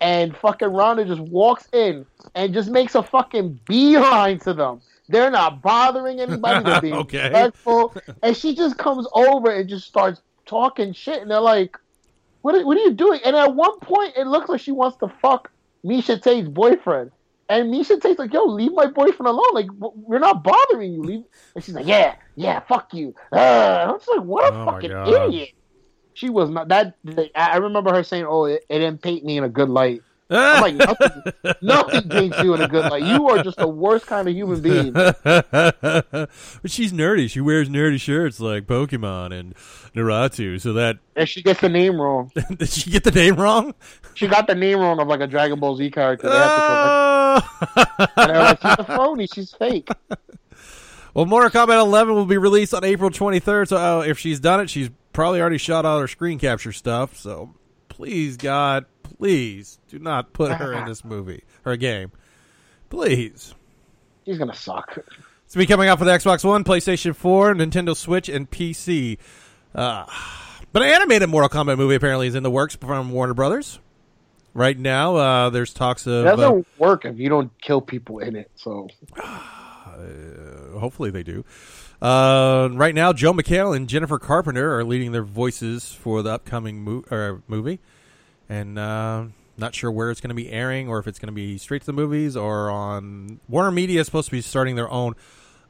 and 0.00 0.36
fucking 0.36 0.68
Ronda 0.68 1.04
just 1.04 1.20
walks 1.20 1.68
in 1.72 2.06
and 2.34 2.52
just 2.54 2.70
makes 2.70 2.94
a 2.94 3.02
fucking 3.02 3.60
beeline 3.66 4.38
to 4.40 4.52
them. 4.54 4.80
They're 5.08 5.30
not 5.30 5.62
bothering 5.62 6.20
anybody. 6.20 6.64
They're 6.64 6.76
being 6.76 6.94
Okay. 7.00 7.28
respectful, 7.28 7.94
and 8.22 8.36
she 8.36 8.54
just 8.54 8.78
comes 8.78 9.06
over 9.14 9.50
and 9.50 9.68
just 9.68 9.86
starts 9.86 10.20
talking 10.46 10.92
shit, 10.92 11.22
and 11.22 11.30
they're 11.30 11.40
like. 11.40 11.76
What 12.40 12.56
are, 12.56 12.66
what 12.66 12.76
are 12.76 12.80
you 12.80 12.92
doing? 12.92 13.20
And 13.24 13.36
at 13.36 13.54
one 13.54 13.78
point, 13.78 14.14
it 14.16 14.26
looks 14.26 14.48
like 14.48 14.60
she 14.60 14.72
wants 14.72 14.96
to 14.98 15.06
fuck 15.22 15.48
Miesha 15.86 16.20
Tate's 16.20 16.48
boyfriend. 16.48 17.12
And 17.48 17.72
Miesha 17.72 18.00
Tate's 18.00 18.18
like, 18.18 18.32
yo, 18.32 18.46
leave 18.46 18.72
my 18.72 18.86
boyfriend 18.86 19.28
alone. 19.28 19.54
Like, 19.54 19.66
we're 19.78 20.18
not 20.18 20.42
bothering 20.42 20.92
you. 20.92 21.04
Leave. 21.04 21.22
And 21.54 21.62
she's 21.62 21.74
like, 21.76 21.86
yeah, 21.86 22.16
yeah, 22.34 22.58
fuck 22.60 22.92
you. 22.94 23.14
Uh, 23.32 23.86
I'm 23.90 23.98
just 23.98 24.08
like, 24.08 24.22
what 24.26 24.52
a 24.52 24.56
Oh 24.56 24.64
fucking 24.64 24.90
idiot. 25.06 25.50
She 26.14 26.30
was 26.30 26.50
not 26.50 26.68
that. 26.68 26.96
I 27.34 27.56
remember 27.56 27.92
her 27.94 28.02
saying, 28.02 28.26
"Oh, 28.28 28.44
it, 28.44 28.64
it 28.68 28.78
didn't 28.78 29.02
paint 29.02 29.24
me 29.24 29.38
in 29.38 29.44
a 29.44 29.48
good 29.48 29.68
light." 29.68 30.02
I'm 30.34 30.62
like, 30.62 30.74
nothing, 30.74 31.32
nothing 31.62 32.08
paints 32.08 32.42
you 32.42 32.54
in 32.54 32.62
a 32.62 32.68
good 32.68 32.90
light. 32.90 33.02
You 33.02 33.28
are 33.28 33.42
just 33.42 33.58
the 33.58 33.68
worst 33.68 34.06
kind 34.06 34.28
of 34.28 34.34
human 34.34 34.60
being. 34.60 34.92
but 34.92 36.30
she's 36.66 36.92
nerdy. 36.92 37.28
She 37.30 37.40
wears 37.40 37.68
nerdy 37.68 38.00
shirts 38.00 38.40
like 38.40 38.66
Pokemon 38.66 39.38
and 39.38 39.54
Naruto. 39.94 40.60
So 40.60 40.72
that 40.74 40.98
And 41.16 41.28
she 41.28 41.42
gets 41.42 41.60
the 41.60 41.68
name 41.68 42.00
wrong. 42.00 42.32
did 42.56 42.68
she 42.68 42.90
get 42.90 43.04
the 43.04 43.10
name 43.10 43.36
wrong? 43.36 43.74
She 44.14 44.26
got 44.26 44.46
the 44.46 44.54
name 44.54 44.78
wrong 44.78 44.98
of 45.00 45.08
like 45.08 45.20
a 45.20 45.26
Dragon 45.26 45.60
Ball 45.60 45.76
Z 45.76 45.90
character. 45.90 46.28
They 46.28 46.34
have. 46.34 47.48
And 48.16 48.30
they're 48.30 48.38
like, 48.38 48.60
she's 48.60 48.74
a 48.78 48.84
phony. 48.84 49.26
She's 49.26 49.52
fake. 49.52 49.88
Well, 51.14 51.26
Mortal 51.26 51.50
Kombat 51.50 51.78
11 51.78 52.14
will 52.14 52.24
be 52.24 52.38
released 52.38 52.72
on 52.72 52.84
April 52.84 53.10
23rd. 53.10 53.68
So 53.68 53.76
uh, 53.76 54.00
if 54.00 54.18
she's 54.18 54.40
done 54.40 54.60
it, 54.60 54.70
she's 54.70 54.88
probably 55.12 55.40
already 55.40 55.58
shot 55.58 55.84
all 55.84 56.00
her 56.00 56.08
screen 56.08 56.38
capture 56.38 56.72
stuff. 56.72 57.16
So 57.16 57.54
please, 57.88 58.36
God, 58.36 58.86
please 59.02 59.78
do 59.88 59.98
not 59.98 60.32
put 60.32 60.52
her 60.52 60.72
in 60.72 60.86
this 60.86 61.04
movie 61.04 61.44
or 61.64 61.76
game. 61.76 62.12
Please. 62.90 63.54
She's 64.24 64.38
gonna 64.38 64.54
suck. 64.54 64.98
It's 65.44 65.52
to 65.52 65.58
be 65.58 65.66
coming 65.66 65.88
out 65.88 65.98
for 65.98 66.04
the 66.04 66.12
Xbox 66.12 66.44
One, 66.44 66.64
PlayStation 66.64 67.14
4, 67.14 67.54
Nintendo 67.54 67.96
Switch, 67.96 68.28
and 68.28 68.50
PC. 68.50 69.18
Uh, 69.74 70.06
but 70.72 70.82
an 70.82 70.88
animated 70.88 71.28
Mortal 71.28 71.50
Kombat 71.50 71.76
movie 71.76 71.94
apparently 71.94 72.26
is 72.26 72.34
in 72.34 72.42
the 72.42 72.50
works 72.50 72.76
from 72.76 73.10
Warner 73.10 73.34
Brothers. 73.34 73.78
Right 74.54 74.78
now, 74.78 75.16
uh, 75.16 75.50
there's 75.50 75.72
talks 75.72 76.06
of. 76.06 76.26
It 76.26 76.28
uh, 76.28 76.36
doesn't 76.36 76.66
work 76.78 77.04
if 77.04 77.18
you 77.18 77.28
don't 77.28 77.50
kill 77.60 77.80
people 77.80 78.18
in 78.18 78.36
it. 78.36 78.50
So 78.54 78.88
hopefully 80.78 81.10
they 81.10 81.22
do. 81.22 81.44
Uh, 82.02 82.68
right 82.72 82.96
now, 82.96 83.12
Joel 83.12 83.34
McHale 83.34 83.76
and 83.76 83.88
Jennifer 83.88 84.18
Carpenter 84.18 84.76
are 84.76 84.82
leading 84.82 85.12
their 85.12 85.22
voices 85.22 85.92
for 85.92 86.20
the 86.20 86.30
upcoming 86.30 86.82
mo- 86.82 87.04
or 87.12 87.42
movie, 87.46 87.78
and 88.48 88.76
uh, 88.76 89.26
not 89.56 89.72
sure 89.72 89.88
where 89.88 90.10
it's 90.10 90.20
going 90.20 90.30
to 90.30 90.34
be 90.34 90.50
airing 90.50 90.88
or 90.88 90.98
if 90.98 91.06
it's 91.06 91.20
going 91.20 91.28
to 91.28 91.32
be 91.32 91.58
straight 91.58 91.82
to 91.82 91.86
the 91.86 91.92
movies 91.92 92.36
or 92.36 92.70
on 92.70 93.38
Warner 93.48 93.70
Media 93.70 94.00
is 94.00 94.06
supposed 94.06 94.26
to 94.26 94.32
be 94.32 94.40
starting 94.40 94.74
their 94.74 94.90
own 94.90 95.14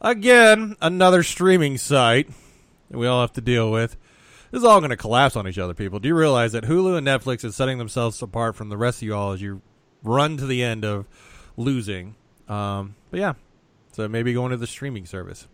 again 0.01 0.75
another 0.81 1.23
streaming 1.23 1.77
site 1.77 2.31
that 2.91 2.97
we 2.97 3.07
all 3.07 3.21
have 3.21 3.35
to 3.35 3.43
deal 3.43 3.71
with. 3.71 3.99
This 4.51 4.61
is 4.61 4.65
all 4.65 4.81
going 4.81 4.89
to 4.89 4.97
collapse 4.97 5.37
on 5.37 5.47
each 5.47 5.59
other, 5.59 5.75
people. 5.75 5.99
Do 5.99 6.09
you 6.09 6.15
realize 6.15 6.53
that 6.53 6.65
Hulu 6.65 6.97
and 6.97 7.07
Netflix 7.07 7.45
is 7.45 7.55
setting 7.55 7.77
themselves 7.77 8.23
apart 8.23 8.57
from 8.57 8.71
the 8.71 8.79
rest 8.79 8.99
of 8.99 9.03
you 9.03 9.15
all 9.15 9.33
as 9.33 9.43
you 9.43 9.61
run 10.03 10.39
to 10.39 10.47
the 10.47 10.63
end 10.63 10.83
of 10.87 11.07
losing? 11.59 12.15
Um, 12.49 12.95
but 13.11 13.21
yeah, 13.21 13.35
so 13.93 14.09
maybe 14.09 14.33
going 14.33 14.53
to 14.53 14.57
the 14.57 14.67
streaming 14.67 15.05
service. 15.05 15.47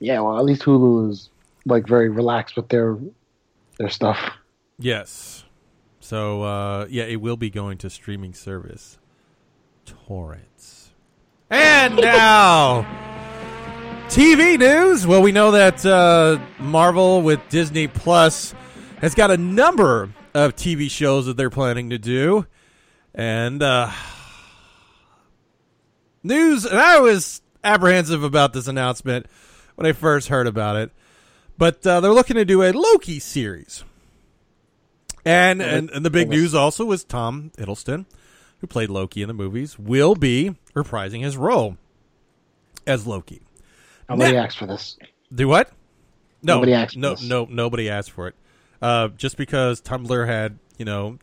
Yeah, 0.00 0.18
well, 0.20 0.38
at 0.38 0.44
least 0.44 0.62
Hulu 0.62 1.10
is 1.10 1.30
like 1.66 1.86
very 1.86 2.08
relaxed 2.08 2.56
with 2.56 2.68
their 2.68 2.98
their 3.78 3.90
stuff. 3.90 4.18
Yes. 4.78 5.44
So 6.00 6.42
uh, 6.42 6.86
yeah, 6.90 7.04
it 7.04 7.20
will 7.20 7.36
be 7.36 7.50
going 7.50 7.78
to 7.78 7.90
streaming 7.90 8.34
service. 8.34 8.98
Torrents. 9.84 10.90
And 11.50 11.96
now 12.00 12.86
TV 14.10 14.58
news. 14.58 15.06
Well, 15.06 15.22
we 15.22 15.30
know 15.30 15.52
that 15.52 15.86
uh, 15.86 16.40
Marvel 16.58 17.22
with 17.22 17.40
Disney 17.48 17.86
Plus 17.86 18.52
has 19.00 19.14
got 19.14 19.30
a 19.30 19.36
number 19.36 20.10
of 20.34 20.56
TV 20.56 20.90
shows 20.90 21.26
that 21.26 21.36
they're 21.36 21.48
planning 21.48 21.90
to 21.90 21.98
do, 21.98 22.44
and 23.14 23.62
uh, 23.62 23.88
news. 26.24 26.64
And 26.64 26.76
I 26.76 26.98
was 26.98 27.40
apprehensive 27.62 28.24
about 28.24 28.52
this 28.52 28.66
announcement 28.66 29.26
when 29.80 29.88
I 29.88 29.92
first 29.94 30.28
heard 30.28 30.46
about 30.46 30.76
it, 30.76 30.90
but 31.56 31.86
uh, 31.86 32.00
they're 32.00 32.12
looking 32.12 32.36
to 32.36 32.44
do 32.44 32.62
a 32.62 32.70
Loki 32.70 33.18
series. 33.18 33.82
And, 35.24 35.62
and 35.62 35.88
and 35.90 36.04
the 36.04 36.10
big 36.10 36.28
news 36.28 36.54
also 36.54 36.84
was 36.84 37.02
Tom 37.02 37.50
Hiddleston, 37.56 38.04
who 38.60 38.66
played 38.66 38.90
Loki 38.90 39.22
in 39.22 39.28
the 39.28 39.34
movies, 39.34 39.78
will 39.78 40.14
be 40.14 40.54
reprising 40.74 41.22
his 41.22 41.38
role 41.38 41.78
as 42.86 43.06
Loki. 43.06 43.40
Nobody 44.08 44.32
Now- 44.34 44.44
asked 44.44 44.58
for 44.58 44.66
this. 44.66 44.98
Do 45.34 45.48
what? 45.48 45.70
No, 46.42 46.56
Nobody 46.56 46.74
asked 46.74 46.94
for 46.94 46.98
no, 47.00 47.10
this. 47.12 47.22
no, 47.22 47.46
nobody 47.50 47.88
asked 47.88 48.10
for 48.10 48.28
it. 48.28 48.34
Uh, 48.82 49.08
just 49.08 49.38
because 49.38 49.80
Tumblr 49.80 50.26
had 50.26 50.58
you 50.76 50.84
know 50.84 51.18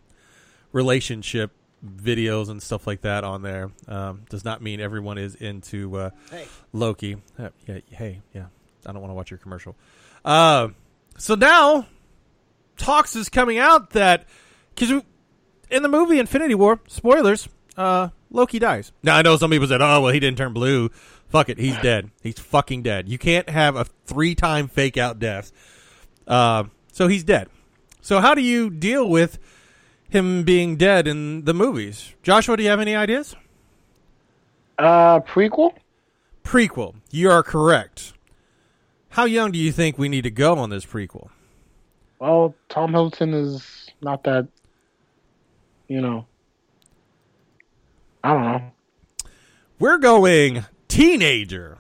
relationship 0.71 1.51
videos 1.86 2.49
and 2.49 2.61
stuff 2.61 2.88
like 2.88 3.01
that 3.01 3.23
on 3.23 3.41
there 3.41 3.71
um, 3.88 4.23
does 4.30 4.43
not 4.43 4.61
mean 4.61 4.80
everyone 4.80 5.17
is 5.17 5.36
into 5.36 5.95
uh, 5.97 6.09
Loki. 6.73 7.17
Uh, 7.38 7.49
yeah, 7.65 7.80
hey, 7.89 8.21
yeah, 8.34 8.45
I 8.86 8.91
don't 8.91 9.01
want 9.01 9.11
to 9.11 9.15
watch 9.15 9.32
your 9.32 9.38
commercial. 9.38 9.75
Uh, 10.25 10.69
so 11.17 11.36
now 11.36 11.88
talks 12.78 13.15
is 13.15 13.30
coming 13.30 13.57
out 13.57 13.91
that 13.91 14.25
because 14.73 15.03
in 15.69 15.84
the 15.84 15.89
movie 15.89 16.19
Infinity 16.19 16.55
War, 16.55 16.80
spoilers, 16.88 17.47
uh, 17.75 18.09
Loki 18.30 18.59
dies. 18.59 18.91
Now 19.03 19.15
I 19.15 19.21
know 19.21 19.38
some 19.38 19.51
people 19.51 19.67
said, 19.67 19.82
"Oh, 19.82 20.01
well, 20.01 20.13
he 20.13 20.19
didn't 20.19 20.38
turn 20.38 20.53
blue." 20.53 20.89
Fuck 21.30 21.49
it, 21.49 21.57
he's 21.57 21.78
dead. 21.82 22.09
He's 22.23 22.39
fucking 22.39 22.84
dead. 22.84 23.09
You 23.09 23.17
can't 23.17 23.49
have 23.49 23.75
a 23.75 23.84
three-time 24.05 24.69
fake 24.69 24.95
out 24.95 25.19
death. 25.19 25.51
Uh, 26.25 26.63
so 26.93 27.09
he's 27.09 27.25
dead. 27.25 27.49
So 27.99 28.21
how 28.21 28.34
do 28.34 28.41
you 28.41 28.69
deal 28.69 29.09
with 29.09 29.38
him 30.09 30.43
being 30.43 30.75
dead 30.75 31.07
in 31.07 31.45
the 31.45 31.53
movies? 31.53 32.13
Joshua, 32.23 32.57
do 32.57 32.63
you 32.63 32.69
have 32.69 32.79
any 32.79 32.95
ideas? 32.95 33.35
Uh, 34.77 35.19
prequel. 35.21 35.73
Prequel. 36.43 36.95
You 37.11 37.31
are 37.31 37.43
correct. 37.43 38.13
How 39.09 39.25
young 39.25 39.51
do 39.51 39.59
you 39.59 39.71
think 39.71 39.97
we 39.97 40.09
need 40.09 40.23
to 40.23 40.31
go 40.31 40.57
on 40.57 40.69
this 40.69 40.85
prequel? 40.85 41.29
Well, 42.19 42.55
Tom 42.69 42.93
Hilton 42.93 43.33
is 43.33 43.89
not 44.01 44.23
that. 44.23 44.47
You 45.87 46.01
know. 46.01 46.25
I 48.23 48.33
don't 48.33 48.41
know. 48.43 48.71
We're 49.79 49.99
going 49.99 50.65
teenager 50.87 51.77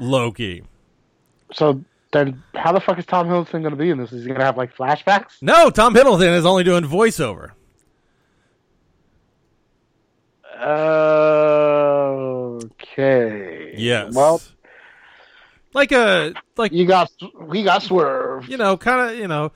Loki. 0.00 0.64
So 1.52 1.84
Then 2.12 2.42
how 2.54 2.72
the 2.72 2.80
fuck 2.80 2.98
is 2.98 3.06
Tom 3.06 3.26
Hiddleston 3.26 3.62
gonna 3.62 3.74
be 3.76 3.90
in 3.90 3.98
this? 3.98 4.12
Is 4.12 4.24
he 4.24 4.30
gonna 4.32 4.44
have 4.44 4.56
like 4.58 4.76
flashbacks? 4.76 5.40
No, 5.40 5.70
Tom 5.70 5.94
Hiddleston 5.94 6.36
is 6.36 6.44
only 6.44 6.62
doing 6.62 6.84
voiceover. 6.84 7.52
Okay. 12.52 13.74
Yes. 13.76 14.14
Well, 14.14 14.40
like 15.74 15.92
a 15.92 16.34
like 16.56 16.72
you 16.72 16.86
got 16.86 17.10
we 17.40 17.62
got 17.64 17.82
swerve. 17.82 18.48
you 18.48 18.56
know, 18.56 18.76
kind 18.76 19.10
of 19.12 19.18
you 19.18 19.28
know, 19.28 19.52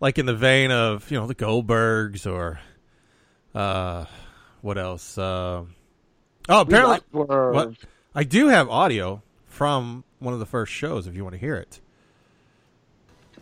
like 0.00 0.18
in 0.18 0.26
the 0.26 0.34
vein 0.34 0.70
of 0.70 1.10
you 1.10 1.18
know 1.18 1.26
the 1.26 1.34
Goldbergs 1.34 2.30
or 2.30 2.60
uh, 3.54 4.04
what 4.62 4.78
else? 4.78 5.18
Uh, 5.18 5.64
oh, 6.48 6.60
apparently, 6.60 7.00
We 7.12 7.20
got 7.20 7.26
swerve. 7.26 7.54
what? 7.54 7.70
I 8.14 8.24
do 8.24 8.48
have 8.48 8.68
audio 8.68 9.22
from 9.46 10.04
one 10.18 10.34
of 10.34 10.40
the 10.40 10.46
first 10.46 10.72
shows. 10.72 11.06
If 11.06 11.14
you 11.14 11.24
want 11.24 11.34
to 11.34 11.40
hear 11.40 11.56
it. 11.56 11.80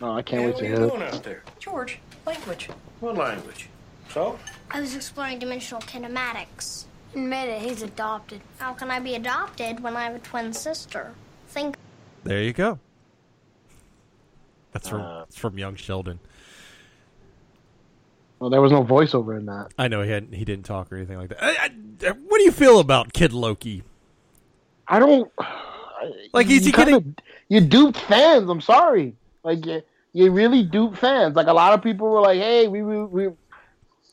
Oh, 0.03 0.13
I 0.13 0.23
can't 0.23 0.45
wait 0.45 0.49
to 0.51 0.53
What 0.57 0.63
are 0.63 0.67
hear 0.67 0.77
you 0.77 0.85
it. 0.85 0.91
doing 0.91 1.03
out 1.03 1.23
there? 1.23 1.43
George, 1.59 1.99
language. 2.27 2.69
What 3.01 3.17
language? 3.17 3.69
So? 4.11 4.39
I 4.71 4.81
was 4.81 4.95
exploring 4.95 5.39
dimensional 5.39 5.81
kinematics. 5.83 6.85
Admit 7.15 7.49
it, 7.49 7.63
he's 7.63 7.83
adopted. 7.83 8.41
How 8.59 8.73
can 8.75 8.91
I 8.91 9.01
be 9.01 9.15
adopted 9.15 9.83
when 9.83 9.97
I 9.97 10.05
have 10.05 10.15
a 10.15 10.19
twin 10.19 10.53
sister? 10.53 11.13
Think. 11.49 11.77
There 12.25 12.43
you 12.43 12.53
go. 12.53 12.79
That's 14.73 14.89
from 14.89 15.01
Uh. 15.01 15.23
it's 15.23 15.37
from 15.39 15.59
Young 15.59 15.77
Sheldon. 15.77 16.19
Well, 18.39 18.51
there 18.51 18.61
was 18.61 18.71
no 18.73 18.85
voiceover 18.85 19.39
in 19.39 19.47
that. 19.47 19.69
I 19.79 19.89
know 19.89 20.03
he 20.03 20.11
hadn't 20.11 20.35
he 20.35 20.45
didn't 20.45 20.67
talk 20.67 20.93
or 20.93 20.97
anything 20.97 21.17
like 21.17 21.31
that. 21.31 21.43
I, 21.43 21.71
I, 22.07 22.11
what 22.11 22.37
do 22.39 22.45
you 22.45 22.53
feel 22.53 22.81
about 22.81 23.15
Kid 23.15 23.33
Loki? 23.33 23.83
I 24.87 24.99
don't 24.99 25.33
Like, 26.35 26.47
is 26.49 26.53
you 26.53 26.61
he 26.67 26.73
getting- 26.73 26.95
kinda- 27.03 27.23
you 27.49 27.61
duped 27.63 27.97
fans. 27.99 28.51
I'm 28.51 28.61
sorry. 28.61 29.15
Like 29.47 29.65
you, 29.65 29.81
you 30.13 30.33
really 30.33 30.65
dupe 30.65 30.97
fans. 30.97 31.37
Like 31.37 31.47
a 31.47 31.53
lot 31.53 31.73
of 31.73 31.81
people 31.81 32.09
were 32.09 32.21
like, 32.21 32.41
"Hey, 32.41 32.67
we 32.67 32.83
we 32.83 33.05
we, 33.05 33.29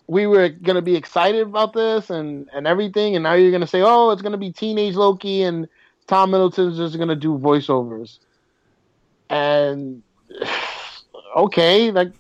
we 0.06 0.28
were 0.28 0.48
gonna 0.50 0.84
be 0.84 0.96
excited 0.96 1.42
about 1.42 1.74
this 1.74 2.12
and 2.12 2.48
and 2.54 2.68
everything," 2.68 3.16
and 3.16 3.24
now 3.24 3.34
you're 3.34 3.52
gonna 3.52 3.66
say, 3.66 3.82
"Oh, 3.82 4.12
it's 4.12 4.22
gonna 4.22 4.38
be 4.38 4.52
teenage 4.52 4.94
Loki 4.94 5.42
and 5.42 5.68
Tom 6.06 6.30
Middleton's 6.30 6.78
just 6.78 7.00
gonna 7.00 7.16
do 7.16 7.36
voiceovers." 7.40 8.20
And 9.32 10.04
okay, 11.36 11.90
like 11.90 12.14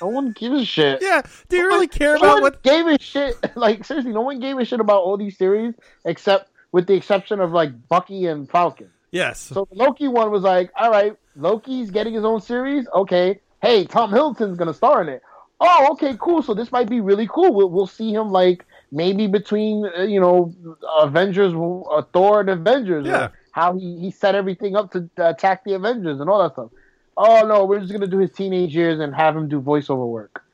no 0.00 0.08
one 0.08 0.32
gives 0.32 0.62
a 0.62 0.64
shit. 0.64 0.98
Yeah, 1.00 1.22
do 1.48 1.58
you 1.58 1.66
really 1.68 1.86
care 1.86 2.14
no 2.14 2.18
about 2.18 2.32
one 2.34 2.42
what? 2.42 2.62
gave 2.64 2.88
a 2.88 2.98
shit? 2.98 3.36
Like 3.54 3.84
seriously, 3.84 4.12
no 4.12 4.22
one 4.22 4.40
gave 4.40 4.58
a 4.58 4.64
shit 4.64 4.80
about 4.80 5.02
all 5.02 5.16
these 5.16 5.38
series 5.38 5.74
except 6.04 6.50
with 6.72 6.88
the 6.88 6.94
exception 6.94 7.38
of 7.38 7.52
like 7.52 7.88
Bucky 7.88 8.26
and 8.26 8.50
Falcon. 8.50 8.90
Yes. 9.10 9.40
So 9.40 9.66
the 9.70 9.76
Loki 9.76 10.08
one 10.08 10.30
was 10.30 10.42
like, 10.42 10.70
all 10.76 10.90
right, 10.90 11.16
Loki's 11.36 11.90
getting 11.90 12.14
his 12.14 12.24
own 12.24 12.40
series. 12.40 12.86
Okay, 12.94 13.40
hey, 13.62 13.84
Tom 13.84 14.10
Hiddleston's 14.10 14.58
gonna 14.58 14.74
star 14.74 15.02
in 15.02 15.08
it. 15.08 15.22
Oh, 15.60 15.88
okay, 15.92 16.16
cool. 16.18 16.42
So 16.42 16.54
this 16.54 16.70
might 16.70 16.88
be 16.88 17.00
really 17.00 17.26
cool. 17.26 17.52
We'll 17.52 17.70
we'll 17.70 17.86
see 17.86 18.12
him 18.12 18.30
like 18.30 18.64
maybe 18.92 19.26
between 19.26 19.90
uh, 19.96 20.02
you 20.02 20.20
know 20.20 20.54
Avengers, 21.00 21.54
uh, 21.54 22.02
Thor 22.12 22.40
and 22.40 22.50
Avengers. 22.50 23.06
Yeah. 23.06 23.28
How 23.52 23.76
he 23.76 23.98
he 23.98 24.10
set 24.10 24.34
everything 24.34 24.76
up 24.76 24.92
to 24.92 25.08
attack 25.16 25.64
the 25.64 25.72
Avengers 25.74 26.20
and 26.20 26.28
all 26.30 26.42
that 26.42 26.52
stuff. 26.52 26.70
Oh 27.16 27.46
no, 27.46 27.64
we're 27.64 27.80
just 27.80 27.92
gonna 27.92 28.06
do 28.06 28.18
his 28.18 28.30
teenage 28.30 28.74
years 28.74 29.00
and 29.00 29.14
have 29.14 29.36
him 29.36 29.48
do 29.48 29.60
voiceover 29.60 30.06
work. 30.06 30.44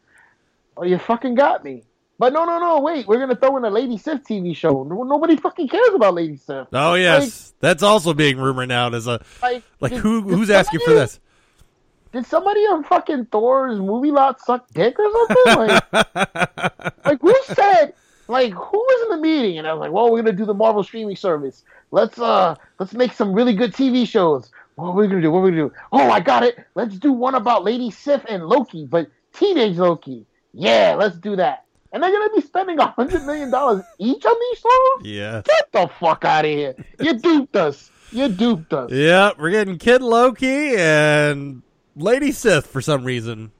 Oh, 0.76 0.84
you 0.84 0.98
fucking 0.98 1.34
got 1.34 1.64
me. 1.64 1.84
But 2.18 2.32
no, 2.32 2.44
no, 2.44 2.58
no. 2.58 2.80
Wait, 2.80 3.06
we're 3.08 3.18
gonna 3.18 3.34
throw 3.36 3.56
in 3.56 3.64
a 3.64 3.70
Lady 3.70 3.98
Sif 3.98 4.22
TV 4.22 4.54
show. 4.56 4.84
Nobody 4.84 5.36
fucking 5.36 5.68
cares 5.68 5.94
about 5.94 6.14
Lady 6.14 6.36
Sif. 6.36 6.68
Oh 6.72 6.94
yes, 6.94 7.54
that's 7.60 7.82
also 7.82 8.14
being 8.14 8.38
rumored 8.38 8.68
now 8.68 8.88
as 8.92 9.06
a 9.06 9.24
Like, 9.42 9.62
like 9.80 9.92
did- 9.92 10.00
who 10.00 10.20
who's 10.22 10.50
asking 10.50 10.80
for 10.80 10.94
this? 10.94 11.20
Did 12.12 12.26
somebody 12.26 12.60
on 12.60 12.84
fucking 12.84 13.24
Thor's 13.26 13.80
movie 13.80 14.12
lot 14.12 14.40
suck 14.40 14.68
dick 14.72 14.96
or 15.00 15.10
something? 15.10 15.66
Like, 15.92 16.16
like 17.04 17.20
who 17.20 17.34
said? 17.46 17.94
Like 18.28 18.52
who 18.52 18.78
was 18.78 19.02
in 19.10 19.16
the 19.16 19.22
meeting? 19.22 19.58
And 19.58 19.66
I 19.66 19.72
was 19.74 19.80
like, 19.80 19.90
well, 19.90 20.12
we're 20.12 20.22
gonna 20.22 20.36
do 20.36 20.44
the 20.44 20.54
Marvel 20.54 20.84
streaming 20.84 21.16
service. 21.16 21.64
Let's 21.90 22.16
uh, 22.18 22.54
let's 22.78 22.94
make 22.94 23.12
some 23.12 23.32
really 23.32 23.54
good 23.54 23.72
TV 23.72 24.06
shows. 24.06 24.52
What 24.76 24.90
are 24.90 24.92
we 24.92 25.08
gonna 25.08 25.22
do? 25.22 25.32
What 25.32 25.40
are 25.40 25.42
we 25.42 25.50
gonna 25.50 25.62
do? 25.68 25.72
Oh, 25.90 26.08
I 26.08 26.20
got 26.20 26.44
it. 26.44 26.64
Let's 26.76 26.96
do 26.96 27.12
one 27.12 27.34
about 27.34 27.64
Lady 27.64 27.90
Sif 27.90 28.24
and 28.28 28.46
Loki, 28.46 28.86
but 28.86 29.08
teenage 29.32 29.76
Loki. 29.78 30.24
Yeah, 30.52 30.94
let's 30.96 31.16
do 31.16 31.34
that. 31.36 31.63
And 31.94 32.02
they're 32.02 32.10
gonna 32.10 32.34
be 32.34 32.40
spending 32.40 32.80
a 32.80 32.88
hundred 32.88 33.24
million 33.24 33.52
dollars 33.52 33.84
each 34.00 34.26
on 34.26 34.34
these 34.40 34.58
shows. 34.58 35.06
Yeah. 35.06 35.42
Get 35.44 35.70
the 35.70 35.88
fuck 36.00 36.24
out 36.24 36.44
of 36.44 36.50
here! 36.50 36.74
You 36.98 37.14
duped 37.20 37.54
us. 37.54 37.88
You 38.10 38.28
duped 38.28 38.72
us. 38.72 38.90
Yeah, 38.90 39.30
we're 39.38 39.52
getting 39.52 39.78
Kid 39.78 40.02
Loki 40.02 40.74
and 40.76 41.62
Lady 41.94 42.32
Sif 42.32 42.66
for 42.66 42.80
some 42.80 43.04
reason. 43.04 43.52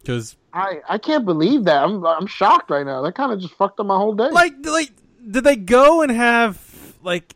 Because 0.00 0.36
I, 0.52 0.80
I 0.88 0.98
can't 0.98 1.24
believe 1.24 1.64
that. 1.64 1.84
I'm 1.84 2.04
I'm 2.04 2.26
shocked 2.26 2.68
right 2.68 2.84
now. 2.84 3.00
That 3.02 3.14
kind 3.14 3.32
of 3.32 3.40
just 3.40 3.54
fucked 3.54 3.78
up 3.78 3.86
my 3.86 3.96
whole 3.96 4.14
day. 4.14 4.28
like 4.30 4.54
like 4.64 4.90
did 5.30 5.44
they 5.44 5.54
go 5.54 6.02
and 6.02 6.10
have 6.10 6.96
like 7.02 7.32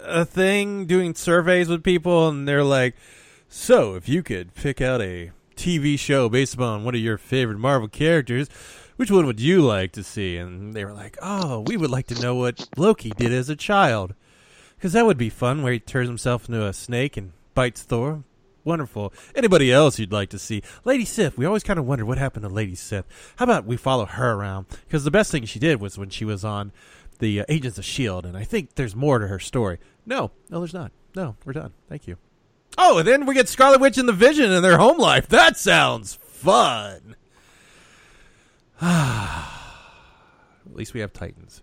a 0.00 0.24
thing 0.24 0.86
doing 0.86 1.14
surveys 1.14 1.68
with 1.68 1.82
people 1.82 2.28
and 2.28 2.48
they're 2.48 2.64
like, 2.64 2.94
so 3.46 3.94
if 3.94 4.08
you 4.08 4.22
could 4.22 4.54
pick 4.54 4.80
out 4.80 5.02
a 5.02 5.32
TV 5.54 5.98
show 5.98 6.30
based 6.30 6.54
upon 6.54 6.84
one 6.84 6.94
of 6.94 7.00
your 7.00 7.18
favorite 7.18 7.58
Marvel 7.58 7.88
characters, 7.88 8.48
which 8.96 9.10
one 9.10 9.26
would 9.26 9.40
you 9.40 9.62
like 9.62 9.92
to 9.92 10.02
see? 10.02 10.36
And 10.36 10.74
they 10.74 10.84
were 10.84 10.92
like, 10.92 11.16
oh, 11.22 11.60
we 11.66 11.76
would 11.76 11.90
like 11.90 12.06
to 12.08 12.20
know 12.20 12.34
what 12.34 12.68
Loki 12.76 13.10
did 13.10 13.32
as 13.32 13.48
a 13.48 13.56
child. 13.56 14.14
Because 14.76 14.92
that 14.92 15.06
would 15.06 15.18
be 15.18 15.30
fun, 15.30 15.62
where 15.62 15.72
he 15.72 15.78
turns 15.78 16.08
himself 16.08 16.48
into 16.48 16.64
a 16.64 16.72
snake 16.72 17.16
and 17.16 17.32
bites 17.54 17.82
Thor. 17.82 18.24
Wonderful. 18.64 19.12
Anybody 19.34 19.72
else 19.72 19.98
you'd 19.98 20.12
like 20.12 20.28
to 20.30 20.40
see? 20.40 20.60
Lady 20.84 21.04
Sif. 21.04 21.38
We 21.38 21.46
always 21.46 21.62
kind 21.62 21.78
of 21.78 21.86
wondered 21.86 22.06
what 22.06 22.18
happened 22.18 22.42
to 22.42 22.48
Lady 22.48 22.74
Sif. 22.74 23.04
How 23.36 23.44
about 23.44 23.64
we 23.64 23.76
follow 23.76 24.06
her 24.06 24.32
around? 24.32 24.66
Because 24.86 25.04
the 25.04 25.10
best 25.10 25.30
thing 25.30 25.44
she 25.44 25.60
did 25.60 25.80
was 25.80 25.96
when 25.96 26.10
she 26.10 26.24
was 26.24 26.44
on 26.44 26.72
the 27.20 27.40
uh, 27.40 27.44
Agents 27.48 27.78
of 27.78 27.84
S.H.I.E.L.D., 27.84 28.28
and 28.28 28.36
I 28.36 28.44
think 28.44 28.74
there's 28.74 28.96
more 28.96 29.20
to 29.20 29.28
her 29.28 29.38
story. 29.38 29.78
No, 30.04 30.32
no, 30.50 30.58
there's 30.58 30.74
not. 30.74 30.90
No, 31.14 31.36
we're 31.44 31.52
done. 31.52 31.72
Thank 31.88 32.06
you. 32.06 32.16
Oh, 32.76 32.98
and 32.98 33.08
then 33.08 33.24
we 33.24 33.34
get 33.34 33.48
Scarlet 33.48 33.80
Witch 33.80 33.98
and 33.98 34.08
the 34.08 34.12
Vision 34.12 34.50
in 34.50 34.62
their 34.62 34.78
home 34.78 34.98
life. 34.98 35.28
That 35.28 35.56
sounds 35.56 36.18
fun. 36.22 37.16
At 38.82 40.74
least 40.74 40.94
we 40.94 41.00
have 41.00 41.12
Titans. 41.12 41.62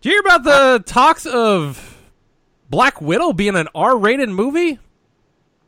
Did 0.00 0.10
you 0.10 0.14
hear 0.14 0.20
about 0.20 0.44
the 0.44 0.82
talks 0.84 1.26
of 1.26 1.98
Black 2.70 3.00
Widow 3.00 3.32
being 3.32 3.56
an 3.56 3.68
R-rated 3.74 4.28
movie? 4.28 4.78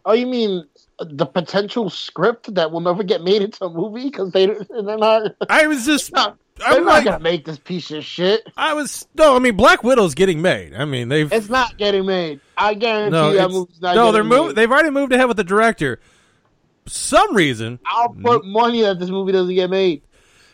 oh, 0.04 0.12
you 0.12 0.26
mean 0.26 0.64
the 0.98 1.26
potential 1.26 1.88
script 1.88 2.54
that 2.54 2.70
will 2.70 2.80
never 2.80 3.02
get 3.02 3.22
made 3.22 3.42
into 3.42 3.64
a 3.64 3.70
movie 3.70 4.04
because 4.10 4.32
they 4.32 4.46
they're 4.46 4.98
not. 4.98 5.34
I 5.48 5.66
was 5.66 5.86
just, 5.86 6.12
they're 6.12 6.34
I'm 6.60 6.84
not 6.84 6.86
like, 6.86 7.04
gonna 7.04 7.20
make 7.20 7.44
this 7.44 7.58
piece 7.58 7.90
of 7.90 8.04
shit. 8.04 8.46
I 8.56 8.74
was 8.74 9.06
no. 9.14 9.34
I 9.34 9.38
mean, 9.38 9.56
Black 9.56 9.82
Widow's 9.82 10.14
getting 10.14 10.42
made. 10.42 10.74
I 10.74 10.84
mean, 10.84 11.08
they've 11.08 11.32
It's 11.32 11.48
not 11.48 11.76
getting 11.78 12.06
made. 12.06 12.40
I 12.56 12.74
guarantee 12.74 13.12
no, 13.12 13.30
you 13.30 13.36
that 13.38 13.50
movie's 13.50 13.80
not 13.80 13.96
no. 13.96 14.12
They're 14.12 14.24
made. 14.24 14.54
They've 14.54 14.70
already 14.70 14.90
moved 14.90 15.12
ahead 15.12 15.28
with 15.28 15.38
the 15.38 15.44
director. 15.44 16.00
Some 16.90 17.34
reason, 17.34 17.78
I'll 17.86 18.08
put 18.14 18.44
money 18.44 18.82
that 18.82 18.98
this 18.98 19.10
movie 19.10 19.32
doesn't 19.32 19.54
get 19.54 19.70
made. 19.70 20.02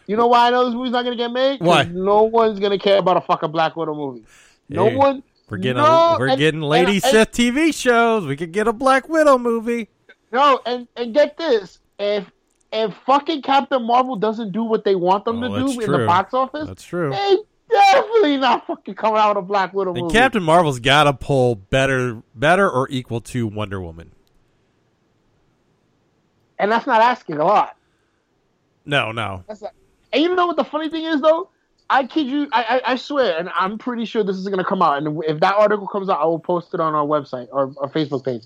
You 0.07 0.17
know 0.17 0.27
why 0.29 0.47
I 0.47 0.51
know 0.51 0.67
this 0.67 0.75
movie's 0.75 0.93
not 0.93 1.03
gonna 1.05 1.17
get 1.17 1.33
made? 1.33 1.61
Why? 1.61 1.85
No 1.85 2.23
one's 2.25 2.61
gonna 2.61 2.79
care 2.79 2.99
about 2.99 3.17
a 3.17 3.21
fucking 3.23 3.51
Black 3.51 3.75
Widow 3.77 3.95
movie. 3.95 4.25
No 4.69 4.89
Hey, 4.89 4.97
one. 4.97 5.23
we're 5.49 5.57
getting 5.59 5.83
no, 5.83 6.15
a, 6.15 6.17
we're 6.19 6.29
and- 6.29 6.39
getting 6.39 6.61
Lady 6.61 7.01
and- 7.05 7.15
and- 7.17 7.31
TV 7.33 7.73
shows. 7.75 8.27
We 8.27 8.37
could 8.37 8.53
get 8.53 8.69
a 8.69 8.73
Black 8.73 9.09
Widow 9.09 9.39
movie. 9.39 9.89
No, 10.33 10.61
and 10.67 10.87
and 10.97 11.13
get 11.15 11.37
this: 11.37 11.79
if 11.99 12.31
if 12.73 12.93
fucking 13.07 13.43
Captain 13.43 13.83
Marvel 13.85 14.17
doesn't 14.17 14.53
do 14.53 14.63
what 14.65 14.85
they 14.85 14.95
want 14.95 15.25
them 15.25 15.43
Oh, 15.43 15.49
to 15.67 15.73
do 15.75 15.81
in 15.81 15.91
the 15.93 16.07
box 16.07 16.35
office, 16.35 16.67
That's 16.69 16.85
true. 16.85 17.11
they 17.11 17.37
definitely 17.71 18.37
not 18.37 18.67
fucking 18.67 18.95
coming 18.95 19.19
out 19.19 19.37
with 19.37 19.45
a 19.45 19.47
Black 19.47 19.73
Widow 19.73 19.93
And 19.95 20.03
movie. 20.03 20.13
Captain 20.13 20.43
Marvel's 20.43 20.79
got 20.81 21.05
to 21.05 21.13
pull 21.15 21.55
better, 21.57 22.23
better 22.35 22.69
or 22.71 22.89
equal 22.91 23.21
to 23.23 23.47
Wonder 23.47 23.81
Woman. 23.81 24.13
And 26.59 26.71
that's 26.71 26.87
not 26.87 27.01
asking 27.01 27.37
a 27.37 27.45
lot. 27.45 27.77
No, 28.85 29.13
no. 29.13 29.45
Not, 29.49 29.63
and 30.13 30.23
you 30.23 30.35
know 30.35 30.47
what 30.47 30.57
the 30.57 30.65
funny 30.65 30.89
thing 30.89 31.05
is 31.05 31.21
though? 31.21 31.51
I 31.89 32.05
kid 32.05 32.27
you, 32.27 32.49
I, 32.53 32.81
I 32.87 32.93
I 32.93 32.97
swear, 32.97 33.39
and 33.39 33.49
I'm 33.55 33.79
pretty 33.79 34.05
sure 34.07 34.25
this 34.25 34.37
is 34.37 34.49
gonna 34.49 34.65
come 34.65 34.83
out. 34.83 34.99
And 34.99 35.23
if 35.25 35.41
that 35.41 35.55
article 35.55 35.87
comes 35.87 36.09
out, 36.09 36.21
I 36.21 36.25
will 36.25 36.41
post 36.41 36.75
it 36.75 36.81
on 36.81 36.95
our 36.95 37.07
website 37.07 37.49
or 37.53 37.73
our 37.81 37.89
Facebook 37.89 38.25
page. 38.25 38.43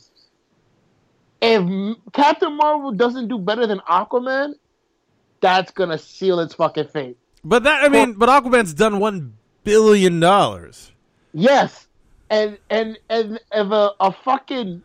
If 1.41 1.97
Captain 2.13 2.55
Marvel 2.55 2.93
doesn't 2.93 3.29
do 3.29 3.39
better 3.39 3.67
than 3.67 3.79
Aquaman, 3.81 4.55
that's 5.41 5.71
gonna 5.71 5.97
seal 5.97 6.41
its 6.41 6.55
fucking 6.55 6.89
fate. 6.89 7.17
But 7.43 7.63
that 7.63 7.83
I 7.85 7.89
mean, 7.89 8.15
but 8.15 8.29
Aquaman's 8.29 8.75
done 8.75 8.99
one 8.99 9.35
billion 9.65 10.21
dollars. 10.21 10.93
Yes, 11.33 11.87
and 12.29 12.59
and 12.69 12.99
and 13.09 13.41
if 13.53 13.71
a, 13.71 13.93
a 14.01 14.13
fucking 14.13 14.83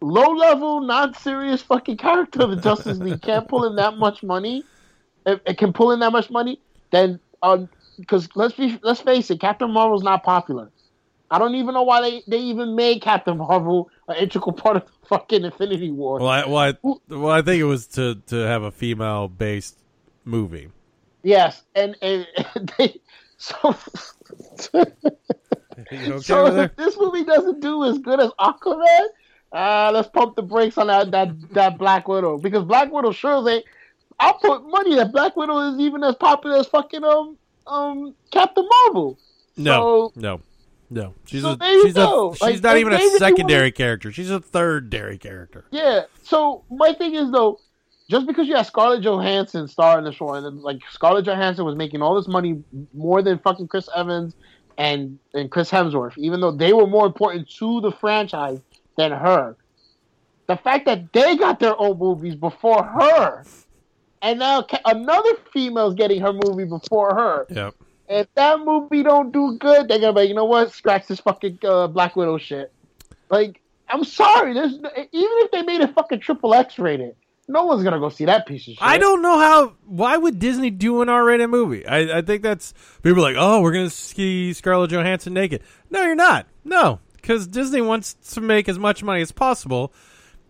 low 0.00 0.32
level, 0.32 0.80
non 0.80 1.14
serious 1.14 1.62
fucking 1.62 1.96
character 1.96 2.42
of 2.42 2.50
the 2.50 2.56
Justice 2.56 2.98
League 2.98 3.22
can't 3.22 3.48
pull 3.48 3.64
in 3.64 3.76
that 3.76 3.96
much 3.96 4.22
money, 4.22 4.64
it, 5.26 5.42
it 5.46 5.58
can 5.58 5.72
pull 5.72 5.92
in 5.92 6.00
that 6.00 6.12
much 6.12 6.30
money, 6.30 6.60
then 6.90 7.20
um, 7.42 7.68
because 7.98 8.28
let's 8.34 8.54
be 8.54 8.78
let's 8.82 9.00
face 9.00 9.30
it, 9.30 9.40
Captain 9.40 9.70
Marvel's 9.70 10.02
not 10.02 10.22
popular. 10.22 10.70
I 11.30 11.38
don't 11.38 11.54
even 11.56 11.74
know 11.74 11.82
why 11.82 12.00
they, 12.00 12.22
they 12.26 12.38
even 12.38 12.74
made 12.74 13.02
Captain 13.02 13.36
Marvel 13.36 13.90
an 14.08 14.16
integral 14.16 14.54
part 14.54 14.76
of 14.76 14.86
the 14.86 15.06
fucking 15.08 15.44
Infinity 15.44 15.90
War. 15.90 16.18
Well, 16.20 16.28
I, 16.28 16.46
well, 16.46 16.56
I, 16.56 16.74
well, 17.14 17.30
I 17.30 17.42
think 17.42 17.60
it 17.60 17.64
was 17.64 17.86
to 17.88 18.16
to 18.26 18.36
have 18.36 18.62
a 18.62 18.70
female 18.70 19.28
based 19.28 19.78
movie. 20.24 20.70
Yes, 21.22 21.62
and 21.74 21.96
and, 22.00 22.26
and 22.54 22.72
they 22.78 23.00
so. 23.36 23.76
Okay 25.78 26.18
so 26.20 26.46
if 26.46 26.74
this 26.76 26.98
movie 26.98 27.24
doesn't 27.24 27.60
do 27.60 27.84
as 27.84 27.98
good 27.98 28.20
as 28.20 28.30
Aquaman, 28.40 29.06
uh, 29.52 29.90
let's 29.94 30.08
pump 30.08 30.36
the 30.36 30.42
brakes 30.42 30.76
on 30.78 30.88
that 30.88 31.10
that 31.10 31.28
that 31.52 31.78
Black 31.78 32.06
Widow 32.08 32.38
because 32.38 32.64
Black 32.64 32.92
Widow 32.92 33.12
sure 33.12 33.48
ain't. 33.48 33.64
I'll 34.20 34.34
put 34.34 34.66
money 34.68 34.96
that 34.96 35.12
Black 35.12 35.36
Widow 35.36 35.72
is 35.72 35.80
even 35.80 36.02
as 36.02 36.14
popular 36.16 36.58
as 36.58 36.66
fucking 36.66 37.04
um 37.04 37.36
um 37.66 38.14
Captain 38.30 38.68
Marvel. 38.84 39.18
No, 39.56 40.12
no, 40.16 40.40
no. 40.90 41.14
She's 41.26 41.42
so 41.42 41.56
a 41.60 41.64
she's 41.82 41.96
a 41.96 42.30
she's 42.32 42.40
Like, 42.40 42.62
not 42.62 42.76
even 42.76 42.92
a 42.92 43.10
secondary 43.18 43.60
wanna- 43.62 43.72
character. 43.72 44.12
She's 44.12 44.30
a 44.30 44.40
third 44.40 44.90
dairy 44.90 45.18
character. 45.18 45.64
Yeah. 45.70 46.02
So 46.22 46.64
my 46.70 46.92
thing 46.94 47.14
is 47.14 47.30
though, 47.30 47.60
just 48.10 48.26
because 48.26 48.48
you 48.48 48.56
have 48.56 48.66
Scarlett 48.66 49.02
Johansson 49.02 49.68
star 49.68 49.98
in 49.98 50.04
the 50.04 50.12
show, 50.12 50.34
and 50.34 50.60
like 50.62 50.80
Scarlett 50.90 51.24
Johansson 51.24 51.64
was 51.64 51.76
making 51.76 52.02
all 52.02 52.14
this 52.14 52.28
money 52.28 52.62
more 52.94 53.22
than 53.22 53.38
fucking 53.38 53.68
Chris 53.68 53.88
Evans 53.94 54.34
and 54.76 55.18
and 55.34 55.50
Chris 55.50 55.70
Hemsworth, 55.70 56.16
even 56.18 56.40
though 56.40 56.52
they 56.52 56.72
were 56.72 56.86
more 56.86 57.06
important 57.06 57.48
to 57.58 57.80
the 57.80 57.92
franchise 57.92 58.60
than 58.98 59.12
her. 59.12 59.56
The 60.46 60.56
fact 60.56 60.84
that 60.86 61.12
they 61.12 61.36
got 61.36 61.60
their 61.60 61.78
own 61.80 61.98
movies 61.98 62.34
before 62.34 62.82
her, 62.82 63.44
and 64.20 64.38
now 64.38 64.66
another 64.84 65.36
female's 65.52 65.94
getting 65.94 66.20
her 66.20 66.32
movie 66.32 66.64
before 66.64 67.14
her. 67.14 67.46
Yep. 67.48 67.74
If 68.10 68.26
that 68.34 68.60
movie 68.60 69.02
don't 69.02 69.32
do 69.32 69.56
good, 69.58 69.88
they're 69.88 69.98
gonna 69.98 70.14
be, 70.14 70.20
like, 70.20 70.28
you 70.28 70.34
know 70.34 70.46
what? 70.46 70.72
Scratch 70.72 71.06
this 71.06 71.20
fucking 71.20 71.58
uh, 71.62 71.86
Black 71.88 72.16
Widow 72.16 72.38
shit. 72.38 72.72
Like, 73.30 73.60
I'm 73.88 74.04
sorry. 74.04 74.54
There's 74.54 74.72
even 74.72 74.88
if 75.12 75.50
they 75.50 75.62
made 75.62 75.82
it 75.82 75.94
fucking 75.94 76.20
triple 76.20 76.54
X 76.54 76.78
rated, 76.78 77.14
no 77.46 77.66
one's 77.66 77.84
gonna 77.84 78.00
go 78.00 78.08
see 78.08 78.24
that 78.24 78.46
piece 78.46 78.62
of 78.62 78.74
shit. 78.74 78.78
I 78.80 78.96
don't 78.96 79.20
know 79.20 79.38
how. 79.38 79.74
Why 79.84 80.16
would 80.16 80.38
Disney 80.38 80.70
do 80.70 81.02
an 81.02 81.10
R-rated 81.10 81.50
movie? 81.50 81.86
I, 81.86 82.18
I 82.18 82.22
think 82.22 82.42
that's 82.42 82.72
people 83.02 83.18
are 83.18 83.32
like, 83.32 83.36
oh, 83.38 83.60
we're 83.60 83.72
gonna 83.72 83.90
see 83.90 84.54
Scarlett 84.54 84.90
Johansson 84.90 85.34
naked. 85.34 85.62
No, 85.90 86.02
you're 86.02 86.14
not. 86.14 86.46
No, 86.64 87.00
because 87.28 87.46
Disney 87.46 87.82
wants 87.82 88.14
to 88.32 88.40
make 88.40 88.70
as 88.70 88.78
much 88.78 89.02
money 89.02 89.20
as 89.20 89.32
possible, 89.32 89.92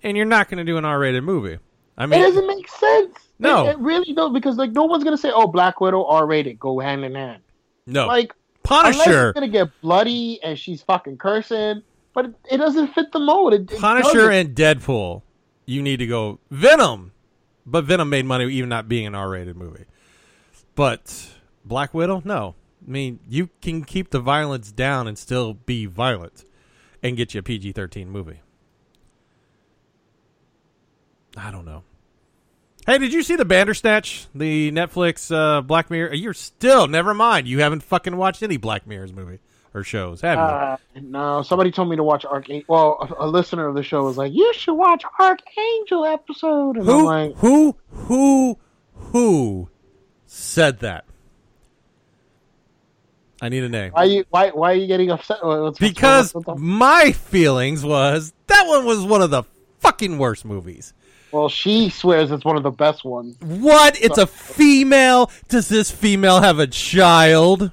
and 0.04 0.16
you're 0.16 0.24
not 0.24 0.48
gonna 0.48 0.64
do 0.64 0.76
an 0.76 0.84
R-rated 0.84 1.24
movie. 1.24 1.58
I 1.96 2.06
mean, 2.06 2.20
it 2.20 2.22
doesn't 2.22 2.46
make 2.46 2.68
sense. 2.68 3.18
No. 3.40 3.66
it, 3.66 3.70
it 3.70 3.78
really 3.80 4.12
don't 4.12 4.32
because 4.32 4.56
like 4.56 4.70
no 4.70 4.84
one's 4.84 5.02
gonna 5.02 5.18
say, 5.18 5.32
"Oh, 5.34 5.48
Black 5.48 5.80
Widow 5.80 6.04
R 6.04 6.24
rated, 6.24 6.60
go 6.60 6.78
hand 6.78 7.04
in 7.04 7.16
hand." 7.16 7.42
no. 7.86 8.06
Like 8.06 8.32
unless 8.70 8.96
Punisher, 8.96 9.30
it's 9.30 9.34
gonna 9.34 9.48
get 9.48 9.68
bloody 9.80 10.40
and 10.44 10.56
she's 10.56 10.80
fucking 10.82 11.18
cursing, 11.18 11.82
but 12.14 12.26
it, 12.26 12.34
it 12.52 12.56
doesn't 12.58 12.94
fit 12.94 13.10
the 13.10 13.18
mold. 13.18 13.54
It, 13.54 13.66
Punisher, 13.78 14.30
and 14.30 14.54
Deadpool. 14.54 15.22
You 15.66 15.82
need 15.82 15.96
to 15.96 16.06
go 16.06 16.38
Venom, 16.50 17.10
but 17.66 17.84
Venom 17.84 18.08
made 18.08 18.24
money 18.24 18.46
even 18.52 18.68
not 18.68 18.88
being 18.88 19.06
an 19.06 19.16
R-rated 19.16 19.56
movie. 19.56 19.84
But 20.76 21.30
Black 21.64 21.92
Widow, 21.92 22.22
no. 22.24 22.54
I 22.86 22.90
mean, 22.90 23.18
you 23.28 23.50
can 23.60 23.82
keep 23.84 24.10
the 24.10 24.20
violence 24.20 24.70
down 24.70 25.08
and 25.08 25.18
still 25.18 25.54
be 25.54 25.84
violent, 25.84 26.44
and 27.02 27.16
get 27.16 27.34
you 27.34 27.40
a 27.40 27.42
PG-13 27.42 28.06
movie. 28.06 28.40
I 31.36 31.50
don't 31.50 31.64
know. 31.64 31.84
Hey, 32.86 32.96
did 32.98 33.12
you 33.12 33.22
see 33.22 33.36
the 33.36 33.44
Bandersnatch, 33.44 34.28
the 34.34 34.72
Netflix 34.72 35.30
uh, 35.30 35.60
Black 35.60 35.90
Mirror? 35.90 36.14
You're 36.14 36.32
still 36.32 36.86
never 36.86 37.12
mind. 37.12 37.46
You 37.46 37.60
haven't 37.60 37.82
fucking 37.82 38.16
watched 38.16 38.42
any 38.42 38.56
Black 38.56 38.86
Mirrors 38.86 39.12
movie 39.12 39.40
or 39.74 39.84
shows, 39.84 40.22
have 40.22 40.38
you? 40.38 40.42
Uh, 40.42 40.76
no, 41.02 41.42
somebody 41.42 41.70
told 41.70 41.90
me 41.90 41.96
to 41.96 42.02
watch 42.02 42.24
Arkangel. 42.24 42.64
Well, 42.66 42.96
a, 43.18 43.26
a 43.26 43.28
listener 43.28 43.68
of 43.68 43.74
the 43.74 43.82
show 43.82 44.04
was 44.04 44.16
like, 44.16 44.32
"You 44.32 44.52
should 44.54 44.74
watch 44.74 45.04
Arkangel 45.20 46.10
episode," 46.12 46.78
and 46.78 46.88
I'm 46.88 46.96
who, 46.96 47.04
like, 47.04 47.36
who, 47.36 47.76
who, 47.90 48.58
who 48.94 49.68
said 50.26 50.78
that? 50.80 51.04
I 53.40 53.48
need 53.48 53.62
a 53.64 53.68
name. 53.68 53.92
"Why 53.92 54.04
you 54.04 54.24
why 54.30 54.50
why 54.50 54.72
are 54.72 54.74
you 54.74 54.86
getting 54.86 55.10
upset?" 55.10 55.38
What's- 55.44 55.78
Because 55.78 56.34
what's- 56.34 56.46
what's- 56.46 56.60
my 56.60 57.12
feelings 57.12 57.84
was 57.84 58.32
that 58.48 58.64
one 58.66 58.84
was 58.84 59.00
one 59.04 59.22
of 59.22 59.30
the 59.30 59.44
fucking 59.80 60.18
worst 60.18 60.44
movies. 60.44 60.92
well, 61.30 61.48
she 61.48 61.88
swears 61.90 62.30
it's 62.30 62.44
one 62.44 62.56
of 62.56 62.62
the 62.62 62.70
best 62.70 63.04
ones. 63.04 63.36
What? 63.40 64.00
It's 64.00 64.16
a 64.18 64.26
female. 64.26 65.30
Does 65.48 65.68
this 65.68 65.90
female 65.90 66.40
have 66.40 66.58
a 66.58 66.66
child? 66.66 67.70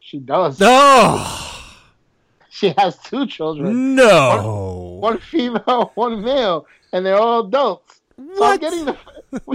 She 0.00 0.18
does. 0.18 0.58
Oh 0.60 1.50
She 2.50 2.72
has 2.78 2.96
two 2.98 3.26
children. 3.26 3.94
no! 3.96 4.98
one 5.00 5.18
female, 5.18 5.90
one 5.96 6.22
male, 6.22 6.66
and 6.92 7.04
they're 7.04 7.16
all 7.18 7.46
adults. 7.46 8.00
So 8.16 8.22
I'm 8.22 8.36
What? 8.38 8.60
getting 8.60 8.84
the. 8.84 8.96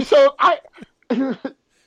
So 0.04 0.34
I, 0.38 0.58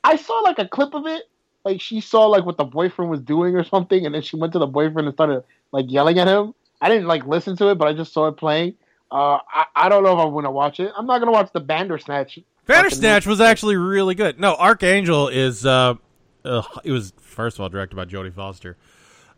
I 0.03 0.16
saw 0.16 0.39
like 0.39 0.57
a 0.57 0.68
clip 0.68 0.95
of 0.95 1.05
it. 1.05 1.24
Like 1.66 1.82
she 1.82 2.01
saw 2.01 2.26
like 2.26 2.45
what 2.45 2.57
the 2.57 2.66
boyfriend 2.66 3.09
was 3.09 3.22
doing 3.22 3.55
or 3.55 3.64
something, 3.64 4.05
and 4.05 4.14
then 4.14 4.22
she 4.22 4.36
went 4.36 4.53
to 4.53 4.59
the 4.59 4.68
boyfriend 4.68 5.07
and 5.07 5.16
started 5.16 5.43
like 5.72 5.86
yelling 5.89 6.20
at 6.20 6.28
him. 6.28 6.53
I 6.82 6.89
didn't 6.89 7.07
like 7.07 7.26
listen 7.26 7.55
to 7.57 7.70
it, 7.70 7.76
but 7.76 7.88
I 7.88 7.93
just 7.93 8.14
saw 8.14 8.28
it 8.28 8.34
playing. 8.34 8.76
Uh, 9.11 9.38
I, 9.47 9.66
I 9.76 9.89
don't 9.89 10.03
know 10.03 10.14
if 10.14 10.26
I'm 10.26 10.34
gonna 10.34 10.51
watch 10.51 10.80
it. 10.80 10.91
I'm 10.97 11.05
not 11.05 11.20
gonna 11.20 11.32
watch 11.32 11.51
the 11.53 11.61
Bandersnatch. 11.61 12.39
Bandersnatch 12.66 13.26
was 13.26 13.39
actually 13.39 13.78
really 13.78 14.16
good. 14.16 14.39
No, 14.39 14.55
Arkangel 14.55 15.32
is. 15.32 15.66
Uh, 15.66 15.95
uh, 16.43 16.64
it 16.84 16.91
was 16.91 17.14
first 17.22 17.57
of 17.57 17.61
all 17.61 17.70
directed 17.70 17.95
by 17.95 18.05
Jodie 18.05 18.34
Foster, 18.34 18.76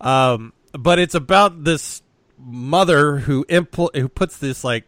um, 0.02 0.54
but 0.72 0.98
it's 0.98 1.14
about 1.14 1.64
this 1.64 2.02
mother 2.38 3.18
who 3.18 3.46
impl- 3.46 3.96
who 3.96 4.10
puts 4.10 4.38
this 4.38 4.64
like 4.64 4.86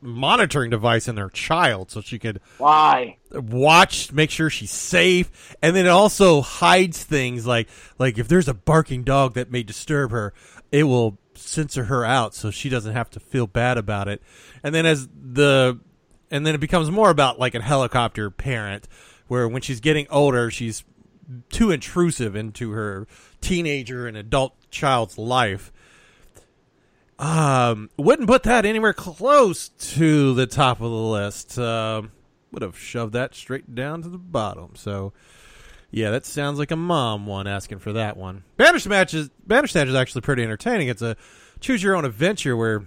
monitoring 0.00 0.70
device 0.70 1.08
in 1.08 1.16
her 1.16 1.30
child 1.30 1.90
so 1.90 2.00
she 2.00 2.18
could 2.18 2.40
Why? 2.58 3.16
Watch, 3.34 4.12
make 4.12 4.30
sure 4.30 4.50
she's 4.50 4.70
safe, 4.70 5.56
and 5.62 5.74
then 5.74 5.86
it 5.86 5.90
also 5.90 6.40
hides 6.40 7.02
things 7.02 7.46
like 7.46 7.68
like 7.98 8.18
if 8.18 8.28
there's 8.28 8.48
a 8.48 8.54
barking 8.54 9.04
dog 9.04 9.34
that 9.34 9.50
may 9.50 9.62
disturb 9.62 10.10
her, 10.10 10.32
it 10.72 10.84
will 10.84 11.18
censor 11.34 11.84
her 11.84 12.04
out 12.04 12.34
so 12.34 12.50
she 12.50 12.68
doesn't 12.68 12.92
have 12.92 13.10
to 13.10 13.20
feel 13.20 13.46
bad 13.46 13.78
about 13.78 14.08
it. 14.08 14.22
And 14.62 14.74
then 14.74 14.86
as 14.86 15.08
the 15.08 15.78
and 16.30 16.46
then 16.46 16.54
it 16.54 16.60
becomes 16.60 16.90
more 16.90 17.10
about 17.10 17.38
like 17.38 17.54
a 17.54 17.62
helicopter 17.62 18.30
parent 18.30 18.88
where 19.28 19.48
when 19.48 19.62
she's 19.62 19.80
getting 19.80 20.06
older, 20.10 20.50
she's 20.50 20.84
too 21.48 21.70
intrusive 21.70 22.36
into 22.36 22.72
her 22.72 23.06
teenager 23.40 24.06
and 24.06 24.16
adult 24.16 24.54
child's 24.70 25.16
life. 25.18 25.72
Um, 27.18 27.90
wouldn't 27.96 28.28
put 28.28 28.42
that 28.42 28.66
anywhere 28.66 28.92
close 28.92 29.68
to 29.68 30.34
the 30.34 30.46
top 30.46 30.80
of 30.80 30.90
the 30.90 30.96
list. 30.96 31.58
Um, 31.58 32.10
would 32.54 32.62
have 32.62 32.78
shoved 32.78 33.12
that 33.12 33.34
straight 33.34 33.74
down 33.74 34.02
to 34.02 34.08
the 34.08 34.18
bottom. 34.18 34.70
So, 34.74 35.12
yeah, 35.90 36.10
that 36.10 36.24
sounds 36.24 36.58
like 36.58 36.70
a 36.70 36.76
mom 36.76 37.26
one 37.26 37.46
asking 37.46 37.80
for 37.80 37.92
that 37.92 38.16
one. 38.16 38.44
Bandersnatch 38.56 39.12
is 39.14 39.30
Bandersnatch 39.46 39.88
is 39.88 39.94
actually 39.94 40.22
pretty 40.22 40.42
entertaining. 40.42 40.88
It's 40.88 41.02
a 41.02 41.16
choose 41.60 41.82
your 41.82 41.94
own 41.94 42.04
adventure 42.04 42.56
where 42.56 42.86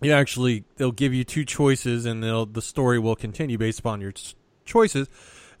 you 0.00 0.12
actually 0.12 0.64
they'll 0.76 0.92
give 0.92 1.14
you 1.14 1.24
two 1.24 1.44
choices 1.44 2.06
and 2.06 2.22
the 2.22 2.62
story 2.62 2.98
will 2.98 3.16
continue 3.16 3.58
based 3.58 3.80
upon 3.80 4.00
your 4.00 4.12
choices. 4.64 5.08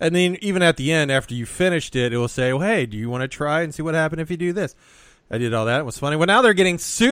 And 0.00 0.16
then 0.16 0.36
even 0.40 0.62
at 0.62 0.76
the 0.76 0.90
end, 0.92 1.12
after 1.12 1.34
you 1.34 1.46
finished 1.46 1.94
it, 1.94 2.12
it 2.12 2.16
will 2.16 2.26
say, 2.26 2.52
"Well, 2.52 2.66
hey, 2.66 2.86
do 2.86 2.96
you 2.96 3.08
want 3.08 3.22
to 3.22 3.28
try 3.28 3.62
and 3.62 3.72
see 3.72 3.82
what 3.82 3.94
happened 3.94 4.20
if 4.20 4.30
you 4.30 4.36
do 4.36 4.52
this?" 4.52 4.74
I 5.30 5.38
did 5.38 5.54
all 5.54 5.66
that. 5.66 5.80
It 5.80 5.84
was 5.84 5.98
funny. 5.98 6.16
Well, 6.16 6.26
now 6.26 6.42
they're 6.42 6.54
getting 6.54 6.78
sued. 6.78 7.11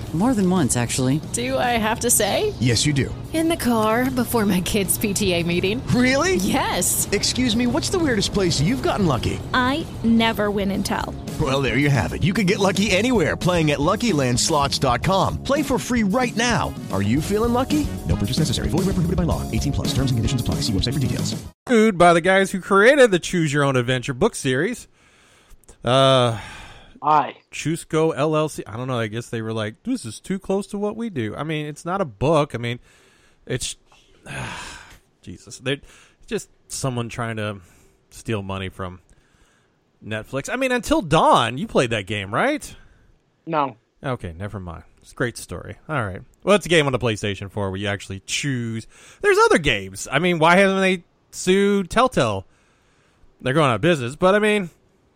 More 0.13 0.33
than 0.33 0.49
once, 0.49 0.75
actually. 0.75 1.21
Do 1.31 1.57
I 1.57 1.77
have 1.79 2.01
to 2.01 2.09
say? 2.09 2.53
Yes, 2.59 2.85
you 2.85 2.91
do. 2.91 3.13
In 3.31 3.47
the 3.47 3.55
car 3.55 4.11
before 4.11 4.45
my 4.45 4.59
kids' 4.59 4.97
PTA 4.97 5.45
meeting. 5.45 5.81
Really? 5.87 6.35
Yes. 6.35 7.07
Excuse 7.13 7.55
me, 7.55 7.65
what's 7.65 7.89
the 7.89 7.97
weirdest 7.97 8.33
place 8.33 8.59
you've 8.59 8.83
gotten 8.83 9.05
lucky? 9.05 9.39
I 9.53 9.85
never 10.03 10.51
win 10.51 10.69
and 10.71 10.85
tell. 10.85 11.15
Well, 11.39 11.61
there 11.61 11.77
you 11.77 11.89
have 11.89 12.11
it. 12.11 12.23
You 12.23 12.33
can 12.33 12.45
get 12.45 12.59
lucky 12.59 12.91
anywhere 12.91 13.37
playing 13.37 13.71
at 13.71 13.79
LuckyLandSlots.com. 13.79 15.43
Play 15.43 15.63
for 15.63 15.79
free 15.79 16.03
right 16.03 16.35
now. 16.35 16.73
Are 16.91 17.01
you 17.01 17.21
feeling 17.21 17.53
lucky? 17.53 17.87
No 18.09 18.17
purchase 18.17 18.37
necessary. 18.39 18.67
Void 18.67 18.79
where 18.79 18.93
prohibited 18.95 19.15
by 19.15 19.23
law. 19.23 19.49
18 19.49 19.71
plus. 19.71 19.87
Terms 19.93 20.11
and 20.11 20.17
conditions 20.19 20.41
apply. 20.41 20.55
See 20.55 20.73
website 20.73 20.93
for 20.93 20.99
details. 20.99 21.41
sued 21.69 21.97
by 21.97 22.11
the 22.13 22.21
guys 22.21 22.51
who 22.51 22.59
created 22.59 23.11
the 23.11 23.19
Choose 23.19 23.53
Your 23.53 23.63
Own 23.63 23.77
Adventure 23.77 24.13
book 24.13 24.35
series. 24.35 24.89
Uh, 25.85 26.37
Why? 27.01 27.37
Chooseco 27.51 28.15
LLC. 28.15 28.61
I 28.67 28.77
don't 28.77 28.87
know. 28.87 28.99
I 28.99 29.07
guess 29.07 29.29
they 29.29 29.41
were 29.41 29.53
like, 29.53 29.81
this 29.83 30.05
is 30.05 30.19
too 30.19 30.37
close 30.37 30.67
to 30.67 30.77
what 30.77 30.95
we 30.95 31.09
do. 31.09 31.35
I 31.35 31.43
mean, 31.43 31.65
it's 31.65 31.83
not 31.83 31.99
a 31.99 32.05
book. 32.05 32.53
I 32.53 32.59
mean, 32.59 32.79
it's 33.47 33.75
Jesus. 35.23 35.57
They're 35.57 35.81
just 36.27 36.49
someone 36.67 37.09
trying 37.09 37.37
to 37.37 37.57
steal 38.11 38.43
money 38.43 38.69
from 38.69 39.01
Netflix. 40.05 40.47
I 40.47 40.57
mean, 40.57 40.71
until 40.71 41.01
dawn, 41.01 41.57
you 41.57 41.65
played 41.65 41.89
that 41.89 42.05
game, 42.05 42.31
right? 42.31 42.75
No. 43.47 43.77
Okay, 44.03 44.33
never 44.37 44.59
mind. 44.59 44.83
It's 45.01 45.11
a 45.11 45.15
great 45.15 45.37
story. 45.37 45.77
All 45.89 46.05
right. 46.05 46.21
Well, 46.43 46.55
it's 46.55 46.67
a 46.67 46.69
game 46.69 46.85
on 46.85 46.91
the 46.91 46.99
PlayStation 46.99 47.49
4 47.49 47.71
where 47.71 47.79
you 47.79 47.87
actually 47.87 48.21
choose. 48.27 48.85
There's 49.21 49.39
other 49.39 49.57
games. 49.57 50.07
I 50.11 50.19
mean, 50.19 50.37
why 50.37 50.57
haven't 50.57 50.81
they 50.81 51.03
sued 51.31 51.89
Telltale? 51.89 52.45
They're 53.41 53.55
going 53.55 53.71
out 53.71 53.75
of 53.75 53.81
business, 53.81 54.15
but 54.15 54.35
I 54.35 54.39
mean, 54.39 54.69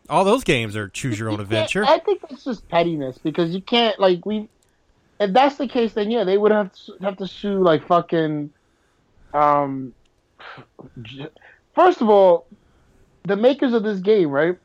all 0.09 0.23
those 0.23 0.43
games 0.43 0.75
are 0.75 0.89
choose 0.89 1.17
your 1.17 1.29
own 1.29 1.39
adventure. 1.39 1.85
I 1.85 1.99
think 1.99 2.21
that's 2.21 2.43
just 2.43 2.67
pettiness 2.69 3.17
because 3.17 3.53
you 3.53 3.61
can't 3.61 3.99
like 3.99 4.25
we. 4.25 4.49
If 5.19 5.33
that's 5.33 5.55
the 5.55 5.67
case, 5.67 5.93
then 5.93 6.11
yeah, 6.11 6.23
they 6.25 6.37
would 6.37 6.51
have 6.51 6.73
to, 6.73 6.97
have 7.01 7.17
to 7.17 7.27
sue 7.27 7.61
like 7.61 7.87
fucking. 7.87 8.51
Um. 9.33 9.93
First 11.73 12.01
of 12.01 12.09
all, 12.09 12.47
the 13.23 13.35
makers 13.35 13.73
of 13.73 13.83
this 13.83 13.99
game, 13.99 14.29
right? 14.29 14.57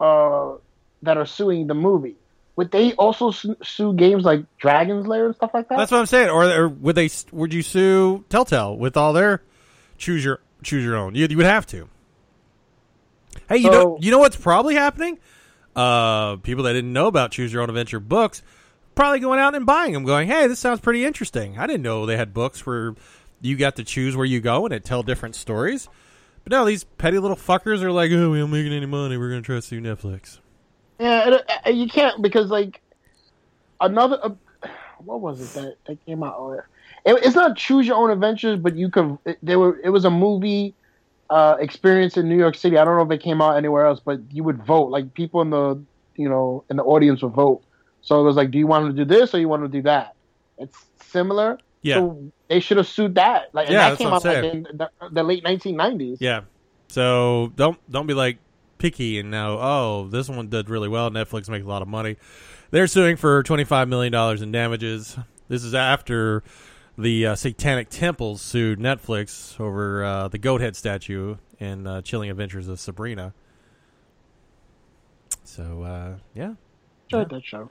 Uh, 0.00 0.56
that 1.02 1.16
are 1.16 1.26
suing 1.26 1.66
the 1.66 1.74
movie. 1.74 2.16
Would 2.56 2.70
they 2.70 2.94
also 2.94 3.30
su- 3.30 3.56
sue 3.62 3.92
games 3.92 4.24
like 4.24 4.44
Dragon's 4.58 5.06
Lair 5.06 5.26
and 5.26 5.34
stuff 5.34 5.50
like 5.52 5.68
that? 5.68 5.76
That's 5.76 5.90
what 5.90 5.98
I'm 5.98 6.06
saying. 6.06 6.30
Or, 6.30 6.44
or 6.44 6.68
would 6.68 6.96
they? 6.96 7.10
Would 7.32 7.52
you 7.52 7.62
sue 7.62 8.24
Telltale 8.30 8.76
with 8.76 8.96
all 8.96 9.12
their 9.12 9.42
choose 9.98 10.24
your 10.24 10.40
choose 10.62 10.84
your 10.84 10.96
own? 10.96 11.14
You, 11.14 11.26
you 11.28 11.36
would 11.36 11.46
have 11.46 11.66
to. 11.66 11.88
Hey, 13.48 13.58
you 13.58 13.64
So- 13.64 13.70
know 13.72 13.98
you 14.00 14.10
know 14.10 14.18
what's 14.18 14.36
probably 14.36 14.74
happening? 14.74 15.18
Uh, 15.74 16.36
people 16.36 16.64
that 16.64 16.72
didn't 16.72 16.92
know 16.92 17.06
about 17.06 17.30
choose 17.32 17.52
your 17.52 17.62
own 17.62 17.68
adventure 17.68 18.00
books 18.00 18.42
probably 18.94 19.20
going 19.20 19.38
out 19.38 19.54
and 19.54 19.66
buying 19.66 19.92
them, 19.92 20.04
going, 20.04 20.26
"Hey, 20.28 20.46
this 20.46 20.58
sounds 20.58 20.80
pretty 20.80 21.04
interesting." 21.04 21.58
I 21.58 21.66
didn't 21.66 21.82
know 21.82 22.06
they 22.06 22.16
had 22.16 22.32
books 22.32 22.64
where 22.64 22.94
you 23.42 23.56
got 23.56 23.76
to 23.76 23.84
choose 23.84 24.16
where 24.16 24.24
you 24.24 24.40
go 24.40 24.64
and 24.64 24.72
it 24.72 24.84
tell 24.84 25.02
different 25.02 25.34
stories. 25.34 25.88
But 26.44 26.52
now 26.52 26.64
these 26.64 26.84
petty 26.84 27.18
little 27.18 27.36
fuckers 27.36 27.82
are 27.82 27.92
like, 27.92 28.10
"Oh, 28.12 28.30
we 28.30 28.40
aren't 28.40 28.52
making 28.52 28.72
any 28.72 28.86
money. 28.86 29.16
We're 29.18 29.28
going 29.28 29.42
to 29.42 29.46
try 29.46 29.56
to 29.56 29.62
sue 29.62 29.80
Netflix." 29.80 30.38
Yeah, 30.98 31.36
uh, 31.66 31.70
you 31.70 31.88
can't 31.88 32.22
because 32.22 32.50
like 32.50 32.80
another. 33.80 34.18
Uh, 34.22 34.68
what 35.04 35.20
was 35.20 35.40
it 35.40 35.60
that 35.60 35.76
that 35.86 36.06
came 36.06 36.22
out? 36.22 36.60
It, 37.04 37.18
it's 37.24 37.36
not 37.36 37.56
choose 37.56 37.86
your 37.86 37.96
own 37.96 38.10
adventures, 38.10 38.58
but 38.58 38.76
you 38.76 38.88
could. 38.88 39.18
There 39.42 39.58
were. 39.58 39.78
It 39.84 39.90
was 39.90 40.06
a 40.06 40.10
movie 40.10 40.74
uh, 41.30 41.56
experience 41.58 42.16
in 42.16 42.28
New 42.28 42.38
York 42.38 42.54
City. 42.54 42.78
I 42.78 42.84
don't 42.84 42.96
know 42.96 43.02
if 43.02 43.10
it 43.10 43.22
came 43.22 43.42
out 43.42 43.56
anywhere 43.56 43.86
else, 43.86 44.00
but 44.04 44.20
you 44.30 44.44
would 44.44 44.64
vote. 44.64 44.90
Like 44.90 45.14
people 45.14 45.42
in 45.42 45.50
the 45.50 45.82
you 46.16 46.28
know 46.28 46.64
in 46.70 46.76
the 46.76 46.84
audience 46.84 47.22
would 47.22 47.32
vote. 47.32 47.62
So 48.02 48.20
it 48.20 48.22
was 48.22 48.36
like, 48.36 48.50
do 48.50 48.58
you 48.58 48.66
want 48.66 48.86
to 48.86 48.92
do 48.92 49.04
this 49.04 49.34
or 49.34 49.40
you 49.40 49.48
want 49.48 49.64
to 49.64 49.68
do 49.68 49.82
that? 49.82 50.14
It's 50.58 50.86
similar. 51.02 51.58
Yeah. 51.82 51.96
So 51.96 52.32
they 52.48 52.60
should 52.60 52.76
have 52.76 52.86
sued 52.86 53.16
that. 53.16 53.52
Like, 53.52 53.66
and 53.66 53.74
Yeah, 53.74 53.90
that 53.90 53.98
came 53.98 54.08
out 54.08 54.24
like 54.24 54.44
in 54.44 54.62
the, 54.72 54.90
the 55.10 55.22
late 55.22 55.44
1990s. 55.44 56.18
Yeah. 56.20 56.42
So 56.88 57.52
don't 57.56 57.78
don't 57.90 58.06
be 58.06 58.14
like 58.14 58.38
picky 58.78 59.18
and 59.18 59.30
now 59.30 59.58
oh 59.58 60.08
this 60.08 60.28
one 60.28 60.48
did 60.48 60.68
really 60.68 60.88
well. 60.88 61.10
Netflix 61.10 61.48
makes 61.48 61.64
a 61.64 61.68
lot 61.68 61.82
of 61.82 61.88
money. 61.88 62.16
They're 62.70 62.86
suing 62.86 63.16
for 63.16 63.42
twenty 63.42 63.64
five 63.64 63.88
million 63.88 64.12
dollars 64.12 64.42
in 64.42 64.52
damages. 64.52 65.16
This 65.48 65.62
is 65.62 65.74
after 65.74 66.42
the 66.98 67.26
uh, 67.26 67.34
Satanic 67.34 67.88
Temples 67.88 68.40
sued 68.42 68.78
Netflix 68.78 69.58
over 69.60 70.04
uh, 70.04 70.28
the 70.28 70.38
goat 70.38 70.60
head 70.60 70.76
statue 70.76 71.36
in 71.58 71.86
uh, 71.86 72.02
Chilling 72.02 72.30
Adventures 72.30 72.68
of 72.68 72.80
Sabrina. 72.80 73.34
So 75.44 75.82
uh, 75.82 76.16
yeah, 76.34 76.54
Enjoyed 77.10 77.30
that 77.30 77.44
show. 77.44 77.70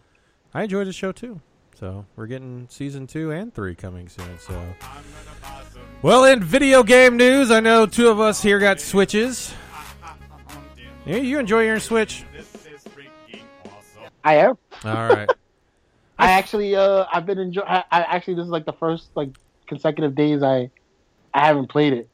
I 0.54 0.64
enjoyed 0.64 0.88
the 0.88 0.94
show 0.94 1.12
too. 1.12 1.42
So 1.78 2.06
we're 2.16 2.28
getting 2.28 2.68
season 2.70 3.06
two 3.06 3.32
and 3.32 3.54
three 3.54 3.76
coming 3.76 4.08
soon. 4.08 4.40
So, 4.40 4.64
well, 6.02 6.24
in 6.24 6.42
video 6.42 6.84
game 6.84 7.18
news, 7.18 7.52
I 7.52 7.60
know 7.60 7.86
two 7.86 8.08
of 8.08 8.20
us 8.22 8.42
here 8.42 8.60
got 8.60 8.80
switches. 8.80 9.54
Yeah, 11.06 11.18
you 11.18 11.38
enjoy 11.38 11.66
your 11.66 11.80
Switch? 11.80 12.24
I 14.24 14.36
am. 14.36 14.58
All 14.84 15.10
right. 15.10 15.30
I 16.18 16.32
actually, 16.32 16.76
uh, 16.76 17.06
I've 17.12 17.26
been 17.26 17.40
enjoying. 17.40 17.68
I, 17.68 17.84
I 17.92 18.02
actually, 18.04 18.36
this 18.36 18.46
is 18.46 18.50
like 18.50 18.66
the 18.66 18.74
first 18.74 19.10
like 19.16 19.30
consecutive 19.68 20.16
days 20.16 20.44
I, 20.44 20.70
I 21.34 21.46
haven't 21.48 21.68
played 21.68 21.94
it. 21.94 22.10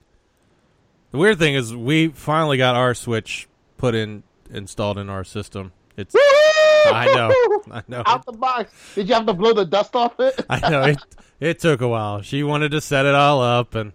The 1.12 1.18
weird 1.18 1.39
thing 1.39 1.56
is, 1.56 1.76
we 1.76 2.08
finally 2.08 2.58
got 2.58 2.76
our 2.76 2.93
Switch 2.93 3.47
put 3.78 3.95
in 3.95 4.24
installed 4.52 4.97
in 4.97 5.10
our 5.10 5.24
system. 5.24 5.72
It's 5.97 6.16
I 6.16 7.06
know, 7.14 7.62
I 7.72 7.84
know. 7.88 8.04
Out 8.06 8.26
the 8.26 8.32
box. 8.32 8.72
Did 8.95 9.10
you 9.10 9.16
have 9.16 9.26
to 9.26 9.34
blow 9.34 9.54
the 9.54 9.66
dust 9.66 9.95
off 9.95 10.20
it? 10.20 10.45
I 10.49 10.70
know 10.70 10.84
it. 10.84 10.97
It 11.39 11.60
took 11.60 11.82
a 11.82 11.88
while. 11.88 12.22
She 12.22 12.43
wanted 12.43 12.72
to 12.72 12.82
set 12.82 13.06
it 13.06 13.16
all 13.16 13.41
up, 13.41 13.76
and 13.76 13.93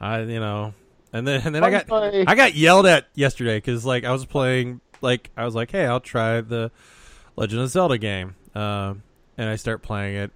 I, 0.00 0.20
you 0.22 0.40
know, 0.40 0.74
and 1.12 1.26
then 1.26 1.42
and 1.44 1.54
then 1.54 1.64
I 1.64 1.70
got. 1.70 1.90
I 1.92 2.34
got 2.34 2.54
yelled 2.54 2.86
at 2.86 3.08
yesterday 3.14 3.58
because 3.58 3.84
like 3.84 4.04
I 4.04 4.12
was 4.12 4.24
playing 4.24 4.80
like 5.00 5.30
I 5.36 5.44
was 5.44 5.54
like, 5.54 5.70
hey, 5.70 5.86
I'll 5.86 6.00
try 6.00 6.40
the 6.40 6.70
Legend 7.36 7.62
of 7.62 7.70
Zelda 7.70 7.98
game, 7.98 8.34
uh, 8.54 8.94
and 9.42 9.50
I 9.50 9.56
start 9.56 9.82
playing 9.82 10.16
it. 10.16 10.30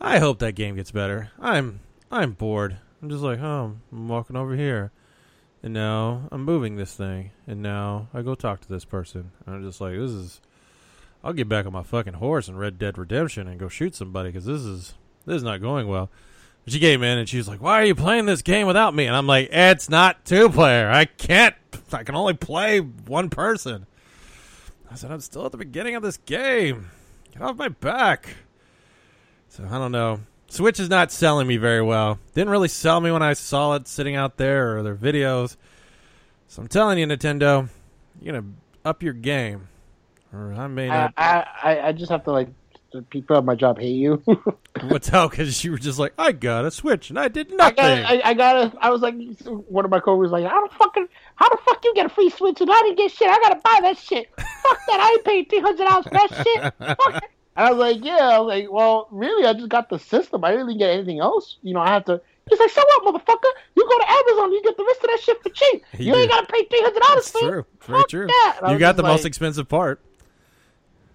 I 0.00 0.18
hope 0.18 0.40
that 0.40 0.56
game 0.56 0.74
gets 0.74 0.90
better. 0.90 1.30
I'm 1.40 1.80
I'm 2.10 2.32
bored. 2.32 2.76
I'm 3.00 3.08
just 3.08 3.22
like, 3.22 3.40
oh, 3.40 3.76
I'm 3.90 4.08
walking 4.08 4.36
over 4.36 4.54
here, 4.56 4.90
and 5.62 5.72
now 5.72 6.28
I'm 6.30 6.44
moving 6.44 6.76
this 6.76 6.94
thing, 6.94 7.30
and 7.46 7.62
now 7.62 8.08
I 8.12 8.22
go 8.22 8.34
talk 8.34 8.60
to 8.60 8.68
this 8.68 8.84
person. 8.84 9.30
And 9.46 9.54
I'm 9.54 9.64
just 9.64 9.80
like, 9.80 9.94
this 9.94 10.10
is. 10.10 10.40
I'll 11.24 11.32
get 11.32 11.48
back 11.48 11.66
on 11.66 11.72
my 11.72 11.84
fucking 11.84 12.14
horse 12.14 12.48
in 12.48 12.56
Red 12.56 12.80
Dead 12.80 12.98
Redemption 12.98 13.46
and 13.46 13.60
go 13.60 13.68
shoot 13.68 13.94
somebody 13.94 14.30
because 14.30 14.44
this 14.44 14.62
is 14.62 14.94
this 15.24 15.36
is 15.36 15.42
not 15.44 15.60
going 15.60 15.86
well. 15.86 16.10
She 16.66 16.80
came 16.80 17.04
in 17.04 17.18
and 17.18 17.28
she 17.28 17.36
was 17.36 17.46
like, 17.46 17.62
"Why 17.62 17.80
are 17.80 17.84
you 17.84 17.94
playing 17.94 18.26
this 18.26 18.42
game 18.42 18.66
without 18.66 18.92
me?" 18.92 19.06
And 19.06 19.14
I'm 19.14 19.28
like, 19.28 19.48
"It's 19.52 19.88
not 19.88 20.24
two 20.24 20.48
player. 20.48 20.90
I 20.90 21.04
can't. 21.04 21.54
I 21.92 22.02
can 22.02 22.16
only 22.16 22.34
play 22.34 22.80
one 22.80 23.30
person." 23.30 23.86
I 24.90 24.96
said, 24.96 25.12
"I'm 25.12 25.20
still 25.20 25.46
at 25.46 25.52
the 25.52 25.58
beginning 25.58 25.94
of 25.94 26.02
this 26.02 26.16
game. 26.16 26.90
Get 27.32 27.42
off 27.42 27.56
my 27.56 27.68
back." 27.68 28.36
So 29.48 29.64
I 29.70 29.78
don't 29.78 29.92
know. 29.92 30.20
Switch 30.48 30.78
is 30.78 30.90
not 30.90 31.10
selling 31.10 31.46
me 31.46 31.56
very 31.56 31.82
well. 31.82 32.18
Didn't 32.34 32.50
really 32.50 32.68
sell 32.68 33.00
me 33.00 33.10
when 33.10 33.22
I 33.22 33.32
saw 33.32 33.74
it 33.74 33.88
sitting 33.88 34.16
out 34.16 34.36
there 34.36 34.76
or 34.76 34.82
their 34.82 34.94
videos. 34.94 35.56
So 36.48 36.60
I'm 36.60 36.68
telling 36.68 36.98
you, 36.98 37.06
Nintendo, 37.06 37.68
you're 38.20 38.34
gonna 38.34 38.52
up 38.84 39.02
your 39.02 39.14
game, 39.14 39.68
or 40.32 40.52
I 40.52 40.66
may 40.66 40.88
not. 40.88 41.14
I, 41.16 41.46
I, 41.62 41.80
I 41.88 41.92
just 41.92 42.10
have 42.10 42.24
to 42.24 42.32
like 42.32 42.48
the 42.92 43.02
people 43.02 43.36
at 43.36 43.44
my 43.44 43.54
job 43.54 43.78
hate 43.78 43.96
you. 43.96 44.22
What's 44.88 45.12
out? 45.12 45.30
Because 45.30 45.64
you 45.64 45.72
were 45.72 45.78
just 45.78 45.98
like, 45.98 46.12
I 46.18 46.32
got 46.32 46.64
a 46.64 46.70
Switch 46.70 47.10
and 47.10 47.18
I 47.18 47.28
did 47.28 47.52
I 47.52 47.56
nothing. 47.56 47.76
got, 47.76 47.86
I, 47.86 48.20
I 48.24 48.34
got 48.34 48.56
a, 48.56 48.72
I 48.80 48.90
was 48.90 49.00
like, 49.00 49.14
one 49.44 49.84
of 49.84 49.90
my 49.90 50.00
coworkers 50.00 50.30
was 50.30 50.42
like, 50.42 50.50
how 50.50 50.66
the 50.66 50.74
fucking, 50.74 51.08
how 51.36 51.48
the 51.48 51.58
fuck 51.64 51.82
you 51.84 51.94
get 51.94 52.06
a 52.06 52.08
free 52.10 52.30
Switch 52.30 52.60
and 52.60 52.70
I 52.70 52.80
didn't 52.82 52.98
get 52.98 53.10
shit? 53.10 53.28
I 53.28 53.38
gotta 53.40 53.60
buy 53.64 53.78
that 53.82 53.98
shit. 53.98 54.28
fuck 54.36 54.78
that! 54.88 55.00
I 55.00 55.08
ain't 55.10 55.24
paid 55.24 55.48
three 55.48 55.60
hundred 55.60 55.84
dollars 55.84 56.04
for 56.04 56.10
that 56.10 56.44
shit. 56.44 56.96
Fuck 56.96 57.22
it. 57.22 57.30
And 57.54 57.66
I 57.66 57.70
was 57.70 57.78
like, 57.80 58.02
yeah. 58.02 58.16
I 58.16 58.38
was 58.38 58.48
like, 58.48 58.72
well, 58.72 59.08
really, 59.10 59.44
I 59.44 59.52
just 59.52 59.68
got 59.68 59.90
the 59.90 59.98
system. 59.98 60.42
I 60.42 60.52
didn't 60.52 60.68
even 60.70 60.78
get 60.78 60.88
anything 60.88 61.20
else. 61.20 61.58
You 61.60 61.74
know, 61.74 61.80
I 61.80 61.88
have 61.88 62.06
to. 62.06 62.18
He's 62.48 62.58
like, 62.58 62.70
so 62.70 62.80
what, 63.02 63.14
motherfucker? 63.14 63.50
You 63.76 63.84
go 63.86 63.98
to 63.98 64.10
Amazon, 64.10 64.52
you 64.52 64.62
get 64.62 64.74
the 64.78 64.84
rest 64.84 65.04
of 65.04 65.10
that 65.10 65.20
shit 65.22 65.42
for 65.42 65.50
cheap. 65.50 65.84
He 65.92 66.04
you 66.04 66.14
ain't 66.16 66.30
gotta 66.30 66.46
pay 66.46 66.64
three 66.64 66.80
hundred 66.80 67.00
dollars 67.00 67.28
for 67.28 67.38
it. 67.38 67.40
true. 67.42 67.66
Very 67.82 67.98
Fuck 68.00 68.08
true. 68.08 68.26
that. 68.26 68.60
You 68.70 68.78
got 68.78 68.96
the 68.96 69.02
most 69.02 69.26
expensive 69.26 69.68
part. 69.68 70.00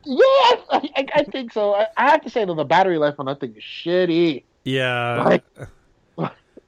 Yeah, 0.08 0.56
I, 0.72 0.90
I, 0.96 1.06
I 1.16 1.24
think 1.24 1.52
so. 1.52 1.74
I, 1.74 1.88
I 1.98 2.10
have 2.12 2.22
to 2.22 2.30
say 2.30 2.46
that 2.46 2.54
the 2.54 2.64
battery 2.64 2.98
life 2.98 3.16
on 3.20 3.26
that 3.26 3.42
thing 3.42 3.56
is 3.56 3.64
shitty. 3.64 4.44
Yeah. 4.64 5.24
Like, 5.24 5.44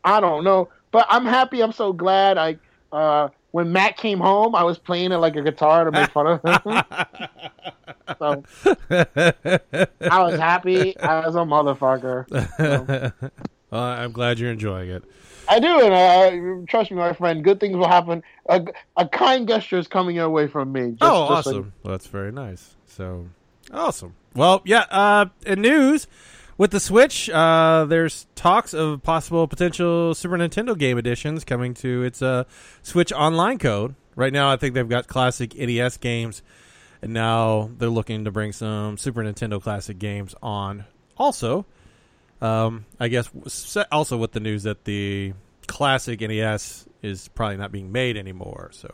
I 0.04 0.20
don't 0.20 0.44
know, 0.44 0.70
but 0.92 1.06
I'm 1.10 1.26
happy. 1.26 1.62
I'm 1.62 1.72
so 1.72 1.94
glad. 1.94 2.38
I 2.38 2.58
uh, 2.92 3.30
when 3.52 3.72
Matt 3.72 3.98
came 3.98 4.20
home, 4.20 4.56
I 4.56 4.64
was 4.64 4.78
playing 4.78 5.12
it 5.12 5.18
like 5.18 5.36
a 5.36 5.42
guitar 5.42 5.86
to 5.86 5.92
make 5.92 6.12
fun 6.12 6.28
of 6.28 6.42
him. 6.44 6.84
so 8.20 8.44
I 10.02 10.24
was 10.24 10.40
happy 10.40 10.98
as 10.98 11.36
a 11.36 11.40
motherfucker. 11.40 13.14
well, 13.72 13.82
I'm 13.82 14.12
glad 14.12 14.40
you're 14.40 14.52
enjoying 14.52 14.90
it. 14.90 15.04
I 15.48 15.60
do, 15.60 15.82
and 15.82 15.94
uh, 15.94 16.66
trust 16.70 16.92
me, 16.92 16.98
my 16.98 17.14
friend. 17.14 17.44
Good 17.44 17.60
things 17.60 17.76
will 17.76 17.88
happen. 17.88 18.22
A, 18.50 18.64
a 18.98 19.08
kind 19.08 19.48
gesture 19.48 19.80
is 19.80 19.88
coming 19.88 20.16
your 20.16 20.30
way 20.30 20.48
from 20.48 20.72
me. 20.72 20.92
Just, 20.92 21.02
oh, 21.02 21.28
just 21.30 21.46
so- 21.46 21.50
awesome. 21.52 21.74
Well, 21.84 21.92
that's 21.92 22.08
very 22.08 22.32
nice. 22.32 22.76
So, 23.00 23.30
awesome. 23.72 24.14
Well, 24.36 24.62
yeah, 24.66 24.84
uh, 24.92 25.28
in 25.46 25.62
news, 25.62 26.06
with 26.58 26.72
the 26.72 26.82
Switch, 26.82 27.30
uh, 27.30 27.86
there's 27.88 28.28
talks 28.36 28.74
of 28.74 29.02
possible 29.04 29.48
potential 29.48 30.14
Super 30.14 30.38
Nintendo 30.38 30.78
game 30.78 30.98
editions 30.98 31.46
coming 31.46 31.74
to 31.76 32.04
its 32.04 32.22
uh, 32.22 32.44
Switch 32.84 33.14
Online 33.14 33.58
code. 33.58 33.96
Right 34.18 34.34
now, 34.34 34.52
I 34.52 34.58
think 34.58 34.74
they've 34.74 34.90
got 34.90 35.08
classic 35.08 35.56
NES 35.56 35.96
games, 35.96 36.42
and 37.02 37.14
now 37.14 37.72
they're 37.78 37.88
looking 37.88 38.26
to 38.26 38.32
bring 38.32 38.52
some 38.52 38.98
Super 38.98 39.24
Nintendo 39.24 39.64
classic 39.64 39.98
games 39.98 40.36
on. 40.44 40.84
Also, 41.16 41.66
um, 42.42 42.86
I 43.00 43.08
guess 43.08 43.30
also 43.94 44.18
with 44.18 44.34
the 44.34 44.42
news 44.42 44.64
that 44.64 44.84
the 44.84 45.32
classic 45.68 46.20
NES 46.20 46.86
is 47.02 47.30
probably 47.30 47.56
not 47.56 47.72
being 47.72 47.94
made 47.94 48.18
anymore. 48.18 48.72
So, 48.74 48.94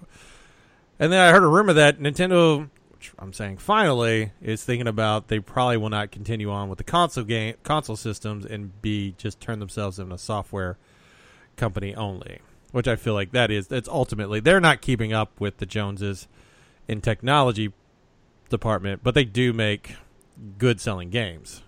and 0.99 1.11
then 1.11 1.19
I 1.19 1.31
heard 1.31 1.43
a 1.43 1.47
rumor 1.47 1.73
that 1.73 1.97
Nintendo, 1.97 2.69
which 2.95 3.11
I'm 3.19 3.33
saying 3.33 3.57
finally, 3.57 4.31
is 4.41 4.63
thinking 4.63 4.87
about 4.87 5.27
they 5.27 5.39
probably 5.39 5.77
will 5.77 5.89
not 5.89 6.11
continue 6.11 6.49
on 6.49 6.69
with 6.69 6.77
the 6.77 6.83
console 6.83 7.23
game 7.23 7.55
console 7.63 7.95
systems 7.95 8.45
and 8.45 8.81
be 8.81 9.15
just 9.17 9.39
turn 9.39 9.59
themselves 9.59 9.99
into 9.99 10.15
a 10.15 10.17
software 10.17 10.77
company 11.57 11.93
only. 11.95 12.39
Which 12.71 12.87
I 12.87 12.95
feel 12.95 13.13
like 13.13 13.31
that 13.31 13.51
is 13.51 13.67
that's 13.67 13.87
ultimately 13.87 14.39
they're 14.39 14.59
not 14.59 14.81
keeping 14.81 15.13
up 15.13 15.39
with 15.39 15.57
the 15.57 15.65
Joneses 15.65 16.27
in 16.87 17.01
technology 17.01 17.73
department, 18.49 19.01
but 19.03 19.15
they 19.15 19.25
do 19.25 19.53
make 19.53 19.95
good 20.57 20.79
selling 20.79 21.09
games, 21.09 21.63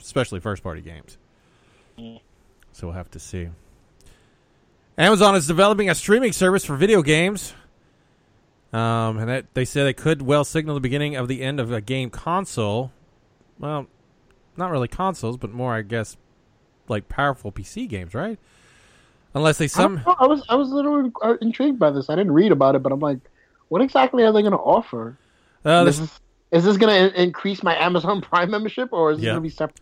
especially 0.00 0.40
first 0.40 0.62
party 0.62 0.80
games. 0.80 1.18
So 2.72 2.88
we'll 2.88 2.92
have 2.92 3.10
to 3.12 3.20
see. 3.20 3.48
Amazon 4.96 5.34
is 5.34 5.46
developing 5.46 5.90
a 5.90 5.94
streaming 5.94 6.32
service 6.32 6.64
for 6.64 6.76
video 6.76 7.02
games. 7.02 7.54
Um, 8.74 9.18
and 9.18 9.28
that, 9.28 9.54
they 9.54 9.64
say 9.64 9.84
they 9.84 9.92
could 9.92 10.22
well 10.22 10.44
signal 10.44 10.74
the 10.74 10.80
beginning 10.80 11.14
of 11.14 11.28
the 11.28 11.42
end 11.42 11.60
of 11.60 11.70
a 11.70 11.80
game 11.80 12.10
console. 12.10 12.90
Well, 13.60 13.86
not 14.56 14.72
really 14.72 14.88
consoles, 14.88 15.36
but 15.36 15.52
more, 15.52 15.74
I 15.74 15.82
guess, 15.82 16.16
like 16.88 17.08
powerful 17.08 17.52
PC 17.52 17.88
games, 17.88 18.14
right? 18.14 18.36
Unless 19.32 19.58
they 19.58 19.66
I, 19.66 19.68
some 19.68 20.02
don't. 20.04 20.16
I 20.20 20.26
was 20.26 20.44
I 20.48 20.56
was 20.56 20.70
a 20.72 20.74
little 20.74 21.12
uh, 21.22 21.36
intrigued 21.40 21.78
by 21.78 21.90
this. 21.90 22.10
I 22.10 22.16
didn't 22.16 22.32
read 22.32 22.50
about 22.50 22.74
it, 22.74 22.82
but 22.82 22.92
I'm 22.92 22.98
like, 22.98 23.18
what 23.68 23.80
exactly 23.80 24.24
are 24.24 24.32
they 24.32 24.42
going 24.42 24.52
to 24.52 24.58
offer? 24.58 25.16
uh, 25.64 25.84
is, 25.86 26.00
this, 26.00 26.10
this, 26.10 26.20
is 26.50 26.64
this 26.64 26.76
going 26.76 27.10
to 27.12 27.22
increase 27.22 27.62
my 27.62 27.76
Amazon 27.76 28.20
Prime 28.22 28.50
membership, 28.50 28.88
or 28.92 29.12
is 29.12 29.18
this 29.18 29.24
Yeah. 29.24 29.32
going 29.34 29.42
to 29.42 29.48
be 29.48 29.54
separate? 29.54 29.80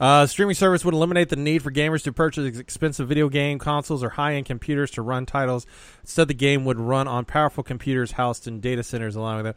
Uh, 0.00 0.26
streaming 0.26 0.54
service 0.54 0.84
would 0.84 0.94
eliminate 0.94 1.28
the 1.28 1.36
need 1.36 1.62
for 1.62 1.72
gamers 1.72 2.04
to 2.04 2.12
purchase 2.12 2.56
expensive 2.56 3.08
video 3.08 3.28
game 3.28 3.58
consoles 3.58 4.04
or 4.04 4.10
high-end 4.10 4.46
computers 4.46 4.92
to 4.92 5.02
run 5.02 5.26
titles. 5.26 5.66
Instead, 6.02 6.28
the 6.28 6.34
game 6.34 6.64
would 6.64 6.78
run 6.78 7.08
on 7.08 7.24
powerful 7.24 7.64
computers 7.64 8.12
housed 8.12 8.46
in 8.46 8.60
data 8.60 8.82
centers, 8.84 9.16
allowing 9.16 9.44
them. 9.44 9.54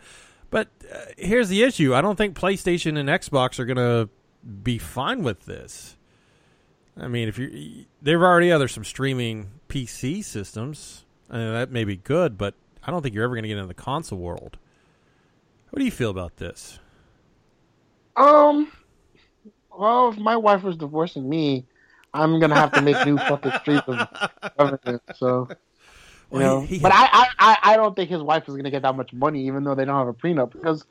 But 0.49 0.69
uh, 0.91 0.97
here's 1.17 1.49
the 1.49 1.61
issue: 1.61 1.93
I 1.93 2.01
don't 2.01 2.15
think 2.15 2.35
PlayStation 2.35 2.97
and 2.97 3.07
Xbox 3.07 3.59
are 3.59 3.65
going 3.65 3.77
to 3.77 4.09
be 4.63 4.77
fine 4.79 5.23
with 5.23 5.45
this. 5.45 5.95
I 6.99 7.07
mean, 7.07 7.27
if 7.27 7.37
you 7.37 7.85
they've 8.01 8.21
already 8.21 8.51
other 8.51 8.67
some 8.67 8.83
streaming 8.83 9.51
PC 9.69 10.23
systems, 10.23 11.05
uh, 11.29 11.37
that 11.37 11.71
may 11.71 11.83
be 11.83 11.95
good, 11.95 12.37
but 12.37 12.55
I 12.83 12.91
don't 12.91 13.01
think 13.01 13.13
you're 13.13 13.23
ever 13.23 13.35
going 13.35 13.43
to 13.43 13.49
get 13.49 13.57
into 13.57 13.67
the 13.67 13.73
console 13.73 14.19
world. 14.19 14.57
What 15.69 15.79
do 15.79 15.85
you 15.85 15.91
feel 15.91 16.09
about 16.09 16.37
this? 16.37 16.79
Um, 18.17 18.71
well, 19.81 20.09
if 20.09 20.17
my 20.19 20.37
wife 20.37 20.61
was 20.63 20.77
divorcing 20.77 21.27
me, 21.27 21.65
I'm 22.13 22.39
gonna 22.39 22.55
have 22.55 22.71
to 22.73 22.81
make 22.81 23.03
new 23.05 23.17
fucking 23.17 23.51
streams 23.61 23.81
of 23.87 24.07
revenue. 24.59 24.99
So, 25.15 25.47
you 25.49 25.57
Well, 26.29 26.39
know, 26.39 26.61
he- 26.61 26.77
he- 26.77 26.83
but 26.83 26.91
I, 26.93 27.05
I, 27.11 27.27
I, 27.39 27.57
I 27.73 27.75
don't 27.77 27.95
think 27.95 28.09
his 28.11 28.21
wife 28.21 28.47
is 28.47 28.55
gonna 28.55 28.69
get 28.71 28.83
that 28.83 28.95
much 28.95 29.11
money, 29.11 29.47
even 29.47 29.63
though 29.63 29.73
they 29.75 29.85
don't 29.85 29.97
have 29.97 30.07
a 30.07 30.13
prenup. 30.13 30.51
Because 30.51 30.85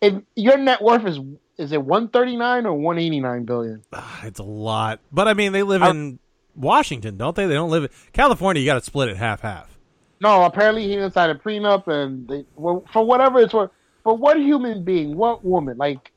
if 0.00 0.14
your 0.34 0.56
net 0.56 0.80
worth 0.82 1.04
is 1.06 1.18
is 1.58 1.72
it 1.72 1.82
139 1.84 2.64
or 2.66 2.72
189 2.72 3.44
billion? 3.44 3.82
Ah, 3.92 4.20
it's 4.24 4.40
a 4.40 4.44
lot, 4.44 5.00
but 5.12 5.28
I 5.28 5.34
mean, 5.34 5.52
they 5.52 5.62
live 5.62 5.82
in 5.82 6.18
Washington, 6.56 7.18
don't 7.18 7.36
they? 7.36 7.46
They 7.46 7.54
don't 7.54 7.70
live 7.70 7.84
in 7.84 7.90
California. 8.14 8.60
You 8.60 8.66
got 8.66 8.74
to 8.74 8.80
split 8.84 9.10
it 9.10 9.18
half 9.18 9.42
half. 9.42 9.78
No, 10.20 10.44
apparently 10.44 10.84
he 10.84 10.94
didn't 10.94 11.12
sign 11.12 11.28
a 11.30 11.34
prenup, 11.34 11.88
and 11.88 12.26
they, 12.28 12.44
well, 12.56 12.84
for 12.92 13.04
whatever 13.04 13.40
it's 13.40 13.52
worth. 13.52 13.70
for 14.04 14.16
what 14.16 14.38
human 14.40 14.84
being, 14.84 15.16
what 15.16 15.44
woman, 15.44 15.76
like 15.76 16.11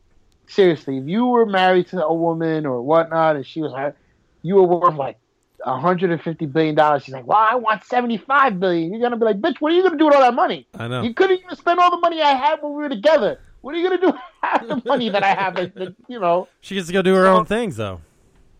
seriously, 0.47 0.97
if 0.97 1.07
you 1.07 1.25
were 1.27 1.45
married 1.45 1.87
to 1.87 2.03
a 2.05 2.13
woman 2.13 2.65
or 2.65 2.81
whatnot, 2.81 3.35
and 3.35 3.45
she 3.45 3.61
was, 3.61 3.71
like- 3.71 3.95
you 4.41 4.55
were 4.55 4.63
worth 4.63 4.95
like 4.95 5.17
150 5.63 6.45
billion 6.45 6.75
dollars. 6.75 7.03
She's 7.03 7.13
like, 7.13 7.25
well, 7.25 7.37
I 7.37 7.55
want 7.55 7.83
75 7.83 8.59
billion. 8.59 8.91
You're 8.91 9.01
gonna 9.01 9.17
be 9.17 9.25
like, 9.25 9.41
bitch, 9.41 9.57
what 9.59 9.71
are 9.71 9.75
you 9.75 9.83
gonna 9.83 9.97
do 9.97 10.05
with 10.05 10.15
all 10.15 10.21
that 10.21 10.33
money? 10.35 10.67
I 10.77 10.87
know. 10.87 11.01
You 11.01 11.13
couldn't 11.13 11.39
even 11.43 11.55
spend 11.55 11.79
all 11.79 11.89
the 11.91 11.97
money 11.97 12.21
I 12.21 12.33
had 12.33 12.61
when 12.61 12.73
we 12.73 12.83
were 12.83 12.89
together. 12.89 13.39
What 13.61 13.73
are 13.73 13.77
you 13.79 13.83
gonna 13.89 14.01
do 14.01 14.07
with 14.07 14.15
half 14.43 14.67
the 14.67 14.81
money 14.85 15.09
that 15.09 15.23
I 15.23 15.33
have? 15.33 15.55
That, 15.55 15.95
you 16.07 16.19
know. 16.19 16.47
She 16.61 16.75
gets 16.75 16.87
to 16.87 16.93
go 16.93 17.01
do 17.01 17.15
her 17.15 17.25
own 17.25 17.45
things, 17.45 17.77
though. 17.77 18.01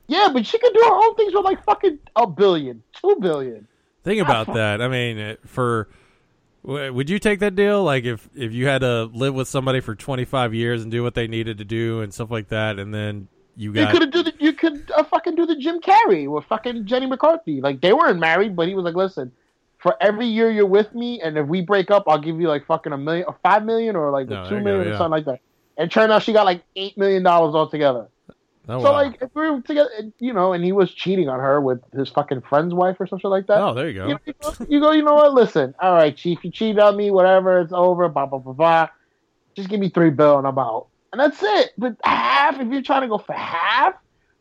Yeah, 0.07 0.29
but 0.33 0.45
she 0.45 0.57
could 0.57 0.73
do 0.73 0.79
her 0.81 0.93
own 0.93 1.15
things 1.15 1.33
with 1.33 1.45
like 1.45 1.63
fucking 1.63 1.99
a 2.15 2.25
billion, 2.27 2.81
two 2.99 3.17
billion. 3.19 3.67
Think 4.03 4.21
about 4.21 4.53
that. 4.53 4.81
I 4.81 4.87
mean, 4.87 5.37
for 5.45 5.89
would 6.65 7.09
you 7.09 7.19
take 7.19 7.39
that 7.39 7.55
deal? 7.55 7.83
Like, 7.83 8.05
if 8.05 8.27
if 8.35 8.51
you 8.51 8.67
had 8.67 8.79
to 8.81 9.05
live 9.05 9.35
with 9.35 9.47
somebody 9.47 9.79
for 9.79 9.95
25 9.95 10.53
years 10.53 10.81
and 10.81 10.91
do 10.91 11.03
what 11.03 11.13
they 11.13 11.27
needed 11.27 11.59
to 11.59 11.65
do 11.65 12.01
and 12.01 12.13
stuff 12.13 12.31
like 12.31 12.49
that, 12.49 12.79
and 12.79 12.93
then 12.93 13.27
you 13.55 13.71
got 13.71 13.93
You 13.93 13.99
could 13.99 14.11
do 14.11 14.23
the, 14.23 14.33
you 14.39 14.53
could 14.53 14.91
uh, 14.95 15.03
fucking 15.03 15.35
do 15.35 15.45
the 15.45 15.55
Jim 15.55 15.79
Carrey 15.79 16.27
with 16.27 16.45
fucking 16.45 16.85
Jenny 16.85 17.05
McCarthy. 17.05 17.61
Like 17.61 17.81
they 17.81 17.93
weren't 17.93 18.19
married, 18.19 18.55
but 18.55 18.67
he 18.67 18.73
was 18.73 18.83
like, 18.83 18.95
"Listen, 18.95 19.31
for 19.77 19.95
every 20.01 20.25
year 20.25 20.49
you're 20.51 20.65
with 20.65 20.93
me, 20.95 21.21
and 21.21 21.37
if 21.37 21.47
we 21.47 21.61
break 21.61 21.91
up, 21.91 22.05
I'll 22.07 22.19
give 22.19 22.39
you 22.39 22.47
like 22.47 22.65
fucking 22.65 22.91
a 22.91 22.97
million, 22.97 23.25
or 23.27 23.37
five 23.43 23.63
million, 23.63 23.95
or 23.95 24.11
like 24.11 24.27
No, 24.27 24.49
two 24.49 24.59
million, 24.59 24.85
go, 24.85 24.93
or 24.95 24.97
something 24.97 25.11
like 25.11 25.25
that." 25.25 25.41
And 25.77 25.91
turned 25.91 26.11
out 26.11 26.23
she 26.23 26.33
got 26.33 26.45
like 26.45 26.63
eight 26.75 26.97
million 26.97 27.21
dollars 27.23 27.53
altogether. 27.53 28.07
Oh, 28.69 28.79
so 28.81 28.91
wow. 28.91 28.93
like, 28.93 29.17
if 29.21 29.29
we 29.33 29.49
were 29.49 29.61
together, 29.61 29.89
you 30.19 30.33
know, 30.33 30.53
and 30.53 30.63
he 30.63 30.71
was 30.71 30.93
cheating 30.93 31.29
on 31.29 31.39
her 31.39 31.61
with 31.61 31.79
his 31.93 32.09
fucking 32.09 32.41
friend's 32.41 32.73
wife 32.73 32.97
or 32.99 33.07
something 33.07 33.29
like 33.29 33.47
that. 33.47 33.59
oh, 33.59 33.73
there 33.73 33.89
you 33.89 33.93
go. 33.93 34.07
You, 34.07 34.19
you 34.25 34.33
go, 34.41 34.53
you 34.69 34.79
go, 34.79 34.91
you 34.91 35.03
know 35.03 35.15
what? 35.15 35.33
Listen, 35.33 35.73
all 35.79 35.93
right, 35.93 36.15
chief, 36.15 36.43
you 36.43 36.51
cheated 36.51 36.79
on 36.79 36.95
me, 36.97 37.11
whatever, 37.11 37.59
it's 37.59 37.73
over, 37.73 38.07
blah 38.09 38.25
blah 38.25 38.39
blah 38.39 38.53
blah. 38.53 38.89
Just 39.55 39.69
give 39.69 39.79
me 39.79 39.89
three 39.89 40.09
bill 40.09 40.37
and 40.37 40.47
I'm 40.47 40.59
out, 40.59 40.87
and 41.11 41.19
that's 41.19 41.41
it. 41.41 41.71
But 41.77 41.95
half, 42.03 42.59
if 42.59 42.67
you're 42.67 42.81
trying 42.81 43.01
to 43.01 43.07
go 43.07 43.17
for 43.17 43.33
half, 43.33 43.95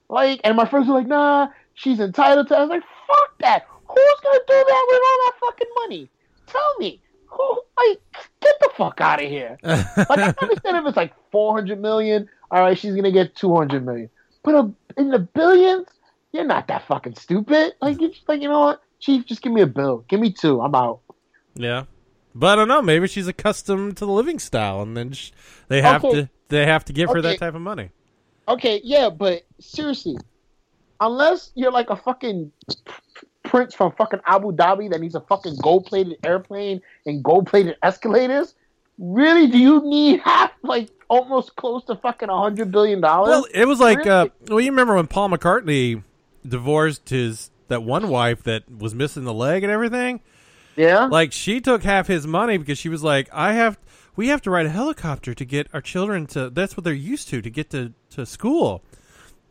like, 0.08 0.40
and 0.44 0.56
my 0.56 0.66
friends 0.66 0.88
are 0.88 0.94
like, 0.94 1.06
nah, 1.06 1.48
she's 1.74 2.00
entitled 2.00 2.48
to. 2.48 2.56
I 2.56 2.60
was 2.60 2.70
like, 2.70 2.82
fuck 3.06 3.38
that. 3.40 3.66
Who's 3.86 4.20
gonna 4.22 4.38
do 4.46 4.64
that 4.66 4.86
with 4.88 5.02
all 5.04 5.18
that 5.26 5.32
fucking 5.40 5.68
money? 5.82 6.10
Tell 6.46 6.78
me. 6.78 7.00
Who? 7.26 7.62
Like, 7.76 8.00
get 8.40 8.54
the 8.60 8.70
fuck 8.76 9.00
out 9.00 9.22
of 9.22 9.28
here. 9.28 9.58
like, 9.62 10.18
I 10.18 10.34
understand 10.40 10.76
if 10.76 10.86
it's 10.86 10.96
like 10.96 11.14
400 11.30 11.80
million. 11.80 12.28
All 12.50 12.60
right, 12.60 12.78
she's 12.78 12.94
gonna 12.94 13.12
get 13.12 13.34
200 13.34 13.84
million. 13.84 14.10
But 14.44 14.54
uh, 14.54 14.68
in 14.96 15.10
the 15.10 15.18
billions, 15.18 15.88
you're 16.32 16.44
not 16.44 16.68
that 16.68 16.86
fucking 16.86 17.16
stupid. 17.16 17.72
Like, 17.80 18.00
you're 18.00 18.10
just 18.10 18.28
like, 18.28 18.42
you 18.42 18.48
know 18.48 18.60
what, 18.60 18.82
chief, 19.00 19.24
just 19.26 19.42
give 19.42 19.52
me 19.52 19.62
a 19.62 19.66
bill. 19.66 20.04
Give 20.08 20.20
me 20.20 20.32
two. 20.32 20.60
I'm 20.60 20.74
out. 20.74 21.00
Yeah, 21.54 21.84
but 22.34 22.48
I 22.48 22.54
don't 22.56 22.68
know. 22.68 22.82
Maybe 22.82 23.06
she's 23.08 23.26
accustomed 23.28 23.96
to 23.96 24.06
the 24.06 24.12
living 24.12 24.38
style, 24.38 24.82
and 24.82 24.96
then 24.96 25.12
sh- 25.12 25.30
they 25.68 25.80
have 25.82 26.04
Okay. 26.04 26.22
to 26.22 26.30
they 26.48 26.66
have 26.66 26.84
to 26.86 26.92
give 26.92 27.10
her 27.10 27.22
that 27.22 27.38
type 27.38 27.54
of 27.54 27.62
money. 27.62 27.90
Okay, 28.46 28.80
yeah, 28.84 29.08
but 29.08 29.44
seriously, 29.60 30.16
unless 31.00 31.52
you're 31.54 31.72
like 31.72 31.90
a 31.90 31.96
fucking 31.96 32.52
prince 33.44 33.74
from 33.74 33.92
fucking 33.92 34.20
Abu 34.26 34.52
Dhabi 34.52 34.90
that 34.90 35.00
needs 35.00 35.14
a 35.14 35.20
fucking 35.20 35.56
gold 35.62 35.86
plated 35.86 36.18
airplane 36.24 36.82
and 37.06 37.22
gold 37.22 37.46
plated 37.46 37.76
escalators, 37.82 38.54
really, 38.98 39.46
do 39.46 39.58
you 39.58 39.82
need 39.84 40.20
half 40.20 40.52
like 40.62 40.90
almost 41.08 41.56
close 41.56 41.84
to 41.84 41.96
fucking 41.96 42.28
a 42.28 42.38
hundred 42.38 42.70
billion 42.72 43.00
dollars? 43.00 43.30
Well, 43.30 43.46
it 43.52 43.66
was 43.66 43.80
like, 43.80 43.98
Really? 43.98 44.10
uh, 44.10 44.26
well, 44.48 44.60
you 44.60 44.70
remember 44.70 44.94
when 44.96 45.06
Paul 45.06 45.28
McCartney 45.30 46.02
divorced 46.46 47.08
his 47.08 47.50
that 47.68 47.82
one 47.82 48.08
wife 48.08 48.42
that 48.44 48.64
was 48.70 48.94
missing 48.94 49.24
the 49.24 49.34
leg 49.34 49.62
and 49.62 49.72
everything? 49.72 50.20
yeah, 50.76 51.06
Like 51.06 51.32
she 51.32 51.60
took 51.60 51.82
half 51.82 52.06
his 52.08 52.26
money 52.26 52.56
because 52.58 52.78
she 52.78 52.88
was 52.88 53.02
like, 53.02 53.28
I 53.32 53.52
have, 53.54 53.78
we 54.16 54.28
have 54.28 54.42
to 54.42 54.50
ride 54.50 54.66
a 54.66 54.70
helicopter 54.70 55.34
to 55.34 55.44
get 55.44 55.68
our 55.72 55.80
children 55.80 56.26
to. 56.28 56.50
That's 56.50 56.76
what 56.76 56.84
they're 56.84 56.92
used 56.92 57.28
to 57.28 57.40
to 57.42 57.50
get 57.50 57.70
to 57.70 57.92
to 58.10 58.26
school. 58.26 58.82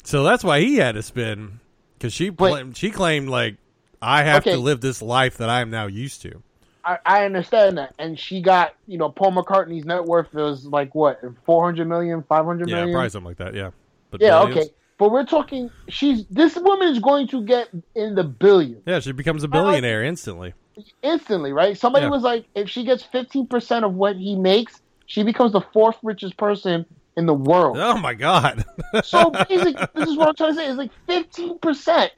So 0.03 0.23
that's 0.23 0.43
why 0.43 0.59
he 0.59 0.75
had 0.77 0.95
to 0.95 1.01
spend 1.01 1.59
because 1.97 2.13
she 2.13 2.31
she 2.73 2.91
claimed 2.91 3.29
like 3.29 3.55
I 4.01 4.23
have 4.23 4.43
Okay. 4.43 4.51
to 4.51 4.57
live 4.57 4.81
this 4.81 5.01
life 5.01 5.37
that 5.37 5.49
I 5.49 5.61
am 5.61 5.69
now 5.69 5.87
used 5.87 6.21
to. 6.23 6.43
I, 6.86 6.97
I 7.05 7.25
understand 7.25 7.77
that. 7.77 7.93
And 7.97 8.19
she 8.19 8.41
got, 8.41 8.73
you 8.88 8.97
know, 8.97 9.09
Paul 9.09 9.31
McCartney's 9.34 9.86
net 9.86 10.03
worth 10.03 10.34
was 10.34 10.65
like 10.65 10.93
what, 10.95 11.19
400 11.45 11.88
million, 11.88 12.23
500 12.27 12.67
Yeah, 12.67 12.75
million? 12.75 12.91
probably 12.93 13.09
something 13.09 13.27
like 13.27 13.38
that. 13.38 13.53
Yeah, 13.53 13.71
but 14.11 14.21
Yeah, 14.21 14.41
okay. 14.43 14.69
But 14.99 15.11
we're 15.11 15.25
talking, 15.25 15.69
she's, 15.89 16.25
this 16.29 16.55
woman 16.55 16.89
is 16.89 16.99
going 16.99 17.27
to 17.29 17.43
get 17.43 17.69
in 17.95 18.15
the 18.15 18.23
billions. 18.23 18.84
Yeah, 18.86 18.99
she 18.99 19.11
becomes 19.11 19.43
a 19.43 19.47
billionaire 19.47 20.03
instantly. 20.03 20.53
instantly, 21.01 21.51
right? 21.51 21.77
Somebody 21.77 22.05
Yeah. 22.05 22.09
was 22.11 22.21
like, 22.21 22.45
if 22.55 22.69
she 22.69 22.86
gets 22.86 23.03
15% 23.03 23.84
of 23.84 23.93
what 23.93 24.15
he 24.15 24.36
makes, 24.36 24.79
she 25.05 25.23
becomes 25.23 25.51
the 25.51 25.61
fourth 25.73 25.97
richest 26.03 26.38
person 26.38 26.86
in 27.17 27.25
the 27.25 27.34
world. 27.34 27.77
Oh 27.79 27.97
my 27.97 28.13
god. 28.13 28.65
So 29.03 29.31
basically, 29.31 29.75
this 29.95 30.07
is 30.07 30.15
what 30.17 30.29
I'm 30.29 30.36
trying 30.36 30.51
to 30.51 30.55
say. 30.55 30.67
is 30.67 30.77
like 30.77 30.91
15%. 31.09 32.09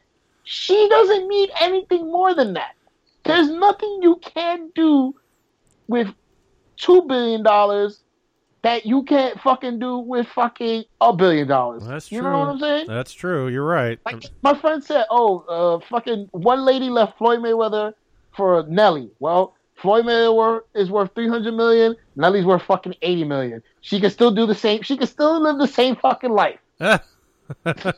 She 0.44 0.88
doesn't 0.90 1.28
need 1.28 1.50
anything 1.60 2.12
more 2.12 2.34
than 2.36 2.54
that. 2.54 2.72
There's 3.26 3.50
nothing 3.50 4.00
you 4.02 4.18
can 4.18 4.72
do 4.76 5.16
with 5.88 6.08
$2 6.80 7.08
billion 7.08 7.44
that 8.62 8.86
you 8.86 9.04
can't 9.04 9.40
fucking 9.42 9.78
do 9.78 10.00
with 10.00 10.28
fucking 10.30 10.86
a 11.00 11.14
billion 11.16 11.48
dollars. 11.48 11.86
That's 11.86 12.12
you 12.12 12.22
true. 12.22 12.32
know 12.32 12.40
what 12.40 12.48
I'm 12.50 12.60
saying? 12.60 12.88
That's 12.88 13.14
true. 13.14 13.48
You're 13.48 13.64
right. 13.64 14.00
Like 14.06 14.26
my 14.42 14.58
friend 14.60 14.84
said, 14.84 15.06
oh, 15.12 15.40
uh, 15.48 15.86
fucking 15.88 16.30
one 16.32 16.66
lady 16.66 16.90
left 16.90 17.18
Floyd 17.20 17.42
Mayweather 17.42 17.94
for 18.36 18.66
Nelly. 18.68 19.12
Well, 19.20 19.56
Floyd 19.76 20.06
Mayweather 20.06 20.62
is 20.74 20.90
worth 20.90 21.14
three 21.14 21.28
hundred 21.28 21.54
million. 21.54 21.96
Nelly's 22.16 22.44
worth 22.44 22.64
fucking 22.64 22.96
eighty 23.04 23.24
million. 23.24 23.62
She 23.82 24.02
can 24.02 24.10
still 24.10 24.32
do 24.32 24.48
the 24.48 24.56
same. 24.56 24.82
She 24.82 24.98
can 24.98 25.06
still 25.06 25.40
live 25.40 25.60
the 25.60 25.68
same 25.68 25.96
fucking 25.96 26.32
life. 26.32 26.60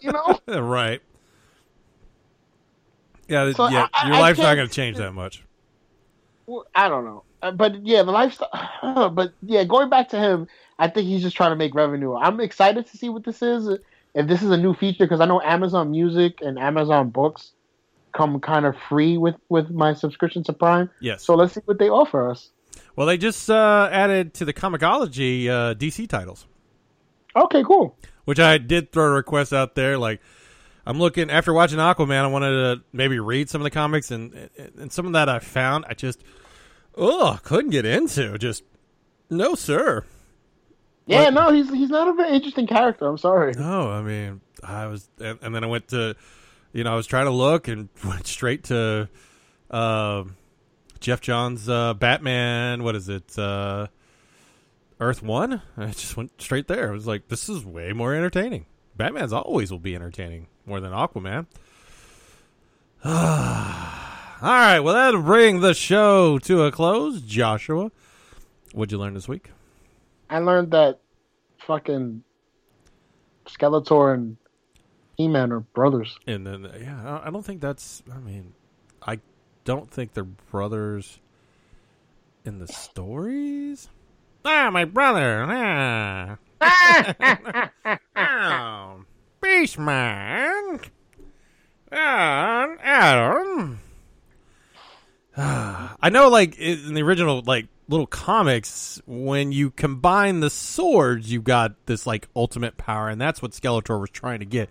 You 0.01 0.11
know? 0.11 0.39
right. 0.61 1.01
Yeah, 3.27 3.51
So 3.53 3.67
yeah. 3.69 3.87
I- 3.93 4.07
your 4.07 4.15
I 4.15 4.19
life's 4.19 4.39
not 4.39 4.45
can't- 4.45 4.57
going 4.57 4.67
to 4.69 4.73
change 4.73 4.97
that 4.97 5.13
much. 5.13 5.43
I 6.73 6.87
don't 6.87 7.03
know, 7.03 7.23
Uh, 7.41 7.51
but 7.51 7.85
yeah, 7.85 8.03
the 8.03 8.11
lifestyle. 8.11 8.49
But 9.13 9.33
yeah, 9.43 9.63
going 9.65 9.89
back 9.89 10.09
to 10.09 10.17
him, 10.19 10.47
I 10.79 10.87
think 10.87 11.07
he's 11.07 11.21
just 11.21 11.35
trying 11.35 11.49
to 11.51 11.55
make 11.57 11.75
revenue. 11.75 12.15
I'm 12.15 12.39
excited 12.39 12.85
to 12.87 12.97
see 12.97 13.09
what 13.09 13.23
this 13.25 13.41
is. 13.41 13.67
If 14.13 14.27
this 14.27 14.41
is 14.41 14.49
a 14.49 14.57
new 14.57 14.73
feature, 14.73 15.03
because 15.05 15.19
I 15.19 15.25
know 15.25 15.41
Amazon 15.41 15.91
Music 15.91 16.39
and 16.41 16.57
Amazon 16.57 17.09
Books 17.09 17.51
come 18.13 18.39
kind 18.39 18.65
of 18.65 18.75
free 18.87 19.17
with 19.17 19.35
with 19.49 19.69
my 19.69 19.93
subscription 19.93 20.41
to 20.45 20.53
Prime. 20.53 20.89
Yes. 21.01 21.21
So 21.23 21.35
let's 21.35 21.53
see 21.53 21.61
what 21.65 21.79
they 21.79 21.89
offer 21.89 22.31
us. 22.31 22.49
Well, 22.95 23.05
they 23.07 23.17
just 23.17 23.49
uh, 23.49 23.89
added 23.91 24.33
to 24.35 24.45
the 24.45 24.53
ComiXology 24.53 25.47
uh, 25.49 25.73
DC 25.75 26.07
titles. 26.07 26.45
Okay, 27.35 27.63
cool. 27.63 27.95
Which 28.25 28.39
I 28.39 28.57
did 28.57 28.91
throw 28.91 29.05
a 29.07 29.11
request 29.11 29.53
out 29.53 29.75
there. 29.75 29.97
Like, 29.97 30.21
I'm 30.87 30.99
looking 30.99 31.29
after 31.29 31.51
watching 31.53 31.79
Aquaman. 31.79 32.23
I 32.23 32.27
wanted 32.27 32.51
to 32.51 32.81
maybe 32.93 33.19
read 33.19 33.49
some 33.49 33.59
of 33.59 33.63
the 33.63 33.71
comics, 33.71 34.09
and 34.09 34.49
and 34.77 34.89
some 34.89 35.05
of 35.05 35.11
that 35.13 35.27
I 35.27 35.39
found 35.39 35.83
I 35.89 35.93
just, 35.93 36.23
oh, 36.95 37.37
couldn't 37.43 37.71
get 37.71 37.83
into. 37.85 38.37
Just 38.37 38.63
no, 39.29 39.53
sir. 39.53 40.05
Yeah, 41.05 41.23
Like- 41.23 41.33
no, 41.33 41.51
he's 41.51 41.69
he's 41.69 41.89
not 41.89 42.07
a 42.07 42.13
very 42.13 42.33
interesting 42.33 42.67
character. 42.67 43.05
I'm 43.05 43.17
sorry. 43.17 43.53
No, 43.57 43.89
I 43.91 44.01
mean, 44.01 44.39
I 44.63 44.87
was, 44.87 45.09
and, 45.19 45.37
and 45.41 45.53
then 45.53 45.65
I 45.65 45.67
went 45.67 45.89
to, 45.89 46.15
you 46.71 46.85
know, 46.85 46.93
I 46.93 46.95
was 46.95 47.05
trying 47.05 47.25
to 47.25 47.31
look 47.31 47.67
and 47.67 47.89
went 48.05 48.25
straight 48.25 48.63
to 48.65 49.09
uh, 49.69 50.23
Geoff 51.01 51.19
Johns' 51.19 51.67
uh, 51.67 51.95
Batman. 51.95 52.83
What 52.83 52.95
is 52.95 53.09
it? 53.09 53.37
Uh, 53.37 53.87
Earth 55.01 55.21
One. 55.21 55.61
I 55.75 55.87
just 55.87 56.15
went 56.15 56.41
straight 56.41 56.69
there. 56.69 56.87
I 56.87 56.91
was 56.93 57.07
like, 57.07 57.27
this 57.27 57.49
is 57.49 57.65
way 57.65 57.91
more 57.91 58.13
entertaining. 58.13 58.67
Batman's 58.95 59.33
always 59.33 59.69
will 59.69 59.79
be 59.79 59.93
entertaining 59.93 60.47
more 60.67 60.79
than 60.79 60.91
Aquaman. 60.91 61.47
All 63.05 63.13
right, 64.41 64.79
well, 64.79 64.93
that'll 64.93 65.23
bring 65.23 65.61
the 65.61 65.73
show 65.73 66.37
to 66.39 66.63
a 66.63 66.71
close. 66.71 67.21
Joshua, 67.21 67.91
what'd 68.73 68.91
you 68.91 68.99
learn 68.99 69.13
this 69.13 69.27
week? 69.27 69.49
I 70.29 70.39
learned 70.39 70.71
that 70.71 70.99
fucking 71.65 72.23
Skeletor 73.47 74.13
and 74.13 74.37
He-Man 75.15 75.51
are 75.51 75.61
brothers. 75.61 76.19
And 76.27 76.45
then, 76.45 76.69
yeah, 76.79 77.19
I 77.21 77.27
I 77.27 77.29
don't 77.31 77.43
think 77.45 77.61
that's. 77.61 78.03
I 78.13 78.19
mean, 78.19 78.53
I 79.01 79.19
don't 79.63 79.89
think 79.89 80.13
they're 80.13 80.23
brothers 80.23 81.19
in 82.45 82.59
the 82.59 82.67
stories. 82.67 83.89
Ah, 84.45 84.69
my 84.69 84.85
brother. 84.85 85.45
Ah. 85.49 86.37
oh, 88.15 89.05
Beastman. 89.47 90.89
Ah, 91.91 92.75
Adam. 92.83 93.79
I 95.37 96.09
know, 96.11 96.27
like 96.27 96.59
in 96.59 96.93
the 96.93 97.01
original, 97.01 97.41
like 97.45 97.67
little 97.87 98.07
comics, 98.07 99.01
when 99.05 99.53
you 99.53 99.71
combine 99.71 100.41
the 100.41 100.49
swords, 100.49 101.31
you 101.31 101.41
got 101.41 101.85
this 101.85 102.05
like 102.05 102.27
ultimate 102.35 102.75
power, 102.75 103.07
and 103.07 103.21
that's 103.21 103.41
what 103.41 103.51
Skeletor 103.51 103.99
was 103.99 104.09
trying 104.09 104.39
to 104.39 104.45
get, 104.45 104.69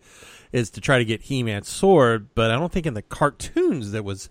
is 0.52 0.68
to 0.70 0.80
try 0.82 0.98
to 0.98 1.04
get 1.06 1.22
He-Man's 1.22 1.68
sword. 1.68 2.28
But 2.34 2.50
I 2.50 2.58
don't 2.58 2.70
think 2.70 2.84
in 2.84 2.94
the 2.94 3.02
cartoons 3.02 3.92
that 3.92 4.04
was 4.04 4.28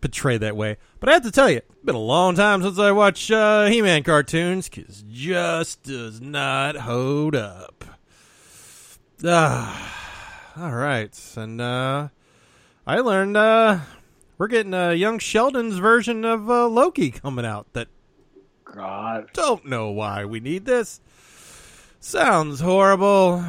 portrayed 0.00 0.40
that 0.42 0.56
way. 0.56 0.76
But 1.00 1.08
I 1.08 1.14
have 1.14 1.24
to 1.24 1.32
tell 1.32 1.50
you, 1.50 1.58
it's 1.58 1.84
been 1.84 1.96
a 1.96 1.98
long 1.98 2.36
time 2.36 2.62
since 2.62 2.78
I 2.78 2.92
watched 2.92 3.30
uh, 3.30 3.66
He-Man 3.66 4.04
cartoons, 4.04 4.68
because 4.68 5.02
just 5.10 5.82
does 5.82 6.20
not 6.20 6.76
hold 6.76 7.34
up. 7.34 7.84
Ah, 9.22 10.54
all 10.56 10.72
right, 10.72 11.14
and 11.36 11.60
uh, 11.60 12.08
I 12.86 13.00
learned 13.00 13.36
uh, 13.36 13.80
we're 14.38 14.48
getting 14.48 14.72
a 14.72 14.94
young 14.94 15.18
Sheldon's 15.18 15.76
version 15.76 16.24
of 16.24 16.48
uh, 16.48 16.66
Loki 16.68 17.10
coming 17.10 17.44
out. 17.44 17.70
That 17.74 17.88
God, 18.64 19.28
don't 19.34 19.66
know 19.66 19.90
why 19.90 20.24
we 20.24 20.40
need 20.40 20.64
this. 20.64 21.00
Sounds 22.00 22.60
horrible. 22.60 23.44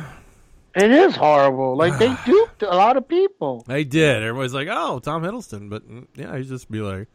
It 0.75 0.91
is 0.91 1.15
horrible. 1.15 1.77
Like 1.77 1.97
they 1.97 2.15
duped 2.25 2.63
a 2.63 2.75
lot 2.75 2.97
of 2.97 3.07
people. 3.07 3.63
They 3.65 3.85
did. 3.85 4.23
Everybody's 4.23 4.53
like, 4.53 4.67
"Oh, 4.69 4.99
Tom 4.99 5.23
Hiddleston," 5.23 5.69
but 5.69 5.89
mm, 5.89 6.05
yeah, 6.15 6.35
he's 6.35 6.49
just 6.49 6.69
be 6.69 6.81
like, 6.81 7.07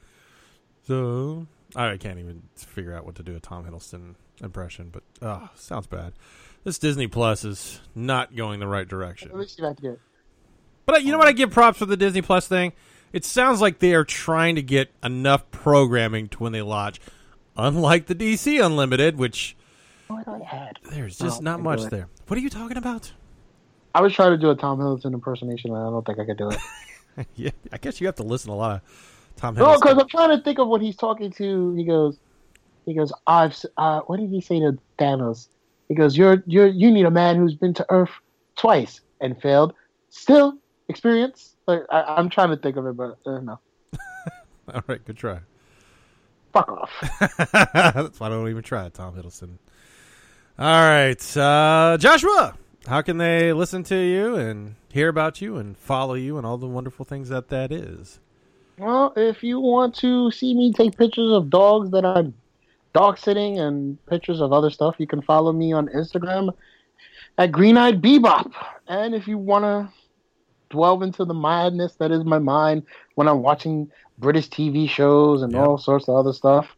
"So." 0.87 1.47
I 1.75 1.97
can't 1.99 2.19
even 2.19 2.45
figure 2.55 2.95
out 2.95 3.05
what 3.05 3.17
to 3.17 3.23
do 3.23 3.37
a 3.37 3.41
Tom 3.41 3.67
Hiddleston 3.67 4.15
impression, 4.41 4.91
but 4.91 5.03
oh, 5.21 5.51
sounds 5.57 5.87
bad. 5.87 6.15
This 6.67 6.79
Disney 6.79 7.07
Plus 7.07 7.45
is 7.45 7.81
not 7.95 8.35
going 8.35 8.59
the 8.59 8.67
right 8.67 8.89
direction. 8.89 9.31
Let 9.31 9.39
me 9.39 9.47
see 9.47 9.63
if 9.63 9.71
I 9.71 9.75
can 9.75 9.91
get. 9.93 10.01
But 10.85 11.05
you 11.05 11.13
know 11.13 11.19
what? 11.19 11.29
I 11.29 11.33
give 11.33 11.53
props 11.53 11.79
for 11.79 11.87
the 11.87 11.97
Disney 11.97 12.23
Plus 12.23 12.49
thing. 12.49 12.73
It 13.13 13.25
sounds 13.25 13.61
like 13.61 13.79
they 13.79 13.95
are 13.95 14.03
trying 14.03 14.57
to 14.57 14.63
get 14.63 14.91
enough 15.01 15.49
programming 15.53 16.27
to 16.31 16.39
when 16.39 16.51
they 16.51 16.63
launch. 16.63 17.01
Unlike 17.57 18.07
the 18.07 18.17
DC 18.17 18.61
Unlimited, 18.61 19.17
which 19.17 19.57
What 20.09 20.27
there's 20.91 21.19
just 21.19 21.41
No, 21.41 21.53
not 21.53 21.63
much 21.63 21.83
there. 21.85 22.09
What 22.27 22.37
are 22.37 22.43
you 22.43 22.51
talking 22.51 22.77
about? 22.77 23.13
I 23.95 24.01
was 24.01 24.13
trying 24.13 24.33
to 24.33 24.37
do 24.37 24.51
a 24.51 24.57
Tom 24.57 24.81
Hiddleston 24.81 25.15
impersonation, 25.15 25.71
and 25.71 25.79
I 25.79 25.89
don't 25.89 26.05
think 26.05 26.19
I 26.19 26.25
could 26.25 26.37
do 26.37 26.51
it. 26.51 26.59
yeah, 27.37 27.51
I 27.71 27.79
guess 27.79 28.01
you 28.01 28.09
have 28.09 28.17
to 28.17 28.25
listen 28.25 28.49
to 28.49 28.55
a 28.55 28.57
lot 28.57 28.73
of 28.73 29.33
Tom 29.37 29.55
no, 29.55 29.67
Hiddleston. 29.67 29.83
because 29.83 29.99
I'm 30.01 30.09
trying 30.09 30.37
to 30.37 30.43
think 30.43 30.59
of 30.59 30.67
what 30.67 30.83
he's 30.83 30.97
talking 30.97 31.31
to. 31.31 31.75
He 31.77 31.85
goes, 31.85 32.19
he 32.87 32.95
goes, 32.95 33.13
I've. 33.25 33.57
Uh, 33.77 34.01
what 34.01 34.19
did 34.19 34.31
he 34.31 34.41
say 34.41 34.59
to 34.59 34.77
Thanos? 34.99 35.47
He 35.89 35.95
goes, 35.95 36.17
you're 36.17 36.43
you're 36.47 36.67
you 36.67 36.91
need 36.91 37.07
a 37.07 37.11
man 37.11 37.37
who's 37.37 37.55
been 37.55 37.75
to 37.75 37.87
Earth 37.89 38.11
twice 38.57 39.01
and 39.21 39.41
failed, 39.41 39.75
still 40.09 40.59
experience. 40.89 41.55
Like 41.67 41.83
I, 41.91 42.03
I'm 42.03 42.29
trying 42.29 42.51
to 42.51 42.57
think 42.57 42.77
of 42.77 42.87
it, 42.87 42.97
but 42.97 43.19
uh, 43.27 43.41
no. 43.41 43.59
All 44.75 44.83
right, 44.87 45.05
good 45.05 45.17
try. 45.17 45.41
Fuck 46.53 46.69
off. 46.69 46.91
That's 47.73 48.19
why 48.19 48.27
I 48.27 48.31
don't 48.31 48.49
even 48.49 48.63
try 48.63 48.89
Tom 48.89 49.15
Hiddleston. 49.15 49.59
All 50.59 50.89
right, 50.89 51.37
uh, 51.37 51.99
Joshua, 51.99 52.55
how 52.87 53.03
can 53.03 53.19
they 53.19 53.53
listen 53.53 53.83
to 53.85 53.97
you 53.97 54.37
and 54.37 54.75
hear 54.91 55.09
about 55.09 55.43
you 55.43 55.57
and 55.57 55.77
follow 55.77 56.15
you 56.15 56.39
and 56.39 56.47
all 56.47 56.57
the 56.57 56.67
wonderful 56.67 57.05
things 57.05 57.29
that 57.29 57.49
that 57.49 57.71
is? 57.71 58.21
Well, 58.79 59.13
if 59.17 59.43
you 59.43 59.61
want 59.61 59.95
to 59.97 60.31
see 60.31 60.55
me 60.55 60.73
take 60.73 60.97
pictures 60.97 61.33
of 61.33 61.51
dogs 61.51 61.91
that 61.91 62.05
I'm 62.05 62.35
dog 62.97 63.19
sitting 63.19 63.59
and 63.59 63.99
pictures 64.07 64.41
of 64.41 64.55
other 64.55 64.71
stuff, 64.71 64.97
you 64.99 65.07
can 65.07 65.21
follow 65.21 65.53
me 65.53 65.71
on 65.73 65.87
Instagram 65.89 66.55
at 67.37 67.53
Green 67.53 67.77
Eyed 67.77 68.01
Bebop. 68.01 68.51
And 68.89 69.15
if 69.15 69.29
you 69.29 69.37
want 69.37 69.65
to 69.65 69.93
delve 70.75 71.03
into 71.03 71.27
the 71.27 71.35
madness 71.35 71.95
that 71.97 72.11
is 72.11 72.25
my 72.25 72.39
mind 72.39 72.85
when 73.15 73.29
I'm 73.29 73.43
watching 73.43 73.91
British 74.19 74.49
TV 74.49 74.89
shows 74.89 75.43
and 75.43 75.55
all 75.55 75.77
sorts 75.77 76.09
of 76.09 76.17
other 76.17 76.33
stuff, 76.33 76.75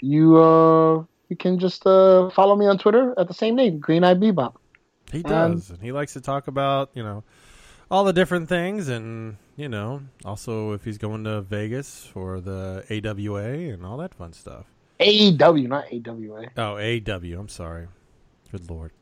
you 0.00 0.36
uh 0.36 1.04
you 1.28 1.36
can 1.36 1.58
just 1.58 1.84
uh 1.84 2.30
follow 2.30 2.54
me 2.54 2.66
on 2.66 2.78
Twitter 2.78 3.12
at 3.18 3.26
the 3.26 3.34
same 3.34 3.56
name, 3.56 3.80
Green 3.80 4.04
Eyed 4.04 4.20
Bebop. 4.20 4.54
He 5.10 5.22
does, 5.22 5.70
and 5.70 5.80
he 5.82 5.90
likes 5.90 6.12
to 6.12 6.20
talk 6.20 6.46
about 6.46 6.90
you 6.94 7.02
know 7.02 7.24
all 7.90 8.04
the 8.04 8.12
different 8.12 8.48
things, 8.48 8.88
and 8.88 9.36
you 9.56 9.68
know 9.68 10.02
also 10.24 10.72
if 10.74 10.84
he's 10.84 10.98
going 10.98 11.24
to 11.24 11.42
Vegas 11.42 12.06
for 12.06 12.40
the 12.40 12.84
AWA 12.88 13.72
and 13.74 13.84
all 13.84 13.96
that 13.96 14.14
fun 14.14 14.32
stuff. 14.32 14.66
AEW, 15.00 15.68
not 15.68 15.84
AWA. 15.92 16.46
Oh, 16.56 16.76
AW. 16.78 17.40
I'm 17.40 17.48
sorry. 17.48 17.88
Good 18.50 18.70
lord, 18.70 18.92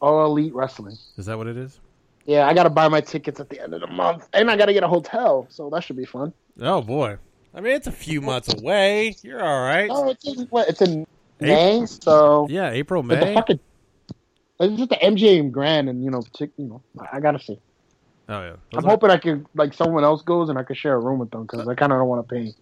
All 0.00 0.24
Elite 0.26 0.54
Wrestling. 0.54 0.96
is 1.16 1.26
that 1.26 1.38
what 1.38 1.46
it 1.46 1.56
is? 1.56 1.80
Yeah, 2.26 2.46
I 2.46 2.54
gotta 2.54 2.70
buy 2.70 2.88
my 2.88 3.00
tickets 3.00 3.40
at 3.40 3.48
the 3.48 3.60
end 3.60 3.74
of 3.74 3.80
the 3.80 3.86
month, 3.86 4.28
and 4.32 4.50
I 4.50 4.56
gotta 4.56 4.72
get 4.72 4.82
a 4.82 4.88
hotel, 4.88 5.46
so 5.50 5.70
that 5.70 5.84
should 5.84 5.96
be 5.96 6.04
fun. 6.04 6.32
Oh 6.60 6.82
boy, 6.82 7.16
I 7.54 7.60
mean 7.60 7.74
it's 7.74 7.86
a 7.86 7.92
few 7.92 8.20
months 8.20 8.52
away. 8.52 9.14
You're 9.22 9.42
all 9.42 9.62
right. 9.62 9.88
Oh, 9.90 10.10
it's 10.10 10.24
in, 10.26 10.46
what, 10.50 10.68
it's 10.68 10.82
in 10.82 11.06
May, 11.40 11.84
so 11.86 12.46
Yeah, 12.50 12.70
April, 12.70 13.02
but 13.02 13.20
the 13.20 13.26
May. 13.26 13.34
fucking, 13.34 13.60
it's 14.60 14.76
just 14.76 14.90
the 14.90 14.96
MGM 14.96 15.50
Grand, 15.52 15.88
and 15.88 16.04
you 16.04 16.10
know, 16.10 16.22
you 16.40 16.50
know, 16.58 16.82
I 17.12 17.20
gotta 17.20 17.38
see. 17.38 17.58
Oh 18.28 18.40
yeah, 18.42 18.56
I'm 18.74 18.84
hoping 18.84 19.10
I 19.10 19.16
could 19.18 19.46
like 19.54 19.74
someone 19.74 20.04
else 20.04 20.22
goes 20.22 20.48
and 20.48 20.58
I 20.58 20.64
could 20.64 20.76
share 20.76 20.94
a 20.94 21.00
room 21.00 21.18
with 21.20 21.30
them 21.30 21.42
because 21.42 21.66
I 21.66 21.74
kind 21.74 21.92
of 21.92 21.98
don't 21.98 22.08
want 22.08 22.28
to 22.28 22.34
pay 22.34 22.52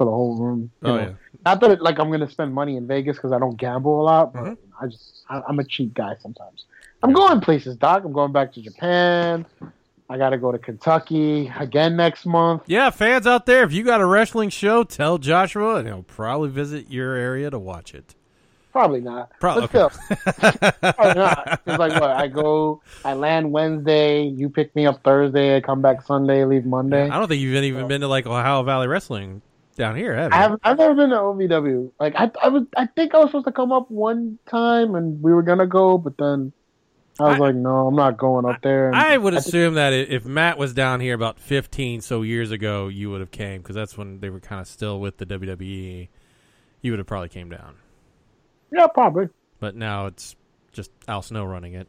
for 0.00 0.06
the 0.06 0.10
whole 0.10 0.34
room. 0.38 0.70
Oh, 0.82 0.96
know. 0.96 1.02
yeah. 1.02 1.12
Not 1.44 1.60
that 1.60 1.72
it, 1.72 1.82
like 1.82 1.98
I'm 1.98 2.10
gonna 2.10 2.30
spend 2.30 2.54
money 2.54 2.78
in 2.78 2.86
Vegas 2.86 3.18
because 3.18 3.32
I 3.32 3.38
don't 3.38 3.58
gamble 3.58 4.00
a 4.00 4.02
lot, 4.02 4.32
but 4.32 4.44
Mm-hmm. 4.44 4.82
I 4.82 4.86
just 4.86 5.24
I, 5.28 5.42
I'm 5.46 5.58
a 5.58 5.64
cheap 5.64 5.92
guy 5.92 6.14
sometimes. 6.22 6.64
I'm 7.02 7.12
going 7.12 7.42
places, 7.42 7.76
Doc. 7.76 8.02
I'm 8.06 8.12
going 8.14 8.32
back 8.32 8.54
to 8.54 8.62
Japan. 8.62 9.44
I 10.08 10.16
got 10.16 10.30
to 10.30 10.38
go 10.38 10.52
to 10.52 10.58
Kentucky 10.58 11.52
again 11.60 11.96
next 11.96 12.24
month. 12.24 12.62
Yeah, 12.66 12.88
fans 12.88 13.26
out 13.26 13.44
there, 13.44 13.62
if 13.62 13.74
you 13.74 13.84
got 13.84 14.00
a 14.00 14.06
wrestling 14.06 14.48
show, 14.48 14.84
tell 14.84 15.18
Joshua, 15.18 15.76
and 15.76 15.86
he'll 15.86 16.02
probably 16.02 16.48
visit 16.48 16.90
your 16.90 17.14
area 17.14 17.50
to 17.50 17.58
watch 17.58 17.94
it. 17.94 18.14
Probably 18.72 19.00
not. 19.02 19.30
Probably. 19.38 19.68
Still. 19.68 19.90
Probably 19.90 21.14
not. 21.14 21.60
It's 21.66 21.78
like 21.78 21.92
what 21.92 22.10
I 22.10 22.26
go, 22.28 22.80
I 23.04 23.12
land 23.12 23.52
Wednesday. 23.52 24.22
You 24.22 24.48
pick 24.48 24.74
me 24.74 24.86
up 24.86 25.02
Thursday. 25.04 25.56
I 25.56 25.60
come 25.60 25.82
back 25.82 26.02
Sunday. 26.02 26.44
Leave 26.46 26.64
Monday. 26.64 27.08
I 27.08 27.18
don't 27.18 27.28
think 27.28 27.42
you've 27.42 27.62
even 27.62 27.86
been 27.86 28.00
to 28.00 28.08
like 28.08 28.26
Ohio 28.26 28.62
Valley 28.62 28.88
Wrestling 28.88 29.42
down 29.80 29.96
here, 29.96 30.14
have? 30.14 30.32
I 30.32 30.36
have 30.36 30.60
I've 30.62 30.78
never 30.78 30.94
been 30.94 31.10
to 31.10 31.16
OVW. 31.16 31.90
Like 31.98 32.14
I 32.16 32.30
I 32.40 32.48
was 32.48 32.64
I 32.76 32.86
think 32.86 33.14
I 33.14 33.18
was 33.18 33.30
supposed 33.30 33.46
to 33.46 33.52
come 33.52 33.72
up 33.72 33.90
one 33.90 34.38
time 34.48 34.94
and 34.94 35.20
we 35.20 35.32
were 35.32 35.42
gonna 35.42 35.66
go, 35.66 35.98
but 35.98 36.16
then 36.18 36.52
I 37.18 37.24
was 37.30 37.38
like, 37.38 37.54
no, 37.54 37.88
I'm 37.88 37.96
not 37.96 38.16
going 38.16 38.46
up 38.46 38.62
there. 38.62 38.86
And 38.88 38.96
I 38.96 39.18
would 39.18 39.34
think- 39.34 39.44
assume 39.46 39.74
that 39.74 39.92
if 39.92 40.24
Matt 40.24 40.56
was 40.56 40.72
down 40.72 41.00
here 41.00 41.14
about 41.14 41.38
15 41.38 42.00
so 42.00 42.22
years 42.22 42.50
ago, 42.50 42.88
you 42.88 43.10
would 43.10 43.20
have 43.20 43.30
came 43.32 43.60
because 43.60 43.74
that's 43.76 43.98
when 43.98 44.20
they 44.20 44.30
were 44.30 44.40
kind 44.40 44.60
of 44.60 44.66
still 44.68 45.00
with 45.00 45.16
the 45.18 45.26
WWE. 45.26 46.08
You 46.82 46.92
would 46.92 46.98
have 46.98 47.06
probably 47.06 47.28
came 47.28 47.50
down, 47.50 47.74
yeah, 48.72 48.86
probably. 48.86 49.28
but 49.58 49.74
now 49.74 50.06
it's 50.06 50.34
just 50.72 50.90
Al 51.08 51.20
Snow 51.22 51.44
running 51.44 51.74
it. 51.74 51.88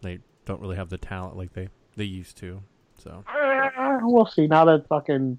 They 0.00 0.20
don't 0.46 0.60
really 0.60 0.76
have 0.76 0.88
the 0.88 0.96
talent 0.98 1.36
like 1.36 1.52
they 1.52 1.68
they 1.96 2.04
used 2.04 2.36
to. 2.38 2.62
So 2.98 3.24
Uh, 3.28 3.98
we'll 4.02 4.26
see. 4.26 4.46
Now 4.46 4.64
that 4.66 4.86
fucking 4.88 5.38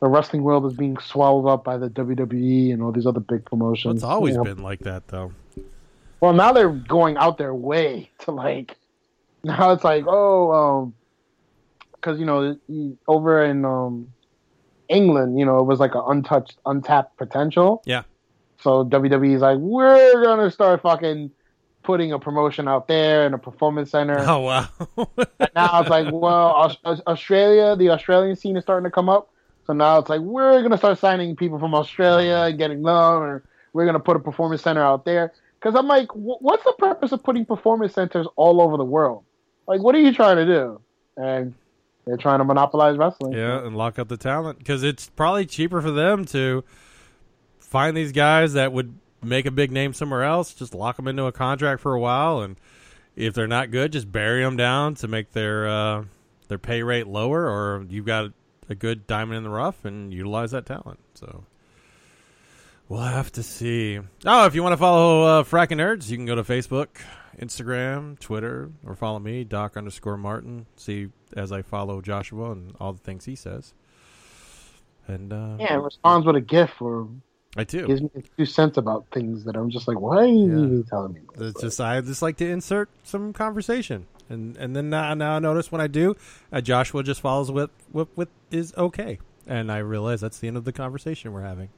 the 0.00 0.08
wrestling 0.08 0.42
world 0.42 0.64
is 0.66 0.74
being 0.74 0.96
swallowed 0.98 1.48
up 1.48 1.64
by 1.64 1.76
the 1.76 1.90
WWE 1.90 2.72
and 2.72 2.82
all 2.82 2.92
these 2.92 3.06
other 3.06 3.20
big 3.20 3.44
promotions. 3.44 3.96
it's 3.96 4.04
always 4.04 4.32
you 4.32 4.38
know. 4.38 4.44
been 4.44 4.62
like 4.62 4.80
that, 4.80 5.08
though. 5.08 5.32
Well, 6.20 6.32
now 6.32 6.52
they're 6.52 6.70
going 6.70 7.16
out 7.16 7.38
their 7.38 7.54
way 7.54 8.10
to 8.20 8.30
like. 8.30 8.76
Now 9.44 9.70
it's 9.70 9.84
like, 9.84 10.04
oh, 10.06 10.52
um, 10.52 10.94
because 11.92 12.18
you 12.18 12.26
know, 12.26 12.56
over 13.06 13.44
in 13.44 13.64
um, 13.64 14.08
England, 14.88 15.38
you 15.38 15.44
know, 15.44 15.58
it 15.58 15.64
was 15.64 15.78
like 15.78 15.94
an 15.94 16.02
untouched, 16.06 16.56
untapped 16.66 17.16
potential. 17.16 17.82
Yeah. 17.86 18.02
So 18.60 18.84
WWE's 18.84 19.40
like, 19.40 19.58
we're 19.58 20.24
gonna 20.24 20.50
start 20.50 20.82
fucking 20.82 21.30
putting 21.82 22.12
a 22.12 22.18
promotion 22.18 22.66
out 22.66 22.88
there 22.88 23.26
in 23.26 23.34
a 23.34 23.38
performance 23.38 23.90
center. 23.90 24.18
Oh 24.18 24.40
wow! 24.40 24.68
and 25.38 25.50
now 25.54 25.80
it's 25.80 25.90
like, 25.90 26.12
well, 26.12 26.76
Australia, 26.84 27.76
the 27.76 27.90
Australian 27.90 28.36
scene 28.36 28.56
is 28.56 28.64
starting 28.64 28.84
to 28.84 28.90
come 28.90 29.08
up. 29.08 29.30
So 29.68 29.74
now 29.74 29.98
it's 29.98 30.08
like 30.08 30.22
we're 30.22 30.62
gonna 30.62 30.78
start 30.78 30.98
signing 30.98 31.36
people 31.36 31.58
from 31.58 31.74
Australia 31.74 32.46
and 32.48 32.56
getting 32.56 32.82
them, 32.82 32.94
or 32.94 33.44
we're 33.74 33.84
gonna 33.84 34.00
put 34.00 34.16
a 34.16 34.18
performance 34.18 34.62
center 34.62 34.82
out 34.82 35.04
there. 35.04 35.34
Because 35.60 35.74
I'm 35.74 35.86
like, 35.86 36.08
what's 36.14 36.64
the 36.64 36.72
purpose 36.78 37.12
of 37.12 37.22
putting 37.22 37.44
performance 37.44 37.92
centers 37.92 38.26
all 38.36 38.62
over 38.62 38.78
the 38.78 38.84
world? 38.84 39.24
Like, 39.66 39.82
what 39.82 39.94
are 39.94 39.98
you 39.98 40.14
trying 40.14 40.36
to 40.36 40.46
do? 40.46 40.80
And 41.18 41.54
they're 42.06 42.16
trying 42.16 42.38
to 42.38 42.44
monopolize 42.44 42.96
wrestling. 42.96 43.34
Yeah, 43.34 43.62
and 43.62 43.76
lock 43.76 43.98
up 43.98 44.08
the 44.08 44.16
talent 44.16 44.58
because 44.58 44.82
it's 44.82 45.10
probably 45.10 45.44
cheaper 45.44 45.82
for 45.82 45.90
them 45.90 46.24
to 46.26 46.64
find 47.58 47.94
these 47.94 48.12
guys 48.12 48.54
that 48.54 48.72
would 48.72 48.94
make 49.22 49.44
a 49.44 49.50
big 49.50 49.70
name 49.70 49.92
somewhere 49.92 50.24
else, 50.24 50.54
just 50.54 50.74
lock 50.74 50.96
them 50.96 51.06
into 51.06 51.24
a 51.24 51.32
contract 51.32 51.82
for 51.82 51.92
a 51.92 52.00
while, 52.00 52.40
and 52.40 52.56
if 53.16 53.34
they're 53.34 53.46
not 53.46 53.70
good, 53.70 53.92
just 53.92 54.10
bury 54.10 54.42
them 54.42 54.56
down 54.56 54.94
to 54.94 55.08
make 55.08 55.32
their 55.32 55.68
uh, 55.68 56.04
their 56.46 56.56
pay 56.56 56.82
rate 56.82 57.06
lower, 57.06 57.46
or 57.46 57.84
you've 57.90 58.06
got 58.06 58.32
a 58.68 58.74
good 58.74 59.06
diamond 59.06 59.38
in 59.38 59.42
the 59.44 59.50
rough 59.50 59.84
and 59.84 60.12
utilize 60.12 60.50
that 60.52 60.66
talent. 60.66 60.98
So 61.14 61.44
we'll 62.88 63.00
have 63.00 63.32
to 63.32 63.42
see. 63.42 63.98
Oh, 64.24 64.46
if 64.46 64.54
you 64.54 64.62
want 64.62 64.72
to 64.74 64.76
follow 64.78 65.22
uh, 65.22 65.42
Frackin' 65.44 65.78
Nerds, 65.78 66.08
you 66.10 66.16
can 66.16 66.26
go 66.26 66.34
to 66.34 66.42
Facebook, 66.42 66.88
Instagram, 67.38 68.18
Twitter, 68.18 68.70
or 68.84 68.94
follow 68.94 69.18
me, 69.18 69.44
Doc 69.44 69.76
underscore 69.76 70.16
Martin. 70.16 70.66
See 70.76 71.08
as 71.36 71.52
I 71.52 71.62
follow 71.62 72.00
Joshua 72.00 72.52
and 72.52 72.74
all 72.80 72.92
the 72.92 72.98
things 73.00 73.24
he 73.24 73.36
says. 73.36 73.74
And 75.06 75.32
uh, 75.32 75.56
Yeah, 75.58 75.74
it 75.74 75.78
responds 75.82 76.26
with 76.26 76.36
a 76.36 76.40
GIF 76.40 76.70
or 76.80 77.08
I 77.56 77.64
do. 77.64 77.86
gives 77.86 78.02
me 78.02 78.10
two 78.36 78.44
cents 78.44 78.76
about 78.76 79.06
things 79.12 79.44
that 79.44 79.56
I'm 79.56 79.70
just 79.70 79.88
like, 79.88 79.98
why 79.98 80.18
are 80.18 80.26
you 80.26 80.46
even 80.46 80.84
telling 80.84 81.14
me? 81.14 81.20
this? 81.36 81.52
It's 81.52 81.60
just 81.62 81.80
I 81.80 82.00
just 82.02 82.20
like 82.22 82.36
to 82.38 82.48
insert 82.48 82.90
some 83.04 83.32
conversation, 83.32 84.06
and 84.28 84.56
and 84.56 84.74
then 84.74 84.90
now, 84.90 85.14
now 85.14 85.36
I 85.36 85.38
notice 85.38 85.72
when 85.72 85.80
I 85.80 85.86
do, 85.86 86.16
uh, 86.52 86.60
Joshua 86.60 87.02
just 87.02 87.20
follows 87.20 87.50
with 87.50 87.70
what 87.92 88.08
with 88.16 88.28
is 88.50 88.74
okay, 88.76 89.18
and 89.46 89.70
I 89.70 89.78
realize 89.78 90.20
that's 90.20 90.38
the 90.38 90.48
end 90.48 90.56
of 90.56 90.64
the 90.64 90.72
conversation 90.72 91.32
we're 91.32 91.42
having. 91.42 91.70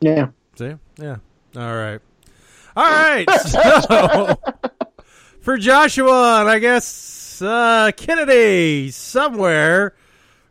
Yeah. 0.00 0.28
See, 0.56 0.74
yeah, 0.98 1.16
all 1.56 1.76
right, 1.76 2.00
all 2.76 2.84
right. 2.84 3.30
so 3.40 4.38
for 5.40 5.56
Joshua, 5.56 6.40
and 6.40 6.48
I 6.48 6.58
guess 6.58 7.40
uh, 7.40 7.92
Kennedy 7.96 8.90
somewhere 8.90 9.94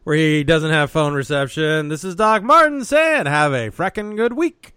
where 0.03 0.15
he 0.15 0.45
doesn't 0.45 0.71
have 0.71 0.89
phone 0.89 1.13
reception. 1.13 1.89
This 1.89 2.05
is 2.05 2.15
Doc 2.15 2.41
Martin 2.41 2.85
saying, 2.85 3.25
"Have 3.25 3.53
a 3.53 3.69
freckin' 3.69 4.15
good 4.15 4.33
week." 4.33 4.73